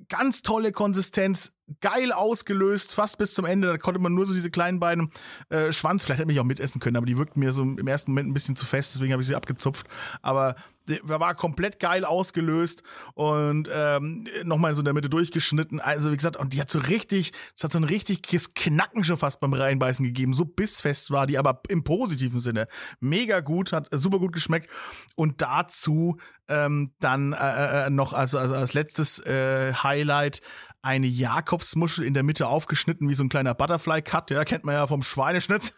ganz 0.08 0.42
tolle 0.42 0.72
Konsistenz, 0.72 1.52
geil 1.80 2.12
ausgelöst, 2.12 2.94
fast 2.94 3.18
bis 3.18 3.34
zum 3.34 3.44
Ende. 3.44 3.68
Da 3.68 3.78
konnte 3.78 4.00
man 4.00 4.14
nur 4.14 4.26
so 4.26 4.34
diese 4.34 4.50
kleinen 4.50 4.80
beiden 4.80 5.10
äh, 5.48 5.72
Schwanz, 5.72 6.04
vielleicht 6.04 6.20
hätte 6.20 6.32
ich 6.32 6.40
auch 6.40 6.44
mitessen 6.44 6.80
können, 6.80 6.96
aber 6.96 7.06
die 7.06 7.18
wirkten 7.18 7.40
mir 7.40 7.52
so 7.52 7.62
im 7.62 7.86
ersten 7.86 8.12
Moment 8.12 8.30
ein 8.30 8.34
bisschen 8.34 8.56
zu 8.56 8.66
fest, 8.66 8.94
deswegen 8.94 9.12
habe 9.12 9.22
ich 9.22 9.28
sie 9.28 9.34
abgezupft. 9.34 9.86
Aber 10.20 10.54
der 10.88 11.20
war 11.20 11.34
komplett 11.34 11.78
geil 11.78 12.04
ausgelöst 12.04 12.82
und 13.14 13.68
ähm, 13.72 14.24
nochmal 14.44 14.74
so 14.74 14.80
in 14.80 14.84
der 14.84 14.94
Mitte 14.94 15.08
durchgeschnitten. 15.08 15.80
Also 15.80 16.10
wie 16.10 16.16
gesagt, 16.16 16.36
und 16.36 16.52
die 16.52 16.60
hat 16.60 16.70
so 16.70 16.78
richtig, 16.80 17.32
es 17.56 17.62
hat 17.62 17.72
so 17.72 17.78
ein 17.78 17.84
richtiges 17.84 18.54
Knacken 18.54 19.04
schon 19.04 19.16
fast 19.16 19.40
beim 19.40 19.52
Reinbeißen 19.52 20.04
gegeben. 20.04 20.32
So 20.32 20.44
bissfest 20.44 21.10
war 21.10 21.26
die, 21.26 21.38
aber 21.38 21.60
im 21.68 21.84
positiven 21.84 22.40
Sinne. 22.40 22.66
Mega 23.00 23.40
gut, 23.40 23.72
hat 23.72 23.88
super 23.92 24.18
gut 24.18 24.32
geschmeckt. 24.32 24.68
Und 25.14 25.40
dazu 25.40 26.16
ähm, 26.48 26.92
dann 26.98 27.32
äh, 27.32 27.86
äh, 27.86 27.90
noch, 27.90 28.12
also, 28.12 28.38
also 28.38 28.54
als 28.54 28.74
letztes 28.74 29.18
äh, 29.20 29.72
Highlight 29.74 30.40
eine 30.82 31.06
Jakobsmuschel 31.06 32.04
in 32.04 32.12
der 32.12 32.24
Mitte 32.24 32.48
aufgeschnitten, 32.48 33.08
wie 33.08 33.14
so 33.14 33.22
ein 33.22 33.28
kleiner 33.28 33.54
Butterfly-Cut. 33.54 34.32
Ja, 34.32 34.44
kennt 34.44 34.64
man 34.64 34.74
ja 34.74 34.86
vom 34.88 35.02
Schweineschnitz. 35.02 35.72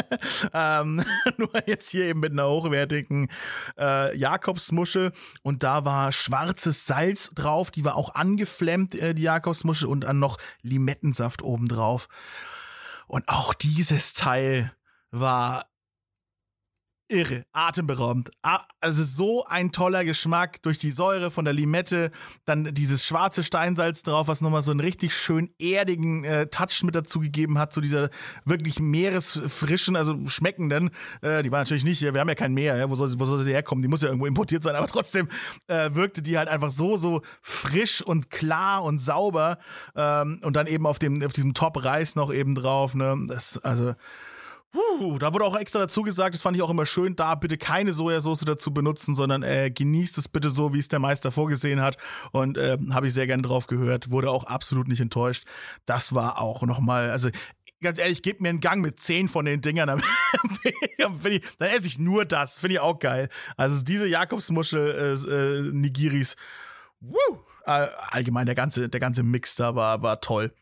ähm, 0.54 1.04
nur 1.36 1.50
jetzt 1.66 1.90
hier 1.90 2.06
eben 2.06 2.20
mit 2.20 2.32
einer 2.32 2.48
hochwertigen 2.48 3.28
äh, 3.78 4.16
Jakobsmuschel. 4.16 5.12
Und 5.42 5.62
da 5.62 5.84
war 5.84 6.10
schwarzes 6.10 6.86
Salz 6.86 7.30
drauf. 7.34 7.70
Die 7.70 7.84
war 7.84 7.96
auch 7.96 8.14
angeflemmt, 8.14 8.94
äh, 8.94 9.14
die 9.14 9.22
Jakobsmuschel. 9.22 9.88
Und 9.88 10.00
dann 10.00 10.18
noch 10.18 10.38
Limettensaft 10.62 11.42
obendrauf. 11.42 12.08
Und 13.06 13.28
auch 13.28 13.52
dieses 13.52 14.14
Teil 14.14 14.72
war 15.10 15.66
irre, 17.08 17.44
atemberaubend. 17.52 18.30
Also 18.80 19.04
so 19.04 19.44
ein 19.46 19.72
toller 19.72 20.04
Geschmack 20.04 20.62
durch 20.62 20.78
die 20.78 20.90
Säure 20.90 21.30
von 21.30 21.44
der 21.44 21.54
Limette, 21.54 22.10
dann 22.44 22.74
dieses 22.74 23.06
schwarze 23.06 23.42
Steinsalz 23.42 24.02
drauf, 24.02 24.28
was 24.28 24.40
nochmal 24.40 24.62
so 24.62 24.72
einen 24.72 24.80
richtig 24.80 25.14
schön 25.14 25.50
erdigen 25.58 26.24
äh, 26.24 26.46
Touch 26.48 26.82
mit 26.82 26.94
dazu 26.94 27.20
gegeben 27.20 27.58
hat, 27.58 27.72
zu 27.72 27.80
dieser 27.80 28.10
wirklich 28.44 28.80
meeresfrischen, 28.80 29.96
also 29.96 30.16
schmeckenden. 30.26 30.90
Äh, 31.22 31.42
die 31.42 31.52
war 31.52 31.60
natürlich 31.60 31.84
nicht, 31.84 32.02
wir 32.02 32.18
haben 32.18 32.28
ja 32.28 32.34
kein 32.34 32.54
Meer, 32.54 32.76
ja, 32.76 32.90
wo, 32.90 32.94
soll, 32.94 33.18
wo 33.18 33.24
soll 33.24 33.42
sie 33.42 33.52
herkommen? 33.52 33.82
Die 33.82 33.88
muss 33.88 34.02
ja 34.02 34.08
irgendwo 34.08 34.26
importiert 34.26 34.62
sein, 34.62 34.74
aber 34.76 34.88
trotzdem 34.88 35.28
äh, 35.68 35.90
wirkte 35.92 36.22
die 36.22 36.38
halt 36.38 36.48
einfach 36.48 36.70
so, 36.70 36.96
so 36.96 37.22
frisch 37.40 38.02
und 38.02 38.30
klar 38.30 38.82
und 38.82 38.98
sauber. 38.98 39.58
Ähm, 39.94 40.40
und 40.42 40.56
dann 40.56 40.66
eben 40.66 40.86
auf, 40.86 40.98
dem, 40.98 41.22
auf 41.22 41.32
diesem 41.32 41.54
Top-Reis 41.54 42.16
noch 42.16 42.32
eben 42.32 42.54
drauf. 42.54 42.94
Ne? 42.94 43.16
Das, 43.26 43.58
also 43.58 43.94
Uh, 44.76 45.18
da 45.18 45.32
wurde 45.32 45.44
auch 45.44 45.56
extra 45.56 45.78
dazu 45.78 46.02
gesagt, 46.02 46.34
das 46.34 46.42
fand 46.42 46.56
ich 46.56 46.62
auch 46.62 46.70
immer 46.70 46.84
schön, 46.84 47.16
da 47.16 47.34
bitte 47.34 47.56
keine 47.56 47.92
Sojasauce 47.92 48.40
dazu 48.40 48.74
benutzen, 48.74 49.14
sondern 49.14 49.42
äh, 49.42 49.70
genießt 49.70 50.18
es 50.18 50.28
bitte 50.28 50.50
so, 50.50 50.74
wie 50.74 50.78
es 50.78 50.88
der 50.88 50.98
Meister 50.98 51.30
vorgesehen 51.30 51.80
hat. 51.80 51.96
Und 52.32 52.58
äh, 52.58 52.76
habe 52.90 53.06
ich 53.06 53.14
sehr 53.14 53.26
gerne 53.26 53.42
drauf 53.42 53.66
gehört, 53.66 54.10
wurde 54.10 54.30
auch 54.30 54.44
absolut 54.44 54.88
nicht 54.88 55.00
enttäuscht. 55.00 55.44
Das 55.86 56.14
war 56.14 56.40
auch 56.40 56.62
nochmal, 56.62 57.10
also 57.10 57.30
ganz 57.80 57.98
ehrlich, 57.98 58.22
gebt 58.22 58.40
mir 58.40 58.50
einen 58.50 58.60
Gang 58.60 58.82
mit 58.82 59.00
zehn 59.00 59.28
von 59.28 59.44
den 59.44 59.60
Dingern, 59.60 59.86
dann, 59.86 60.02
ich, 61.24 61.42
dann 61.58 61.68
esse 61.68 61.86
ich 61.86 61.98
nur 61.98 62.24
das. 62.24 62.58
Finde 62.58 62.74
ich 62.74 62.80
auch 62.80 62.98
geil. 62.98 63.28
Also 63.56 63.82
diese 63.82 64.06
Jakobsmuschel 64.06 65.16
äh, 65.26 65.32
äh, 65.32 65.72
Nigiris, 65.72 66.36
woo, 67.00 67.16
äh, 67.64 67.86
allgemein 68.10 68.46
der 68.46 68.54
ganze, 68.54 68.88
der 68.88 69.00
ganze 69.00 69.22
Mix 69.22 69.56
da 69.56 69.74
war, 69.74 70.02
war 70.02 70.20
toll. 70.20 70.52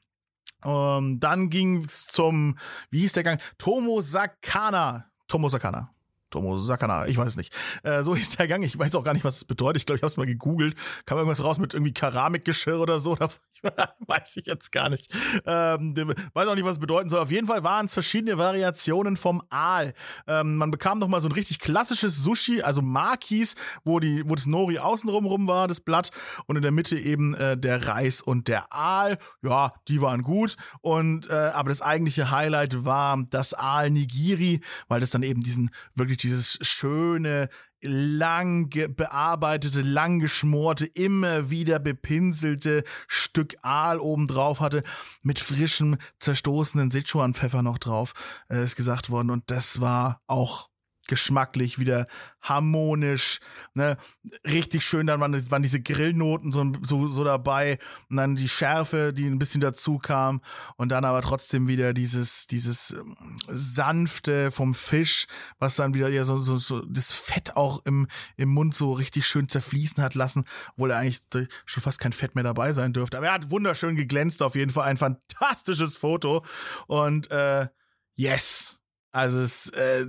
Ähm, 0.64 1.20
dann 1.20 1.50
ging 1.50 1.84
es 1.84 2.06
zum, 2.06 2.56
wie 2.90 3.00
hieß 3.00 3.12
der 3.12 3.22
Gang? 3.22 3.40
Tomosakana. 3.58 5.10
Tomosakana. 6.35 6.85
Tomosakana, 6.85 7.09
ich 7.09 7.16
weiß 7.16 7.28
es 7.28 7.37
nicht. 7.37 7.53
Äh, 7.82 8.03
so 8.03 8.14
hieß 8.16 8.37
der 8.37 8.49
Gang. 8.49 8.62
Ich 8.62 8.78
weiß 8.78 8.95
auch 8.97 9.05
gar 9.05 9.14
nicht, 9.14 9.24
was 9.24 9.37
es 9.37 9.45
bedeutet. 9.45 9.82
Ich 9.82 9.87
glaube, 9.87 9.97
ich 9.97 10.03
habe 10.03 10.11
es 10.11 10.16
mal 10.16 10.26
gegoogelt. 10.26 10.76
Kam 11.07 11.18
irgendwas 11.18 11.43
raus 11.43 11.59
mit 11.59 11.74
irgendwie 11.74 11.93
Keramikgeschirr 11.93 12.80
oder 12.80 13.01
so. 13.01 13.16
weiß 14.07 14.37
ich 14.37 14.47
jetzt 14.47 14.72
gar 14.72 14.91
nicht. 14.91 15.12
Ähm, 15.47 15.95
weiß 16.35 16.49
auch 16.49 16.55
nicht, 16.55 16.64
was 16.64 16.76
es 16.76 16.80
bedeuten 16.80 17.11
soll. 17.11 17.20
Auf 17.20 17.30
jeden 17.30 17.47
Fall 17.47 17.62
waren 17.64 17.87
es 17.87 17.95
verschiedene 17.95 18.39
Variationen 18.39 19.16
vom 19.16 19.43
Aal. 19.51 19.95
Ähm, 20.26 20.57
man 20.57 20.70
bekam 20.70 20.99
noch 20.99 21.09
mal 21.09 21.20
so 21.20 21.28
ein 21.28 21.32
richtig 21.32 21.59
klassisches 21.61 22.22
Sushi, 22.22 22.62
also 22.62 22.82
Makis, 22.82 23.55
wo, 23.85 24.01
die, 24.01 24.28
wo 24.28 24.35
das 24.35 24.47
Nori 24.47 24.78
außenrum 24.78 25.26
rum 25.26 25.47
war, 25.47 25.68
das 25.68 25.80
Blatt. 25.80 26.11
Und 26.47 26.57
in 26.57 26.62
der 26.62 26.72
Mitte 26.72 26.99
eben 26.99 27.35
äh, 27.35 27.57
der 27.57 27.87
Reis 27.87 28.20
und 28.20 28.49
der 28.49 28.72
Aal. 28.72 29.18
Ja, 29.43 29.72
die 29.89 30.01
waren 30.01 30.22
gut. 30.22 30.57
Und 30.80 31.30
äh, 31.30 31.32
aber 31.32 31.70
das 31.70 31.82
eigentliche 31.82 32.30
Highlight 32.30 32.85
war 32.85 33.22
das 33.30 33.55
Aal 33.55 33.91
Nigiri, 33.91 34.61
weil 34.89 35.01
das 35.01 35.11
dann 35.11 35.22
eben 35.22 35.43
diesen 35.43 35.70
wirklich 35.95 36.18
dieses 36.24 36.58
schöne 36.62 37.48
lang 37.82 38.70
bearbeitete, 38.96 39.82
lang 39.82 40.18
geschmorte, 40.18 40.86
immer 40.86 41.50
wieder 41.50 41.78
bepinselte 41.78 42.82
Stück 43.06 43.54
Aal 43.62 44.00
oben 44.00 44.26
drauf 44.26 44.60
hatte, 44.60 44.82
mit 45.22 45.38
frischem, 45.38 45.98
zerstoßenen 46.18 46.90
Sichuan-Pfeffer 46.90 47.62
noch 47.62 47.78
drauf, 47.78 48.14
äh, 48.48 48.64
ist 48.64 48.76
gesagt 48.76 49.10
worden. 49.10 49.30
Und 49.30 49.50
das 49.50 49.80
war 49.80 50.22
auch 50.26 50.70
geschmacklich 51.07 51.78
wieder 51.78 52.07
harmonisch, 52.40 53.40
ne, 53.74 53.96
richtig 54.46 54.84
schön, 54.84 55.07
dann 55.07 55.20
waren, 55.20 55.50
waren 55.50 55.62
diese 55.62 55.80
Grillnoten 55.80 56.52
so, 56.52 56.72
so, 56.82 57.09
so 57.09 57.24
dabei 57.24 57.78
und 58.11 58.16
dann 58.16 58.36
die 58.36 58.48
Schärfe, 58.48 59.12
die 59.12 59.26
ein 59.26 59.38
bisschen 59.38 59.61
dazu 59.61 59.98
kam 59.98 60.40
und 60.76 60.90
dann 60.90 61.05
aber 61.05 61.22
trotzdem 61.22 61.68
wieder 61.68 61.94
dieses, 61.94 62.46
dieses 62.46 62.90
ähm, 62.90 63.16
sanfte 63.48 64.50
vom 64.50 64.74
Fisch, 64.74 65.26
was 65.59 65.76
dann 65.76 65.94
wieder 65.94 66.09
ja 66.09 66.24
so, 66.24 66.40
so, 66.40 66.57
so 66.57 66.80
das 66.84 67.12
Fett 67.12 67.57
auch 67.57 67.84
im, 67.86 68.07
im 68.36 68.50
Mund 68.50 68.74
so 68.74 68.92
richtig 68.92 69.26
schön 69.26 69.48
zerfließen 69.48 70.02
hat 70.02 70.14
lassen, 70.14 70.44
obwohl 70.72 70.90
er 70.90 70.98
eigentlich 70.98 71.22
schon 71.64 71.82
fast 71.82 71.98
kein 71.98 72.12
Fett 72.12 72.34
mehr 72.34 72.44
dabei 72.44 72.72
sein 72.72 72.92
dürfte. 72.92 73.16
Aber 73.16 73.26
er 73.26 73.34
hat 73.34 73.50
wunderschön 73.50 73.96
geglänzt, 73.96 74.42
auf 74.42 74.55
jeden 74.55 74.70
Fall 74.70 74.84
ein 74.84 74.96
fantastisches 74.96 75.96
Foto 75.96 76.44
und 76.86 77.30
äh, 77.30 77.68
yes, 78.16 78.82
also 79.12 79.38
es, 79.38 79.70
äh, 79.70 80.07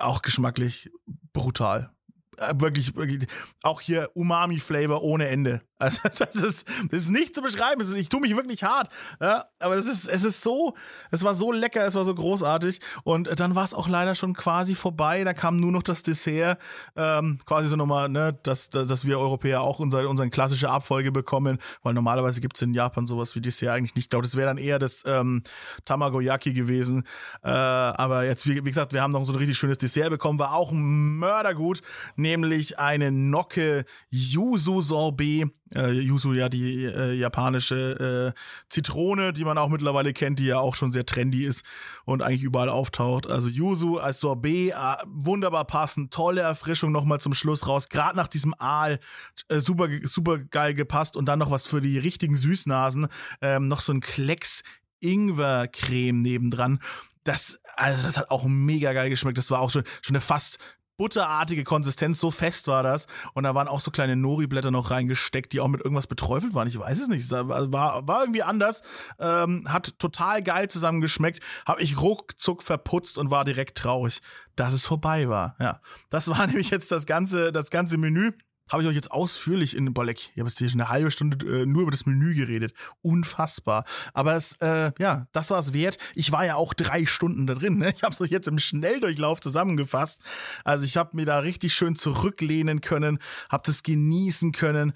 auch 0.00 0.22
geschmacklich 0.22 0.90
brutal. 1.32 1.90
Äh, 2.38 2.54
wirklich, 2.56 2.96
wirklich, 2.96 3.28
auch 3.62 3.80
hier 3.80 4.10
Umami-Flavor 4.14 5.02
ohne 5.02 5.28
Ende. 5.28 5.62
Also 5.84 6.00
das 6.32 6.34
ist, 6.36 6.68
das 6.90 7.02
ist 7.02 7.10
nicht 7.10 7.34
zu 7.34 7.42
beschreiben. 7.42 7.80
Ist, 7.80 7.94
ich 7.94 8.08
tue 8.08 8.20
mich 8.20 8.34
wirklich 8.34 8.64
hart. 8.64 8.88
Ja, 9.20 9.44
aber 9.58 9.76
es 9.76 9.86
ist, 9.86 10.08
es 10.08 10.24
ist 10.24 10.42
so, 10.42 10.74
es 11.10 11.22
war 11.22 11.34
so 11.34 11.52
lecker, 11.52 11.86
es 11.86 11.94
war 11.94 12.04
so 12.04 12.14
großartig. 12.14 12.80
Und 13.04 13.38
dann 13.38 13.54
war 13.54 13.64
es 13.64 13.74
auch 13.74 13.88
leider 13.88 14.14
schon 14.14 14.34
quasi 14.34 14.74
vorbei. 14.74 15.24
Da 15.24 15.34
kam 15.34 15.58
nur 15.58 15.72
noch 15.72 15.82
das 15.82 16.02
Dessert. 16.02 16.58
Ähm, 16.96 17.38
quasi 17.44 17.68
so 17.68 17.76
nochmal, 17.76 18.08
ne, 18.08 18.38
dass, 18.42 18.70
dass 18.70 19.04
wir 19.04 19.18
Europäer 19.18 19.60
auch 19.60 19.78
unsere, 19.78 20.08
unsere 20.08 20.30
klassische 20.30 20.70
Abfolge 20.70 21.12
bekommen. 21.12 21.58
Weil 21.82 21.94
normalerweise 21.94 22.40
gibt 22.40 22.56
es 22.56 22.62
in 22.62 22.72
Japan 22.72 23.06
sowas 23.06 23.34
wie 23.34 23.40
Dessert 23.40 23.70
eigentlich 23.70 23.94
nicht. 23.94 24.04
Ich 24.04 24.10
glaube, 24.10 24.24
das 24.24 24.36
wäre 24.36 24.46
dann 24.46 24.58
eher 24.58 24.78
das 24.78 25.04
ähm, 25.06 25.42
Tamagoyaki 25.84 26.52
gewesen. 26.52 27.04
Äh, 27.42 27.48
aber 27.48 28.24
jetzt, 28.24 28.46
wie, 28.46 28.64
wie, 28.64 28.70
gesagt, 28.70 28.92
wir 28.92 29.02
haben 29.02 29.12
noch 29.12 29.24
so 29.24 29.32
ein 29.32 29.38
richtig 29.38 29.58
schönes 29.58 29.78
Dessert 29.78 30.10
bekommen. 30.10 30.38
War 30.38 30.54
auch 30.54 30.72
mördergut. 30.72 31.82
Nämlich 32.16 32.78
eine 32.78 33.12
Nocke 33.12 33.84
Yuzu 34.10 34.80
Sorbet 34.80 35.50
äh, 35.74 35.90
Yuzu 35.90 36.32
ja 36.32 36.48
die 36.48 36.84
äh, 36.84 37.12
japanische 37.14 38.34
äh, 38.34 38.40
Zitrone, 38.68 39.32
die 39.32 39.44
man 39.44 39.58
auch 39.58 39.68
mittlerweile 39.68 40.12
kennt, 40.12 40.38
die 40.38 40.46
ja 40.46 40.58
auch 40.58 40.74
schon 40.74 40.92
sehr 40.92 41.06
trendy 41.06 41.44
ist 41.44 41.64
und 42.04 42.22
eigentlich 42.22 42.42
überall 42.42 42.68
auftaucht. 42.68 43.26
Also 43.26 43.48
Yuzu 43.48 43.98
als 43.98 44.20
Sorbet, 44.20 44.72
äh, 44.72 44.74
wunderbar 45.06 45.64
passend, 45.64 46.12
tolle 46.12 46.42
Erfrischung 46.42 46.92
nochmal 46.92 47.20
zum 47.20 47.34
Schluss 47.34 47.66
raus. 47.66 47.88
Gerade 47.88 48.16
nach 48.16 48.28
diesem 48.28 48.54
Aal 48.58 49.00
äh, 49.48 49.60
super, 49.60 49.88
super 50.04 50.38
geil 50.38 50.74
gepasst 50.74 51.16
und 51.16 51.26
dann 51.26 51.38
noch 51.38 51.50
was 51.50 51.66
für 51.66 51.80
die 51.80 51.98
richtigen 51.98 52.36
Süßnasen, 52.36 53.08
ähm, 53.40 53.68
noch 53.68 53.80
so 53.80 53.92
ein 53.92 54.00
Klecks 54.00 54.62
Ingwercreme 55.00 56.20
nebendran. 56.20 56.80
Das, 57.24 57.58
also 57.76 58.06
das 58.06 58.16
hat 58.16 58.30
auch 58.30 58.44
mega 58.44 58.92
geil 58.92 59.10
geschmeckt. 59.10 59.38
Das 59.38 59.50
war 59.50 59.60
auch 59.60 59.70
schon, 59.70 59.84
schon 60.02 60.14
eine 60.14 60.20
fast 60.20 60.58
butterartige 60.96 61.64
Konsistenz, 61.64 62.20
so 62.20 62.30
fest 62.30 62.68
war 62.68 62.82
das. 62.82 63.06
Und 63.32 63.44
da 63.44 63.54
waren 63.54 63.68
auch 63.68 63.80
so 63.80 63.90
kleine 63.90 64.16
Nori-Blätter 64.16 64.70
noch 64.70 64.90
reingesteckt, 64.90 65.52
die 65.52 65.60
auch 65.60 65.68
mit 65.68 65.80
irgendwas 65.80 66.06
beträufelt 66.06 66.54
waren. 66.54 66.68
Ich 66.68 66.78
weiß 66.78 67.00
es 67.00 67.08
nicht. 67.08 67.30
War, 67.30 68.06
war 68.06 68.20
irgendwie 68.20 68.42
anders. 68.42 68.82
Ähm, 69.18 69.64
hat 69.68 69.98
total 69.98 70.42
geil 70.42 70.68
zusammengeschmeckt. 70.68 71.40
Habe 71.66 71.82
ich 71.82 72.00
ruckzuck 72.00 72.62
verputzt 72.62 73.18
und 73.18 73.30
war 73.30 73.44
direkt 73.44 73.78
traurig, 73.78 74.20
dass 74.56 74.72
es 74.72 74.86
vorbei 74.86 75.28
war. 75.28 75.56
Ja, 75.60 75.80
das 76.10 76.28
war 76.28 76.46
nämlich 76.46 76.70
jetzt 76.70 76.92
das 76.92 77.06
ganze, 77.06 77.52
das 77.52 77.70
ganze 77.70 77.98
Menü 77.98 78.32
habe 78.68 78.82
ich 78.82 78.88
euch 78.88 78.94
jetzt 78.94 79.10
ausführlich 79.10 79.76
in 79.76 79.92
Bolleck, 79.92 80.30
ich 80.34 80.38
habe 80.38 80.48
jetzt 80.48 80.58
hier 80.58 80.70
schon 80.70 80.80
eine 80.80 80.88
halbe 80.88 81.10
Stunde 81.10 81.62
äh, 81.62 81.66
nur 81.66 81.82
über 81.82 81.90
das 81.90 82.06
Menü 82.06 82.34
geredet. 82.34 82.72
Unfassbar. 83.02 83.84
Aber 84.12 84.34
es, 84.34 84.56
äh, 84.60 84.92
ja, 84.98 85.26
das 85.32 85.50
war 85.50 85.58
es 85.58 85.72
wert. 85.72 85.98
Ich 86.14 86.32
war 86.32 86.44
ja 86.46 86.56
auch 86.56 86.74
drei 86.74 87.06
Stunden 87.06 87.46
da 87.46 87.54
drin. 87.54 87.78
Ne? 87.78 87.92
Ich 87.94 88.02
habe 88.02 88.14
es 88.14 88.20
euch 88.20 88.30
jetzt 88.30 88.48
im 88.48 88.58
Schnelldurchlauf 88.58 89.40
zusammengefasst. 89.40 90.22
Also 90.64 90.84
ich 90.84 90.96
habe 90.96 91.16
mir 91.16 91.26
da 91.26 91.40
richtig 91.40 91.74
schön 91.74 91.96
zurücklehnen 91.96 92.80
können, 92.80 93.18
habe 93.50 93.62
das 93.66 93.82
genießen 93.82 94.52
können. 94.52 94.92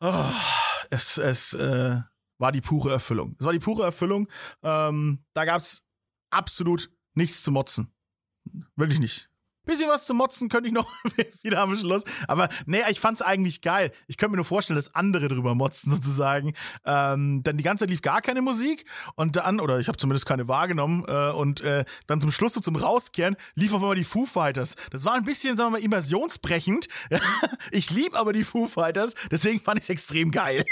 Oh, 0.00 0.24
es 0.90 1.16
es 1.18 1.54
äh, 1.54 2.00
war 2.38 2.52
die 2.52 2.60
pure 2.60 2.92
Erfüllung. 2.92 3.36
Es 3.38 3.46
war 3.46 3.52
die 3.52 3.58
pure 3.58 3.84
Erfüllung. 3.84 4.28
Ähm, 4.62 5.24
da 5.32 5.44
gab 5.44 5.60
es 5.60 5.82
absolut 6.30 6.90
nichts 7.14 7.42
zu 7.42 7.50
motzen. 7.50 7.92
Wirklich 8.76 9.00
nicht. 9.00 9.30
Bisschen 9.66 9.88
was 9.88 10.06
zu 10.06 10.14
motzen 10.14 10.48
könnte 10.48 10.68
ich 10.68 10.72
noch 10.72 10.88
wieder 11.42 11.60
am 11.60 11.76
Schluss. 11.76 12.04
Aber 12.28 12.48
nee, 12.66 12.82
ich 12.88 13.00
fand's 13.00 13.20
eigentlich 13.20 13.60
geil. 13.60 13.90
Ich 14.06 14.16
könnte 14.16 14.30
mir 14.30 14.36
nur 14.36 14.44
vorstellen, 14.44 14.76
dass 14.76 14.94
andere 14.94 15.28
drüber 15.28 15.54
motzen 15.54 15.90
sozusagen. 15.94 16.54
Ähm, 16.84 17.42
dann 17.42 17.56
die 17.56 17.64
ganze 17.64 17.82
Zeit 17.82 17.90
lief 17.90 18.00
gar 18.00 18.22
keine 18.22 18.42
Musik 18.42 18.84
und 19.16 19.36
dann, 19.36 19.60
oder 19.60 19.80
ich 19.80 19.88
habe 19.88 19.98
zumindest 19.98 20.24
keine 20.24 20.46
wahrgenommen, 20.48 21.04
äh, 21.08 21.30
und 21.32 21.60
äh, 21.62 21.84
dann 22.06 22.20
zum 22.20 22.30
Schluss 22.30 22.54
so 22.54 22.60
zum 22.60 22.76
Rauskehren 22.76 23.36
lief 23.54 23.72
auf 23.72 23.80
einmal 23.80 23.96
die 23.96 24.04
Foo 24.04 24.24
Fighters. 24.24 24.76
Das 24.90 25.04
war 25.04 25.14
ein 25.14 25.24
bisschen, 25.24 25.56
sagen 25.56 25.72
wir 25.72 25.78
mal, 25.78 25.84
immersionsbrechend. 25.84 26.86
ich 27.72 27.90
lieb 27.90 28.14
aber 28.14 28.32
die 28.32 28.44
Foo 28.44 28.68
Fighters, 28.68 29.14
deswegen 29.32 29.60
fand 29.60 29.82
ich 29.82 29.90
extrem 29.90 30.30
geil. 30.30 30.64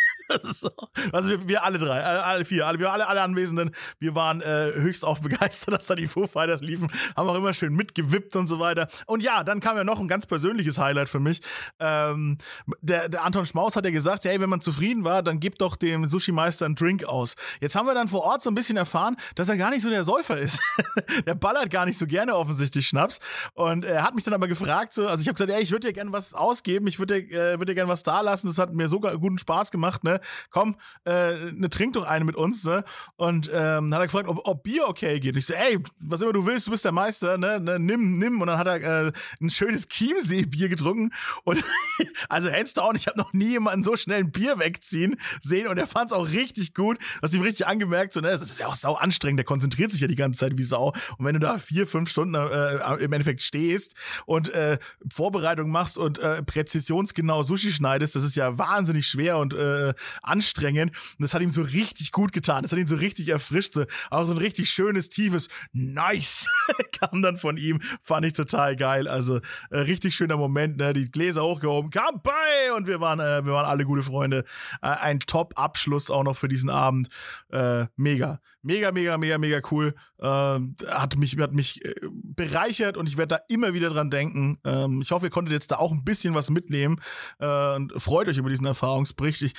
so. 0.42 0.70
Also 1.12 1.30
wir, 1.30 1.48
wir, 1.48 1.64
alle 1.64 1.78
drei, 1.78 2.00
alle 2.00 2.44
vier, 2.44 2.66
alle, 2.66 2.78
wir 2.78 2.92
alle, 2.92 3.06
alle 3.08 3.22
Anwesenden, 3.22 3.74
wir 3.98 4.14
waren 4.14 4.40
äh, 4.40 4.72
höchst 4.74 5.04
auch 5.04 5.18
begeistert, 5.18 5.74
dass 5.74 5.86
da 5.86 5.94
die 5.94 6.06
Foo 6.06 6.26
Fighters 6.26 6.60
liefen, 6.60 6.90
haben 7.16 7.28
auch 7.28 7.34
immer 7.34 7.52
schön 7.52 7.74
mitgewippt 7.74 8.36
und 8.36 8.46
so 8.46 8.58
weiter. 8.58 8.83
Und 9.06 9.22
ja, 9.22 9.44
dann 9.44 9.60
kam 9.60 9.76
ja 9.76 9.84
noch 9.84 10.00
ein 10.00 10.08
ganz 10.08 10.26
persönliches 10.26 10.78
Highlight 10.78 11.08
für 11.08 11.20
mich. 11.20 11.40
Ähm, 11.78 12.38
der, 12.80 13.08
der 13.08 13.24
Anton 13.24 13.46
Schmaus 13.46 13.76
hat 13.76 13.84
ja 13.84 13.90
gesagt, 13.90 14.24
hey, 14.24 14.40
wenn 14.40 14.50
man 14.50 14.60
zufrieden 14.60 15.04
war, 15.04 15.22
dann 15.22 15.40
gib 15.40 15.58
doch 15.58 15.76
dem 15.76 16.08
Sushi-Meister 16.08 16.66
einen 16.66 16.74
Drink 16.74 17.04
aus. 17.04 17.34
Jetzt 17.60 17.76
haben 17.76 17.86
wir 17.86 17.94
dann 17.94 18.08
vor 18.08 18.22
Ort 18.22 18.42
so 18.42 18.50
ein 18.50 18.54
bisschen 18.54 18.76
erfahren, 18.76 19.16
dass 19.34 19.48
er 19.48 19.56
gar 19.56 19.70
nicht 19.70 19.82
so 19.82 19.90
der 19.90 20.04
Säufer 20.04 20.38
ist. 20.38 20.60
der 21.26 21.34
ballert 21.34 21.70
gar 21.70 21.86
nicht 21.86 21.98
so 21.98 22.06
gerne 22.06 22.34
offensichtlich 22.36 22.86
Schnaps. 22.86 23.20
Und 23.54 23.84
er 23.84 24.02
hat 24.02 24.14
mich 24.14 24.24
dann 24.24 24.34
aber 24.34 24.48
gefragt, 24.48 24.92
so, 24.92 25.06
also 25.06 25.20
ich 25.20 25.28
habe 25.28 25.34
gesagt, 25.34 25.50
ey, 25.50 25.62
ich 25.62 25.70
würde 25.70 25.88
dir 25.88 25.92
gerne 25.92 26.12
was 26.12 26.34
ausgeben, 26.34 26.86
ich 26.86 26.98
würde 26.98 27.22
dir, 27.22 27.54
äh, 27.54 27.58
würd 27.58 27.68
dir 27.68 27.74
gerne 27.74 27.90
was 27.90 28.02
da 28.02 28.20
lassen. 28.20 28.48
Das 28.48 28.58
hat 28.58 28.72
mir 28.72 28.88
so 28.88 29.00
guten 29.00 29.38
Spaß 29.38 29.70
gemacht, 29.70 30.04
ne? 30.04 30.20
Komm, 30.50 30.76
äh, 31.04 31.52
ne, 31.52 31.68
trink 31.70 31.94
doch 31.94 32.06
eine 32.06 32.24
mit 32.24 32.36
uns, 32.36 32.64
ne? 32.64 32.84
Und 33.16 33.48
ähm, 33.52 33.90
dann 33.90 33.94
hat 33.94 34.00
er 34.00 34.06
gefragt, 34.06 34.28
ob, 34.28 34.46
ob 34.46 34.62
Bier 34.62 34.88
okay 34.88 35.20
geht. 35.20 35.36
Ich 35.36 35.46
so, 35.46 35.54
ey, 35.54 35.78
was 36.00 36.22
immer 36.22 36.32
du 36.32 36.46
willst, 36.46 36.66
du 36.66 36.70
bist 36.70 36.84
der 36.84 36.92
Meister, 36.92 37.38
ne? 37.38 37.60
ne 37.60 37.78
nimm, 37.78 38.18
nimm. 38.18 38.40
Und 38.40 38.48
dann 38.48 38.58
hat 38.58 38.66
er 38.66 38.73
äh, 38.82 39.12
ein 39.40 39.50
schönes 39.50 39.88
Chiemsee-Bier 39.88 40.68
getrunken. 40.68 41.12
Und 41.44 41.62
also 42.28 42.50
hands 42.50 42.74
down, 42.74 42.96
ich 42.96 43.06
habe 43.06 43.18
noch 43.18 43.32
nie 43.32 43.50
jemanden 43.50 43.82
so 43.82 43.96
schnell 43.96 44.20
ein 44.20 44.30
Bier 44.30 44.58
wegziehen 44.58 45.16
sehen 45.40 45.68
und 45.68 45.78
er 45.78 45.86
fand 45.86 46.10
es 46.10 46.12
auch 46.12 46.28
richtig 46.30 46.74
gut. 46.74 46.98
Hast 47.22 47.34
ihm 47.34 47.42
richtig 47.42 47.66
angemerkt, 47.66 48.12
so, 48.12 48.20
ne? 48.20 48.30
Das 48.30 48.42
ist 48.42 48.58
ja 48.58 48.66
auch 48.66 48.74
sau 48.74 48.94
anstrengend, 48.94 49.38
der 49.38 49.44
konzentriert 49.44 49.90
sich 49.90 50.00
ja 50.00 50.06
die 50.06 50.16
ganze 50.16 50.40
Zeit 50.40 50.58
wie 50.58 50.62
Sau. 50.62 50.92
Und 51.18 51.24
wenn 51.24 51.34
du 51.34 51.40
da 51.40 51.58
vier, 51.58 51.86
fünf 51.86 52.10
Stunden 52.10 52.34
äh, 52.34 53.04
im 53.04 53.12
Endeffekt 53.12 53.42
stehst 53.42 53.94
und 54.26 54.48
äh, 54.50 54.78
Vorbereitung 55.12 55.70
machst 55.70 55.98
und 55.98 56.18
äh, 56.18 56.42
präzisionsgenau 56.42 57.42
Sushi 57.42 57.72
schneidest, 57.72 58.16
das 58.16 58.24
ist 58.24 58.36
ja 58.36 58.58
wahnsinnig 58.58 59.06
schwer 59.06 59.38
und 59.38 59.54
äh, 59.54 59.94
anstrengend. 60.22 60.92
Und 61.18 61.22
das 61.22 61.34
hat 61.34 61.42
ihm 61.42 61.50
so 61.50 61.62
richtig 61.62 62.12
gut 62.12 62.32
getan. 62.32 62.62
Das 62.62 62.72
hat 62.72 62.78
ihn 62.78 62.86
so 62.86 62.96
richtig 62.96 63.28
erfrischt. 63.28 63.74
So. 63.74 63.84
Auch 64.10 64.24
so 64.24 64.32
ein 64.32 64.38
richtig 64.38 64.70
schönes, 64.70 65.08
tiefes 65.08 65.48
Nice 65.72 66.48
kam 66.98 67.22
dann 67.22 67.36
von 67.36 67.56
ihm. 67.56 67.80
Fand 68.00 68.26
ich 68.26 68.32
total 68.32 68.63
geil. 68.72 69.06
Also 69.06 69.40
äh, 69.70 69.78
richtig 69.78 70.14
schöner 70.14 70.36
Moment, 70.36 70.78
ne? 70.78 70.92
Die 70.92 71.10
Gläser 71.10 71.42
hochgehoben, 71.42 71.90
kam 71.90 72.22
bei 72.22 72.72
und 72.74 72.86
wir 72.86 73.00
waren, 73.00 73.20
äh, 73.20 73.44
wir 73.44 73.52
waren 73.52 73.66
alle 73.66 73.84
gute 73.84 74.02
Freunde. 74.02 74.44
Äh, 74.82 74.88
ein 74.88 75.20
Top-Abschluss 75.20 76.10
auch 76.10 76.24
noch 76.24 76.36
für 76.36 76.48
diesen 76.48 76.70
Abend. 76.70 77.08
Äh, 77.50 77.86
mega. 77.96 78.40
Mega, 78.62 78.92
mega, 78.92 79.18
mega, 79.18 79.36
mega 79.36 79.60
cool. 79.70 79.94
Äh, 80.18 80.58
hat 80.88 81.16
mich, 81.16 81.36
hat 81.36 81.52
mich 81.52 81.84
äh, 81.84 81.94
bereichert 82.10 82.96
und 82.96 83.08
ich 83.08 83.18
werde 83.18 83.36
da 83.36 83.40
immer 83.48 83.74
wieder 83.74 83.90
dran 83.90 84.10
denken. 84.10 84.58
Ähm, 84.64 85.02
ich 85.02 85.10
hoffe, 85.10 85.26
ihr 85.26 85.30
konntet 85.30 85.52
jetzt 85.52 85.70
da 85.70 85.76
auch 85.76 85.92
ein 85.92 86.04
bisschen 86.04 86.34
was 86.34 86.48
mitnehmen 86.48 87.00
äh, 87.40 87.74
und 87.74 87.92
freut 88.00 88.26
euch 88.28 88.38
über 88.38 88.48
diesen 88.48 88.64
Erfahrungsbericht. 88.64 89.42
Ich, 89.42 89.52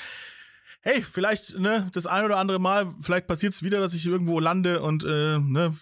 hey, 0.82 1.02
vielleicht 1.04 1.60
ne, 1.60 1.88
das 1.94 2.06
ein 2.06 2.26
oder 2.26 2.38
andere 2.38 2.60
Mal, 2.60 2.94
vielleicht 3.02 3.28
passiert 3.28 3.54
es 3.54 3.64
wieder, 3.64 3.80
dass 3.80 3.94
ich 3.94 4.08
irgendwo 4.08 4.40
lande 4.40 4.82
und 4.82 5.04
äh, 5.04 5.40
ne, 5.40 5.76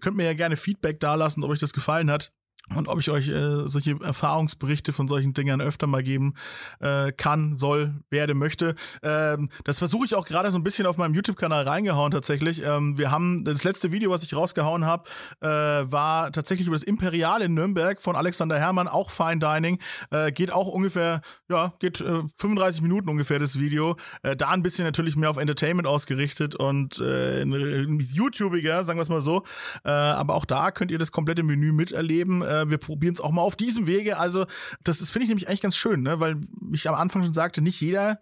könnt 0.00 0.16
mir 0.16 0.24
ja 0.24 0.34
gerne 0.34 0.56
Feedback 0.56 1.00
dalassen, 1.00 1.42
ob 1.42 1.50
euch 1.50 1.58
das 1.58 1.72
gefallen 1.72 2.10
hat 2.10 2.32
und 2.70 2.88
ob 2.88 3.00
ich 3.00 3.10
euch 3.10 3.28
äh, 3.28 3.66
solche 3.66 3.98
Erfahrungsberichte 4.00 4.92
von 4.92 5.08
solchen 5.08 5.34
Dingern 5.34 5.60
öfter 5.60 5.86
mal 5.86 6.02
geben 6.02 6.34
äh, 6.80 7.12
kann, 7.12 7.56
soll, 7.56 7.94
werde, 8.08 8.34
möchte. 8.34 8.76
Ähm, 9.02 9.50
das 9.64 9.78
versuche 9.78 10.06
ich 10.06 10.14
auch 10.14 10.24
gerade 10.24 10.50
so 10.50 10.58
ein 10.58 10.62
bisschen 10.62 10.86
auf 10.86 10.96
meinem 10.96 11.14
YouTube-Kanal 11.14 11.64
reingehauen 11.64 12.12
tatsächlich. 12.12 12.64
Ähm, 12.64 12.96
wir 12.96 13.10
haben 13.10 13.44
das 13.44 13.64
letzte 13.64 13.92
Video, 13.92 14.10
was 14.10 14.22
ich 14.22 14.34
rausgehauen 14.34 14.86
habe, 14.86 15.10
äh, 15.40 15.48
war 15.48 16.30
tatsächlich 16.32 16.68
über 16.68 16.76
das 16.76 16.84
Imperial 16.84 17.42
in 17.42 17.52
Nürnberg 17.54 18.00
von 18.00 18.16
Alexander 18.16 18.58
Herrmann, 18.58 18.88
auch 18.88 19.10
Fine 19.10 19.40
Dining. 19.40 19.78
Äh, 20.10 20.32
geht 20.32 20.52
auch 20.52 20.68
ungefähr, 20.68 21.20
ja, 21.50 21.74
geht 21.78 22.00
äh, 22.00 22.22
35 22.36 22.80
Minuten 22.80 23.08
ungefähr 23.08 23.38
das 23.38 23.58
Video. 23.58 23.96
Äh, 24.22 24.36
da 24.36 24.48
ein 24.48 24.62
bisschen 24.62 24.84
natürlich 24.84 25.16
mehr 25.16 25.30
auf 25.30 25.36
Entertainment 25.36 25.88
ausgerichtet 25.88 26.54
und 26.54 26.98
äh, 27.00 27.42
YouTubiger, 27.42 28.84
sagen 28.84 28.98
wir 28.98 29.02
es 29.02 29.08
mal 29.08 29.20
so. 29.20 29.42
Äh, 29.84 29.90
aber 29.90 30.34
auch 30.34 30.44
da 30.44 30.70
könnt 30.70 30.90
ihr 30.90 30.98
das 30.98 31.12
komplette 31.12 31.42
Menü 31.42 31.72
miterleben 31.72 32.42
äh, 32.52 32.70
wir 32.70 32.78
probieren 32.78 33.14
es 33.14 33.20
auch 33.20 33.30
mal 33.30 33.42
auf 33.42 33.56
diesem 33.56 33.86
Wege. 33.86 34.18
Also, 34.18 34.46
das 34.82 34.98
finde 35.10 35.24
ich 35.24 35.28
nämlich 35.28 35.48
eigentlich 35.48 35.62
ganz 35.62 35.76
schön, 35.76 36.02
ne? 36.02 36.20
weil 36.20 36.36
ich 36.72 36.88
am 36.88 36.94
Anfang 36.94 37.22
schon 37.22 37.34
sagte, 37.34 37.62
nicht 37.62 37.80
jeder 37.80 38.20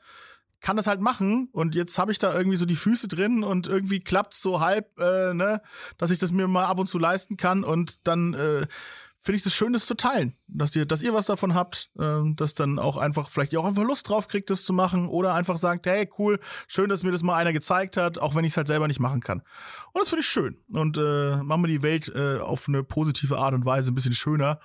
kann 0.61 0.77
das 0.77 0.87
halt 0.87 1.01
machen 1.01 1.49
und 1.53 1.75
jetzt 1.75 1.99
habe 1.99 2.13
ich 2.13 2.19
da 2.19 2.35
irgendwie 2.35 2.57
so 2.57 2.67
die 2.67 2.77
Füße 2.77 3.09
drin 3.09 3.43
und 3.43 3.67
irgendwie 3.67 4.01
klappt 4.01 4.35
so 4.35 4.61
halb, 4.61 4.99
äh, 4.99 5.33
ne, 5.33 5.63
dass 5.97 6.11
ich 6.11 6.19
das 6.19 6.33
mir 6.33 6.49
mal 6.49 6.67
ab 6.67 6.79
und 6.79 6.87
zu 6.87 6.99
leisten 6.99 7.37
kann 7.37 7.65
und 7.65 8.07
dann 8.07 8.35
äh, 8.35 8.67
finde 9.21 9.37
ich 9.37 9.43
das 9.43 9.55
schön, 9.55 9.73
das 9.73 9.87
zu 9.87 9.95
teilen. 9.95 10.35
Dass 10.47 10.75
ihr, 10.75 10.87
dass 10.87 11.03
ihr 11.03 11.13
was 11.13 11.27
davon 11.27 11.55
habt, 11.55 11.91
äh, 11.99 12.21
dass 12.35 12.55
dann 12.55 12.79
auch 12.79 12.97
einfach, 12.97 13.29
vielleicht 13.29 13.53
ihr 13.53 13.61
auch 13.61 13.67
einfach 13.67 13.83
Lust 13.83 14.09
drauf 14.09 14.29
kriegt, 14.29 14.51
das 14.51 14.65
zu 14.65 14.73
machen 14.73 15.09
oder 15.09 15.35
einfach 15.35 15.59
sagt, 15.59 15.87
hey, 15.87 16.09
cool, 16.19 16.41
schön, 16.67 16.89
dass 16.89 17.03
mir 17.03 17.13
das 17.13 17.23
mal 17.23 17.37
einer 17.37 17.53
gezeigt 17.53 17.97
hat, 17.97 18.19
auch 18.19 18.35
wenn 18.35 18.45
ich 18.45 18.53
es 18.53 18.57
halt 18.57 18.67
selber 18.67 18.89
nicht 18.89 19.01
machen 19.01 19.21
kann. 19.21 19.41
Und 19.93 20.01
das 20.01 20.09
finde 20.09 20.21
ich 20.21 20.29
schön. 20.29 20.59
Und 20.73 20.99
äh, 20.99 21.37
machen 21.37 21.63
wir 21.63 21.69
die 21.69 21.83
Welt 21.83 22.11
äh, 22.15 22.39
auf 22.39 22.69
eine 22.69 22.83
positive 22.83 23.39
Art 23.39 23.55
und 23.55 23.65
Weise 23.65 23.93
ein 23.93 23.95
bisschen 23.95 24.15
schöner. 24.15 24.61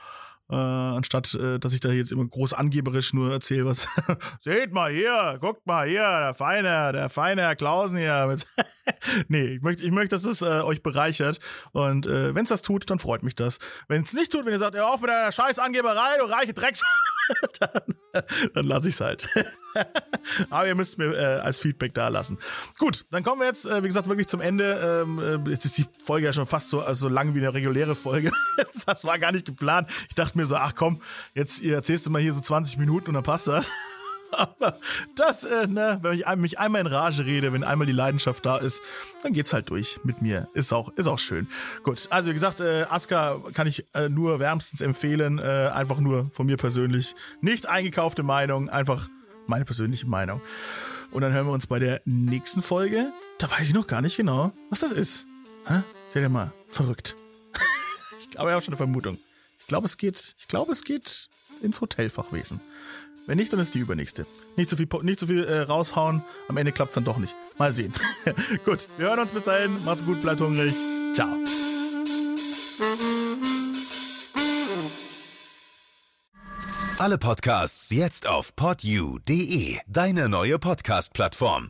Äh, 0.47 0.55
anstatt 0.55 1.33
äh, 1.33 1.59
dass 1.59 1.73
ich 1.73 1.79
da 1.79 1.89
jetzt 1.89 2.11
immer 2.11 2.25
groß 2.25 2.53
angeberisch 2.53 3.13
nur 3.13 3.31
erzähle, 3.31 3.65
was 3.65 3.87
seht 4.41 4.73
mal 4.73 4.91
hier, 4.91 5.39
guckt 5.41 5.65
mal 5.65 5.87
hier, 5.87 6.01
der 6.01 6.33
feine, 6.35 6.91
der 6.91 7.09
feine 7.09 7.41
Herr 7.41 7.55
Klausen 7.55 7.97
hier. 7.97 8.35
nee, 9.27 9.55
ich 9.55 9.61
möchte, 9.61 9.83
ich 9.83 9.91
möchte, 9.91 10.15
dass 10.15 10.25
es 10.25 10.43
äh, 10.43 10.61
euch 10.61 10.83
bereichert. 10.83 11.39
Und 11.71 12.05
äh, 12.05 12.35
wenn 12.35 12.43
es 12.43 12.49
das 12.49 12.61
tut, 12.61 12.87
dann 12.91 12.99
freut 12.99 13.23
mich 13.23 13.35
das. 13.35 13.57
Wenn 13.87 14.03
es 14.03 14.13
nicht 14.13 14.31
tut, 14.31 14.45
wenn 14.45 14.53
ihr 14.53 14.59
sagt, 14.59 14.75
hör 14.75 14.93
auf 14.93 15.01
mit 15.01 15.09
deiner 15.09 15.31
scheiß 15.31 15.57
Angeberei, 15.57 16.17
du 16.19 16.25
reiche 16.25 16.53
Drecks, 16.53 16.81
dann, 17.59 18.23
dann 18.53 18.65
lasse 18.65 18.89
ich 18.89 18.95
es 18.95 19.01
halt. 19.01 19.27
Aber 20.49 20.67
ihr 20.67 20.75
müsst 20.75 20.97
mir 20.97 21.13
äh, 21.13 21.39
als 21.39 21.59
Feedback 21.59 21.93
da 21.93 22.07
lassen. 22.07 22.37
Gut, 22.77 23.05
dann 23.11 23.23
kommen 23.23 23.41
wir 23.41 23.47
jetzt, 23.47 23.65
äh, 23.65 23.83
wie 23.83 23.87
gesagt, 23.87 24.07
wirklich 24.07 24.27
zum 24.27 24.41
Ende. 24.41 25.03
Ähm, 25.03 25.45
äh, 25.45 25.49
jetzt 25.49 25.65
ist 25.65 25.77
die 25.77 25.85
Folge 26.03 26.27
ja 26.27 26.33
schon 26.33 26.45
fast 26.45 26.69
so 26.69 26.81
also 26.81 27.09
lang 27.09 27.35
wie 27.35 27.39
eine 27.39 27.53
reguläre 27.53 27.95
Folge. 27.95 28.31
das 28.85 29.03
war 29.03 29.19
gar 29.19 29.31
nicht 29.31 29.45
geplant. 29.45 29.89
Ich 30.09 30.15
dachte 30.15 30.37
mir 30.37 30.45
so, 30.45 30.55
ach 30.55 30.75
komm, 30.75 31.01
jetzt 31.33 31.63
erzählst 31.63 32.05
du 32.05 32.11
mal 32.11 32.21
hier 32.21 32.33
so 32.33 32.41
20 32.41 32.77
Minuten 32.77 33.09
und 33.09 33.13
dann 33.15 33.23
passt 33.23 33.47
das. 33.47 33.71
Aber 34.31 34.77
das, 35.15 35.43
äh, 35.43 35.67
ne, 35.67 35.99
wenn 36.01 36.13
ich 36.13 36.25
mich 36.37 36.59
einmal 36.59 36.81
in 36.81 36.87
Rage 36.87 37.25
rede, 37.25 37.53
wenn 37.53 37.63
einmal 37.63 37.87
die 37.87 37.93
Leidenschaft 37.93 38.45
da 38.45 38.57
ist, 38.57 38.81
dann 39.23 39.33
geht's 39.33 39.53
halt 39.53 39.69
durch 39.69 39.99
mit 40.03 40.21
mir. 40.21 40.47
Ist 40.53 40.73
auch, 40.73 40.89
ist 40.95 41.07
auch 41.07 41.19
schön. 41.19 41.47
Gut, 41.83 42.07
also 42.09 42.29
wie 42.29 42.33
gesagt, 42.33 42.59
äh, 42.59 42.85
Aska 42.89 43.37
kann 43.53 43.67
ich 43.67 43.85
äh, 43.93 44.09
nur 44.09 44.39
wärmstens 44.39 44.81
empfehlen. 44.81 45.39
Äh, 45.39 45.71
einfach 45.73 45.99
nur 45.99 46.25
von 46.31 46.45
mir 46.45 46.57
persönlich. 46.57 47.15
Nicht 47.41 47.67
eingekaufte 47.67 48.23
Meinung, 48.23 48.69
einfach 48.69 49.07
meine 49.47 49.65
persönliche 49.65 50.07
Meinung. 50.07 50.41
Und 51.11 51.21
dann 51.21 51.33
hören 51.33 51.45
wir 51.45 51.53
uns 51.53 51.67
bei 51.67 51.79
der 51.79 52.01
nächsten 52.05 52.61
Folge. 52.61 53.11
Da 53.37 53.49
weiß 53.49 53.67
ich 53.67 53.73
noch 53.73 53.87
gar 53.87 54.01
nicht 54.01 54.17
genau, 54.17 54.51
was 54.69 54.81
das 54.81 54.91
ist. 54.91 55.27
Hä? 55.65 55.81
Seht 56.09 56.23
ihr 56.23 56.29
mal, 56.29 56.51
verrückt. 56.67 57.15
ich 58.19 58.37
habe 58.37 58.49
ja 58.49 58.57
auch 58.57 58.61
schon 58.61 58.73
eine 58.73 58.77
Vermutung. 58.77 59.17
Ich 59.59 59.67
glaube, 59.67 59.85
es 59.85 59.97
geht, 59.97 60.35
ich 60.37 60.47
glaube, 60.47 60.71
es 60.71 60.83
geht 60.83 61.29
ins 61.61 61.81
Hotelfachwesen. 61.81 62.59
Wenn 63.27 63.37
nicht, 63.37 63.51
dann 63.51 63.59
ist 63.59 63.73
die 63.73 63.79
übernächste. 63.79 64.25
Nicht 64.55 64.69
so 64.69 64.77
viel, 64.77 64.87
nicht 65.01 65.19
so 65.19 65.27
viel 65.27 65.43
äh, 65.43 65.61
raushauen. 65.61 66.21
Am 66.47 66.57
Ende 66.57 66.71
klappt 66.71 66.91
es 66.91 66.95
dann 66.95 67.05
doch 67.05 67.17
nicht. 67.17 67.35
Mal 67.57 67.73
sehen. 67.73 67.93
gut, 68.65 68.87
wir 68.97 69.07
hören 69.07 69.19
uns 69.19 69.31
bis 69.31 69.43
dahin. 69.43 69.83
Macht's 69.83 70.05
gut, 70.05 70.21
bleibt 70.21 70.41
hungrig. 70.41 70.73
Ciao. 71.13 71.29
Alle 76.97 77.17
Podcasts 77.17 77.89
jetzt 77.89 78.25
auf 78.25 78.55
podyou.de, 78.55 79.79
deine 79.87 80.29
neue 80.29 80.59
Podcast-Plattform. 80.59 81.69